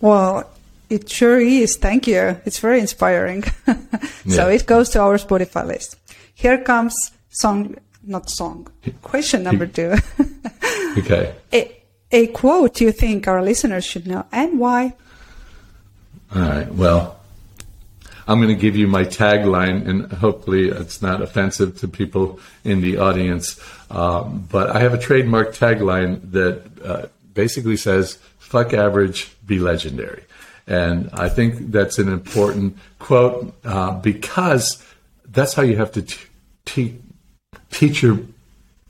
Well, 0.00 0.50
it 0.88 1.08
sure 1.08 1.38
is. 1.38 1.76
Thank 1.76 2.06
you. 2.06 2.40
It's 2.44 2.58
very 2.58 2.80
inspiring. 2.80 3.44
so 4.26 4.48
yeah. 4.48 4.48
it 4.48 4.66
goes 4.66 4.90
to 4.90 5.00
our 5.00 5.16
Spotify 5.18 5.66
list. 5.66 5.96
Here 6.36 6.58
comes 6.58 6.94
song, 7.30 7.76
not 8.02 8.28
song. 8.28 8.68
Question 9.00 9.42
number 9.42 9.66
two. 9.66 9.94
okay. 10.98 11.34
A, 11.50 11.82
a 12.12 12.26
quote 12.26 12.78
you 12.78 12.92
think 12.92 13.26
our 13.26 13.42
listeners 13.42 13.86
should 13.86 14.06
know 14.06 14.26
and 14.30 14.58
why? 14.58 14.92
All 16.34 16.42
right. 16.42 16.70
Well, 16.74 17.18
I'm 18.28 18.38
going 18.42 18.54
to 18.54 18.60
give 18.60 18.76
you 18.76 18.86
my 18.86 19.04
tagline, 19.04 19.88
and 19.88 20.12
hopefully 20.12 20.68
it's 20.68 21.00
not 21.00 21.22
offensive 21.22 21.78
to 21.78 21.88
people 21.88 22.38
in 22.64 22.82
the 22.82 22.98
audience. 22.98 23.58
Um, 23.90 24.46
but 24.52 24.68
I 24.68 24.80
have 24.80 24.92
a 24.92 24.98
trademark 24.98 25.54
tagline 25.54 26.32
that 26.32 26.62
uh, 26.84 27.06
basically 27.32 27.78
says, 27.78 28.18
fuck 28.38 28.74
average, 28.74 29.34
be 29.46 29.58
legendary. 29.58 30.24
And 30.66 31.08
I 31.14 31.30
think 31.30 31.72
that's 31.72 31.98
an 31.98 32.10
important 32.10 32.76
quote 32.98 33.54
uh, 33.64 33.92
because 34.00 34.85
that's 35.36 35.54
how 35.54 35.62
you 35.62 35.76
have 35.76 35.92
to 35.92 36.02
t- 36.02 36.18
te- 36.64 36.98
teach 37.70 38.02
your 38.02 38.18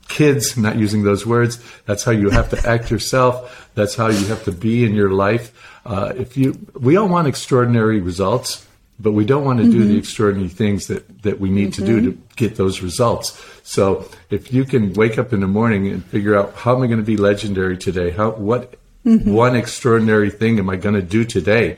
kids, 0.07 0.57
not 0.57 0.77
using 0.77 1.03
those 1.03 1.25
words. 1.25 1.61
That's 1.85 2.03
how 2.03 2.11
you 2.11 2.29
have 2.29 2.49
to 2.51 2.69
act 2.73 2.89
yourself. 2.89 3.69
That's 3.75 3.95
how 3.95 4.07
you 4.07 4.25
have 4.27 4.43
to 4.45 4.51
be 4.51 4.85
in 4.85 4.95
your 4.95 5.11
life. 5.11 5.53
Uh, 5.85 6.13
if 6.15 6.37
you, 6.37 6.57
we 6.73 6.95
all 6.95 7.07
want 7.07 7.27
extraordinary 7.27 7.99
results, 7.99 8.65
but 8.99 9.11
we 9.11 9.25
don't 9.25 9.43
want 9.43 9.59
to 9.59 9.65
mm-hmm. 9.65 9.79
do 9.79 9.87
the 9.87 9.97
extraordinary 9.97 10.49
things 10.49 10.87
that, 10.87 11.21
that 11.21 11.39
we 11.39 11.49
need 11.49 11.73
mm-hmm. 11.73 11.85
to 11.85 12.01
do 12.01 12.11
to 12.11 12.17
get 12.35 12.55
those 12.55 12.81
results. 12.81 13.39
So 13.63 14.09
if 14.29 14.51
you 14.53 14.63
can 14.63 14.93
wake 14.93 15.17
up 15.17 15.33
in 15.33 15.41
the 15.41 15.47
morning 15.47 15.87
and 15.87 16.03
figure 16.03 16.35
out 16.35 16.55
how 16.55 16.75
am 16.75 16.81
I 16.81 16.87
going 16.87 16.99
to 16.99 17.05
be 17.05 17.17
legendary 17.17 17.77
today? 17.77 18.09
How, 18.11 18.31
what 18.31 18.75
mm-hmm. 19.05 19.31
one 19.31 19.55
extraordinary 19.55 20.29
thing 20.29 20.57
am 20.59 20.69
I 20.69 20.77
going 20.77 20.95
to 20.95 21.01
do 21.01 21.25
today? 21.25 21.77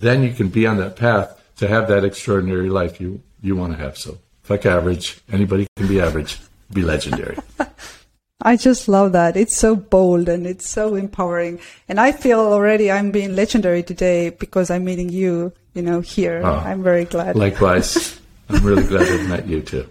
Then 0.00 0.24
you 0.24 0.32
can 0.32 0.48
be 0.48 0.66
on 0.66 0.78
that 0.78 0.96
path 0.96 1.40
to 1.56 1.68
have 1.68 1.88
that 1.88 2.04
extraordinary 2.04 2.68
life 2.68 3.00
you, 3.00 3.22
you 3.42 3.56
want 3.56 3.72
to 3.72 3.78
have. 3.78 3.98
So 3.98 4.18
fuck 4.42 4.64
average. 4.66 5.20
Anybody 5.30 5.66
can 5.76 5.88
be 5.88 6.00
average. 6.00 6.38
Be 6.72 6.82
legendary. 6.82 7.36
I 8.42 8.56
just 8.56 8.88
love 8.88 9.12
that. 9.12 9.36
It's 9.36 9.56
so 9.56 9.76
bold 9.76 10.28
and 10.28 10.46
it's 10.46 10.68
so 10.68 10.94
empowering. 10.96 11.60
And 11.88 12.00
I 12.00 12.10
feel 12.12 12.40
already 12.40 12.90
I'm 12.90 13.12
being 13.12 13.36
legendary 13.36 13.82
today 13.82 14.30
because 14.30 14.70
I'm 14.70 14.84
meeting 14.84 15.10
you, 15.10 15.52
you 15.74 15.82
know, 15.82 16.00
here. 16.00 16.42
Oh, 16.44 16.54
I'm 16.54 16.82
very 16.82 17.04
glad. 17.04 17.36
Likewise. 17.36 18.18
I'm 18.48 18.64
really 18.64 18.82
glad 18.82 19.06
I've 19.06 19.28
met 19.28 19.46
you 19.46 19.60
too. 19.62 19.88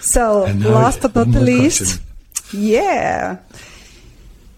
So, 0.00 0.44
last 0.44 1.02
but 1.02 1.14
not 1.14 1.32
the 1.32 1.40
least, 1.40 2.00
question. 2.32 2.62
yeah. 2.62 3.38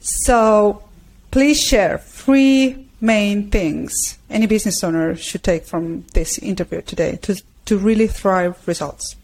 So, 0.01 0.83
please 1.31 1.61
share 1.61 1.99
three 1.99 2.87
main 3.01 3.51
things 3.51 4.19
any 4.31 4.47
business 4.47 4.83
owner 4.85 5.17
should 5.17 5.43
take 5.43 5.65
from 5.65 6.05
this 6.15 6.39
interview 6.39 6.83
today 6.83 7.19
to, 7.23 7.43
to 7.71 7.79
really 7.79 8.09
thrive 8.09 8.57
results. 8.67 9.15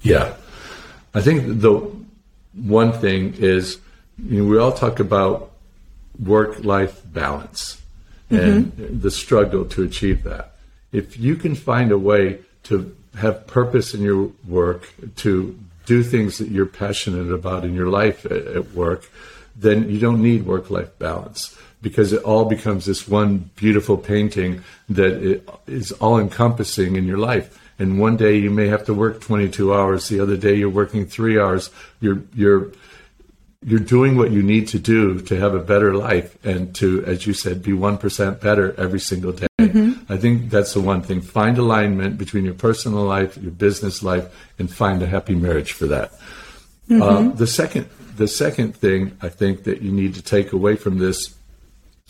Yeah. 0.00 0.32
I 1.12 1.20
think 1.20 1.60
the 1.60 1.74
one 2.54 2.92
thing 2.92 3.34
is 3.34 3.76
you 4.16 4.42
know, 4.42 4.48
we 4.48 4.56
all 4.58 4.72
talk 4.72 4.98
about 4.98 5.50
work 6.18 6.64
life 6.64 7.02
balance 7.04 7.82
and 8.30 8.72
mm-hmm. 8.72 9.00
the 9.00 9.10
struggle 9.10 9.66
to 9.66 9.82
achieve 9.82 10.22
that. 10.22 10.54
If 10.90 11.18
you 11.18 11.36
can 11.36 11.54
find 11.54 11.92
a 11.92 11.98
way 11.98 12.38
to 12.64 12.96
have 13.18 13.46
purpose 13.46 13.92
in 13.92 14.00
your 14.00 14.30
work, 14.46 14.88
to 15.16 15.58
do 15.84 16.02
things 16.02 16.38
that 16.38 16.48
you're 16.48 16.72
passionate 16.84 17.30
about 17.30 17.62
in 17.62 17.74
your 17.74 17.88
life 17.88 18.24
at, 18.24 18.46
at 18.46 18.72
work, 18.72 19.10
then 19.54 19.90
you 19.90 20.00
don't 20.00 20.22
need 20.22 20.46
work 20.46 20.70
life 20.70 20.98
balance 20.98 21.54
because 21.80 22.12
it 22.12 22.22
all 22.22 22.44
becomes 22.44 22.86
this 22.86 23.06
one 23.06 23.50
beautiful 23.56 23.96
painting 23.96 24.62
that 24.88 25.42
is 25.66 25.92
all 25.92 26.18
encompassing 26.18 26.96
in 26.96 27.06
your 27.06 27.18
life. 27.18 27.58
And 27.78 28.00
one 28.00 28.16
day 28.16 28.36
you 28.36 28.50
may 28.50 28.66
have 28.68 28.84
to 28.86 28.94
work 28.94 29.20
22 29.20 29.72
hours. 29.72 30.08
The 30.08 30.20
other 30.20 30.36
day 30.36 30.54
you're 30.54 30.68
working 30.68 31.06
three 31.06 31.38
hours. 31.38 31.70
You're, 32.00 32.22
you're, 32.34 32.72
you're 33.64 33.80
doing 33.80 34.16
what 34.16 34.30
you 34.30 34.42
need 34.42 34.68
to 34.68 34.78
do 34.78 35.20
to 35.20 35.36
have 35.36 35.54
a 35.54 35.60
better 35.60 35.94
life 35.94 36.36
and 36.44 36.74
to, 36.76 37.04
as 37.04 37.26
you 37.26 37.32
said, 37.32 37.62
be 37.62 37.72
1% 37.72 38.40
better 38.40 38.74
every 38.78 39.00
single 39.00 39.32
day. 39.32 39.46
Mm-hmm. 39.60 40.12
I 40.12 40.16
think 40.16 40.50
that's 40.50 40.74
the 40.74 40.80
one 40.80 41.02
thing. 41.02 41.20
Find 41.20 41.58
alignment 41.58 42.18
between 42.18 42.44
your 42.44 42.54
personal 42.54 43.04
life, 43.04 43.36
your 43.36 43.50
business 43.50 44.02
life, 44.02 44.32
and 44.58 44.72
find 44.72 45.02
a 45.02 45.06
happy 45.06 45.34
marriage 45.34 45.72
for 45.72 45.86
that. 45.86 46.12
Mm-hmm. 46.88 47.02
Uh, 47.02 47.34
the 47.34 47.46
second, 47.46 47.88
the 48.16 48.28
second 48.28 48.76
thing 48.76 49.16
I 49.20 49.28
think 49.28 49.64
that 49.64 49.82
you 49.82 49.92
need 49.92 50.14
to 50.14 50.22
take 50.22 50.52
away 50.52 50.76
from 50.76 50.98
this, 50.98 51.34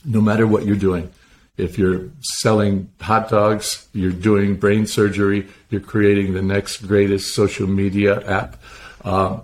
no 0.08 0.20
matter 0.20 0.46
what 0.46 0.64
you're 0.64 0.76
doing, 0.76 1.10
if 1.56 1.76
you're 1.76 2.08
selling 2.20 2.88
hot 3.00 3.28
dogs, 3.28 3.88
you're 3.92 4.12
doing 4.12 4.56
brain 4.56 4.86
surgery, 4.86 5.46
you're 5.70 5.80
creating 5.80 6.32
the 6.32 6.42
next 6.42 6.78
greatest 6.86 7.34
social 7.34 7.66
media 7.66 8.24
app, 8.26 8.56
uh, 9.04 9.40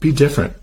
be 0.00 0.12
different. 0.12 0.54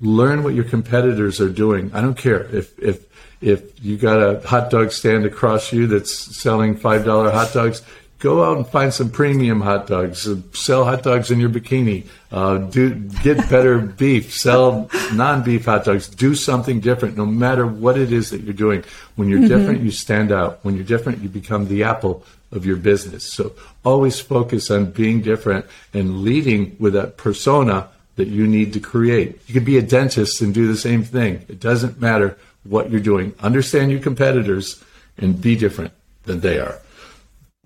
Learn 0.00 0.44
what 0.44 0.54
your 0.54 0.64
competitors 0.64 1.40
are 1.40 1.48
doing. 1.48 1.90
I 1.92 2.00
don't 2.00 2.16
care 2.16 2.44
if 2.54 2.78
if 2.78 3.04
if 3.40 3.84
you 3.84 3.96
got 3.96 4.18
a 4.18 4.46
hot 4.46 4.70
dog 4.70 4.92
stand 4.92 5.24
across 5.26 5.72
you 5.72 5.86
that's 5.88 6.14
selling 6.14 6.76
five 6.76 7.04
dollar 7.04 7.30
hot 7.30 7.52
dogs 7.52 7.82
go 8.18 8.44
out 8.44 8.56
and 8.56 8.66
find 8.66 8.92
some 8.92 9.10
premium 9.10 9.60
hot 9.60 9.86
dogs. 9.86 10.26
Uh, 10.26 10.40
sell 10.52 10.84
hot 10.84 11.02
dogs 11.02 11.30
in 11.30 11.38
your 11.40 11.50
bikini. 11.50 12.06
Uh, 12.30 12.58
do 12.58 12.94
get 12.94 13.48
better 13.48 13.78
beef. 14.00 14.34
Sell 14.34 14.90
non-beef 15.12 15.64
hot 15.64 15.84
dogs. 15.84 16.08
Do 16.08 16.34
something 16.34 16.80
different, 16.80 17.16
no 17.16 17.26
matter 17.26 17.66
what 17.66 17.98
it 17.98 18.12
is 18.12 18.30
that 18.30 18.42
you're 18.42 18.54
doing. 18.54 18.84
When 19.16 19.28
you're 19.28 19.40
mm-hmm. 19.40 19.48
different, 19.48 19.80
you 19.82 19.90
stand 19.90 20.32
out. 20.32 20.58
When 20.62 20.74
you're 20.74 20.84
different, 20.84 21.22
you 21.22 21.28
become 21.28 21.68
the 21.68 21.84
apple 21.84 22.24
of 22.50 22.64
your 22.66 22.76
business. 22.76 23.24
So 23.24 23.52
always 23.84 24.20
focus 24.20 24.70
on 24.70 24.90
being 24.90 25.20
different 25.20 25.66
and 25.92 26.22
leading 26.22 26.76
with 26.78 26.94
that 26.94 27.16
persona 27.16 27.88
that 28.16 28.28
you 28.28 28.46
need 28.46 28.72
to 28.72 28.80
create. 28.80 29.40
You 29.46 29.54
could 29.54 29.64
be 29.64 29.78
a 29.78 29.82
dentist 29.82 30.40
and 30.40 30.52
do 30.52 30.66
the 30.66 30.76
same 30.76 31.04
thing. 31.04 31.44
It 31.48 31.60
doesn't 31.60 32.00
matter 32.00 32.36
what 32.64 32.90
you're 32.90 33.00
doing. 33.00 33.34
Understand 33.40 33.92
your 33.92 34.00
competitors 34.00 34.82
and 35.18 35.40
be 35.40 35.56
different 35.56 35.92
than 36.24 36.40
they 36.40 36.58
are. 36.58 36.80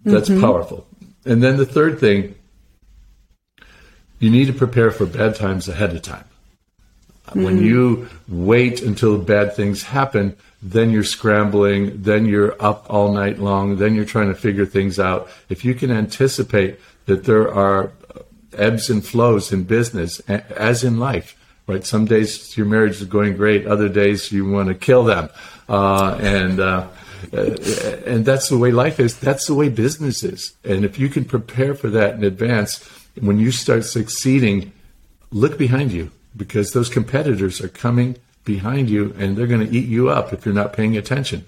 That's 0.05 0.29
mm-hmm. 0.29 0.41
powerful. 0.41 0.87
And 1.25 1.43
then 1.43 1.57
the 1.57 1.67
third 1.67 2.01
thing, 2.01 2.35
you 4.19 4.31
need 4.31 4.47
to 4.47 4.53
prepare 4.53 4.91
for 4.91 5.07
bad 5.07 5.35
times 5.35 5.69
ahead 5.69 5.95
of 5.95 6.03
time. 6.03 6.25
Mm-hmm. 7.27 7.43
When 7.45 7.63
you 7.63 8.09
wait 8.29 8.83
until 8.83 9.19
bad 9.19 9.55
things 9.55 9.85
happen, 9.85 10.37
then 10.63 10.91
you're 10.91 11.05
scrambling, 11.05 12.03
then 12.03 12.27
you're 12.27 12.61
up 12.63 12.87
all 12.89 13.13
night 13.13 13.39
long, 13.39 13.77
then 13.77 13.95
you're 13.95 14.05
trying 14.05 14.29
to 14.29 14.35
figure 14.35 14.67
things 14.67 14.99
out. 14.99 15.29
If 15.49 15.65
you 15.65 15.75
can 15.75 15.91
anticipate 15.91 16.79
that 17.07 17.25
there 17.25 17.53
are 17.53 17.93
ebbs 18.57 18.91
and 18.91 19.05
flows 19.05 19.53
in 19.53 19.65
business, 19.65 20.21
as 20.21 20.85
in 20.85 20.99
life, 20.99 21.37
right? 21.67 21.85
Some 21.85 22.05
days 22.05 22.57
your 22.57 22.67
marriage 22.67 23.01
is 23.01 23.05
going 23.05 23.37
great, 23.37 23.67
other 23.67 23.89
days 23.89 24.31
you 24.31 24.49
want 24.49 24.69
to 24.69 24.75
kill 24.75 25.05
them. 25.05 25.31
Uh, 25.69 26.19
and, 26.21 26.61
uh, 26.61 26.65
uh, 26.65 26.89
and 27.33 28.25
that's 28.25 28.49
the 28.49 28.59
way 28.59 28.71
life 28.71 28.99
is. 28.99 29.19
That's 29.19 29.47
the 29.47 29.55
way 29.55 29.69
business 29.69 30.23
is. 30.23 30.57
And 30.65 30.85
if 30.85 30.99
you 30.99 31.09
can 31.09 31.25
prepare 31.25 31.75
for 31.75 31.89
that 31.91 32.15
in 32.15 32.25
advance, 32.25 32.83
when 33.21 33.39
you 33.39 33.51
start 33.51 33.85
succeeding, 33.85 34.73
look 35.31 35.59
behind 35.59 35.93
you 35.93 36.11
because 36.37 36.73
those 36.73 36.89
competitors 36.89 37.61
are 37.61 37.69
coming 37.69 38.17
behind 38.45 38.91
you 38.91 39.15
and 39.19 39.37
they're 39.37 39.47
going 39.47 39.67
to 39.67 39.75
eat 39.75 39.89
you 39.89 40.11
up 40.11 40.33
if 40.33 40.45
you're 40.45 40.55
not 40.55 40.73
paying 40.73 40.97
attention. 40.97 41.45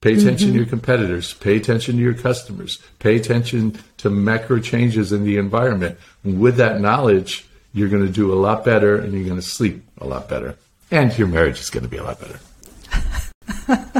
Pay 0.00 0.14
attention 0.14 0.48
mm-hmm. 0.48 0.56
to 0.56 0.58
your 0.60 0.66
competitors. 0.68 1.34
Pay 1.34 1.56
attention 1.56 1.96
to 1.96 2.02
your 2.02 2.14
customers. 2.14 2.78
Pay 3.00 3.16
attention 3.16 3.78
to 3.98 4.08
macro 4.08 4.58
changes 4.58 5.12
in 5.12 5.24
the 5.24 5.36
environment. 5.36 5.98
And 6.24 6.40
with 6.40 6.56
that 6.56 6.80
knowledge, 6.80 7.46
you're 7.74 7.90
going 7.90 8.06
to 8.06 8.12
do 8.12 8.32
a 8.32 8.34
lot 8.34 8.64
better 8.64 8.96
and 8.96 9.12
you're 9.12 9.24
going 9.24 9.36
to 9.36 9.42
sleep 9.42 9.82
a 9.98 10.06
lot 10.06 10.28
better. 10.28 10.56
And 10.90 11.16
your 11.18 11.28
marriage 11.28 11.60
is 11.60 11.68
going 11.68 11.84
to 11.84 11.88
be 11.88 11.98
a 11.98 12.04
lot 12.04 12.18
better. 12.18 12.40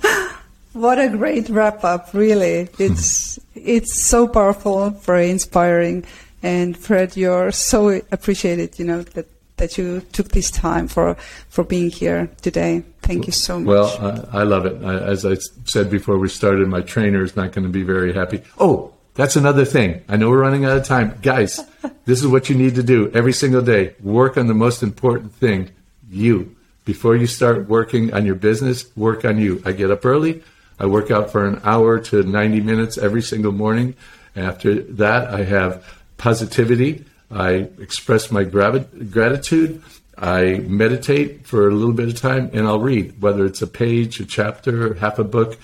What 0.78 1.00
a 1.00 1.10
great 1.10 1.50
wrap 1.50 1.84
up, 1.84 2.14
really. 2.14 2.70
It's, 2.78 3.40
it's 3.56 4.00
so 4.00 4.28
powerful, 4.28 4.92
very 4.92 5.32
inspiring. 5.32 6.06
And 6.44 6.78
Fred, 6.78 7.18
you're 7.18 7.52
so 7.52 8.00
appreciated, 8.12 8.78
you 8.78 8.86
know, 8.86 9.02
that, 9.02 9.26
that 9.58 9.80
you 9.80 10.02
took 10.12 10.28
this 10.28 10.52
time 10.52 10.88
for, 10.88 11.16
for 11.50 11.64
being 11.64 11.90
here 11.90 12.30
today. 12.44 12.84
Thank 13.02 13.26
you 13.26 13.32
so 13.32 13.60
much. 13.60 13.68
Well, 13.68 13.98
uh, 14.00 14.26
I 14.32 14.44
love 14.44 14.68
it. 14.68 14.84
I, 14.84 15.00
as 15.00 15.26
I 15.26 15.38
said 15.66 15.90
before 15.90 16.20
we 16.20 16.30
started, 16.30 16.68
my 16.68 16.82
trainer 16.82 17.24
is 17.24 17.36
not 17.36 17.54
going 17.54 17.66
to 17.66 17.74
be 17.74 17.82
very 17.82 18.14
happy. 18.14 18.44
Oh, 18.60 18.94
that's 19.16 19.36
another 19.36 19.66
thing. 19.66 20.04
I 20.08 20.16
know 20.16 20.30
we're 20.30 20.42
running 20.42 20.66
out 20.66 20.78
of 20.78 20.86
time. 20.86 21.18
Guys, 21.24 21.60
this 22.06 22.20
is 22.20 22.28
what 22.28 22.52
you 22.52 22.56
need 22.56 22.76
to 22.76 22.84
do 22.84 23.10
every 23.16 23.34
single 23.34 23.64
day. 23.64 23.96
Work 24.04 24.38
on 24.38 24.46
the 24.46 24.54
most 24.54 24.84
important 24.84 25.34
thing, 25.34 25.72
you. 26.08 26.56
Before 26.86 27.16
you 27.16 27.26
start 27.26 27.68
working 27.68 28.14
on 28.14 28.28
your 28.28 28.36
business, 28.36 28.96
work 28.96 29.26
on 29.26 29.40
you. 29.40 29.60
I 29.66 29.72
get 29.72 29.90
up 29.90 30.06
early. 30.06 30.44
I 30.80 30.86
work 30.86 31.12
out 31.12 31.32
for 31.32 31.46
an 31.46 31.62
hour 31.64 32.00
to 32.00 32.24
90 32.24 32.62
minutes 32.62 32.98
every 32.98 33.22
single 33.22 33.52
morning. 33.52 33.96
After 34.36 34.82
that, 34.84 35.34
I 35.34 35.44
have 35.44 35.84
positivity. 36.18 37.06
I 37.32 37.70
express 37.80 38.32
my 38.32 38.44
gravi- 38.44 39.06
gratitude. 39.06 39.82
I 40.18 40.60
meditate 40.68 41.46
for 41.46 41.68
a 41.68 41.72
little 41.72 41.94
bit 41.94 42.08
of 42.08 42.20
time 42.20 42.50
and 42.54 42.68
I'll 42.68 42.80
read, 42.80 43.22
whether 43.22 43.46
it's 43.46 43.62
a 43.62 43.68
page, 43.68 44.20
a 44.20 44.26
chapter, 44.26 44.96
half 44.96 45.20
a 45.20 45.24
book. 45.24 45.58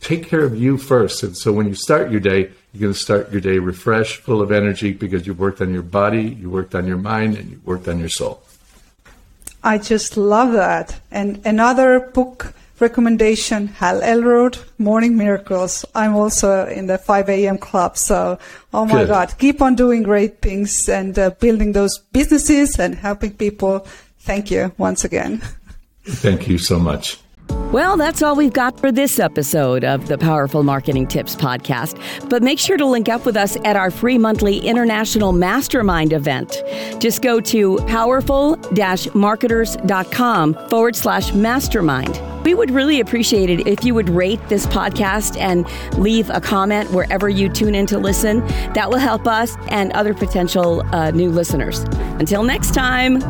Take 0.00 0.28
care 0.28 0.44
of 0.44 0.56
you 0.56 0.78
first. 0.78 1.22
And 1.22 1.36
so 1.36 1.52
when 1.52 1.66
you 1.66 1.74
start 1.74 2.10
your 2.10 2.20
day, 2.20 2.50
you're 2.72 2.80
going 2.80 2.92
to 2.92 2.98
start 2.98 3.32
your 3.32 3.40
day 3.40 3.58
refreshed, 3.58 4.20
full 4.20 4.42
of 4.42 4.52
energy 4.52 4.92
because 4.92 5.26
you've 5.26 5.40
worked 5.40 5.60
on 5.60 5.72
your 5.72 5.82
body, 5.82 6.22
you 6.22 6.50
worked 6.50 6.74
on 6.74 6.86
your 6.86 6.98
mind, 6.98 7.36
and 7.36 7.50
you 7.50 7.60
worked 7.64 7.88
on 7.88 7.98
your 7.98 8.08
soul. 8.08 8.42
I 9.64 9.78
just 9.78 10.16
love 10.16 10.52
that. 10.52 11.00
And 11.10 11.44
another 11.44 11.98
book 11.98 12.54
recommendation, 12.80 13.68
Hal 13.68 14.02
Elrod, 14.02 14.58
Morning 14.78 15.16
Miracles. 15.16 15.84
I'm 15.94 16.14
also 16.14 16.66
in 16.66 16.86
the 16.86 16.98
5 16.98 17.28
a.m. 17.28 17.58
club. 17.58 17.96
So, 17.96 18.38
oh 18.72 18.84
my 18.86 19.02
Good. 19.02 19.08
God, 19.08 19.38
keep 19.38 19.62
on 19.62 19.74
doing 19.74 20.02
great 20.02 20.40
things 20.40 20.88
and 20.88 21.18
uh, 21.18 21.30
building 21.30 21.72
those 21.72 21.98
businesses 21.98 22.78
and 22.78 22.94
helping 22.94 23.32
people. 23.32 23.86
Thank 24.20 24.50
you 24.50 24.72
once 24.78 25.04
again. 25.04 25.42
Thank 26.04 26.48
you 26.48 26.58
so 26.58 26.78
much. 26.78 27.18
Well, 27.72 27.96
that's 27.96 28.22
all 28.22 28.36
we've 28.36 28.52
got 28.52 28.78
for 28.78 28.92
this 28.92 29.18
episode 29.18 29.84
of 29.84 30.06
the 30.06 30.16
Powerful 30.16 30.62
Marketing 30.62 31.06
Tips 31.06 31.34
podcast. 31.34 31.98
But 32.30 32.42
make 32.42 32.58
sure 32.58 32.76
to 32.76 32.86
link 32.86 33.08
up 33.08 33.26
with 33.26 33.36
us 33.36 33.56
at 33.64 33.76
our 33.76 33.90
free 33.90 34.18
monthly 34.18 34.58
international 34.60 35.32
mastermind 35.32 36.12
event. 36.12 36.62
Just 37.00 37.22
go 37.22 37.40
to 37.40 37.78
powerful 37.86 38.56
marketers.com 39.14 40.54
forward 40.70 40.96
slash 40.96 41.34
mastermind. 41.34 42.20
We 42.44 42.54
would 42.54 42.70
really 42.70 43.00
appreciate 43.00 43.50
it 43.50 43.66
if 43.66 43.84
you 43.84 43.92
would 43.94 44.08
rate 44.08 44.40
this 44.48 44.66
podcast 44.66 45.36
and 45.36 45.66
leave 45.98 46.30
a 46.30 46.40
comment 46.40 46.92
wherever 46.92 47.28
you 47.28 47.48
tune 47.48 47.74
in 47.74 47.86
to 47.86 47.98
listen. 47.98 48.46
That 48.74 48.88
will 48.88 48.98
help 48.98 49.26
us 49.26 49.56
and 49.68 49.92
other 49.92 50.14
potential 50.14 50.82
uh, 50.94 51.10
new 51.10 51.30
listeners. 51.30 51.80
Until 52.20 52.44
next 52.44 52.72
time. 52.72 53.20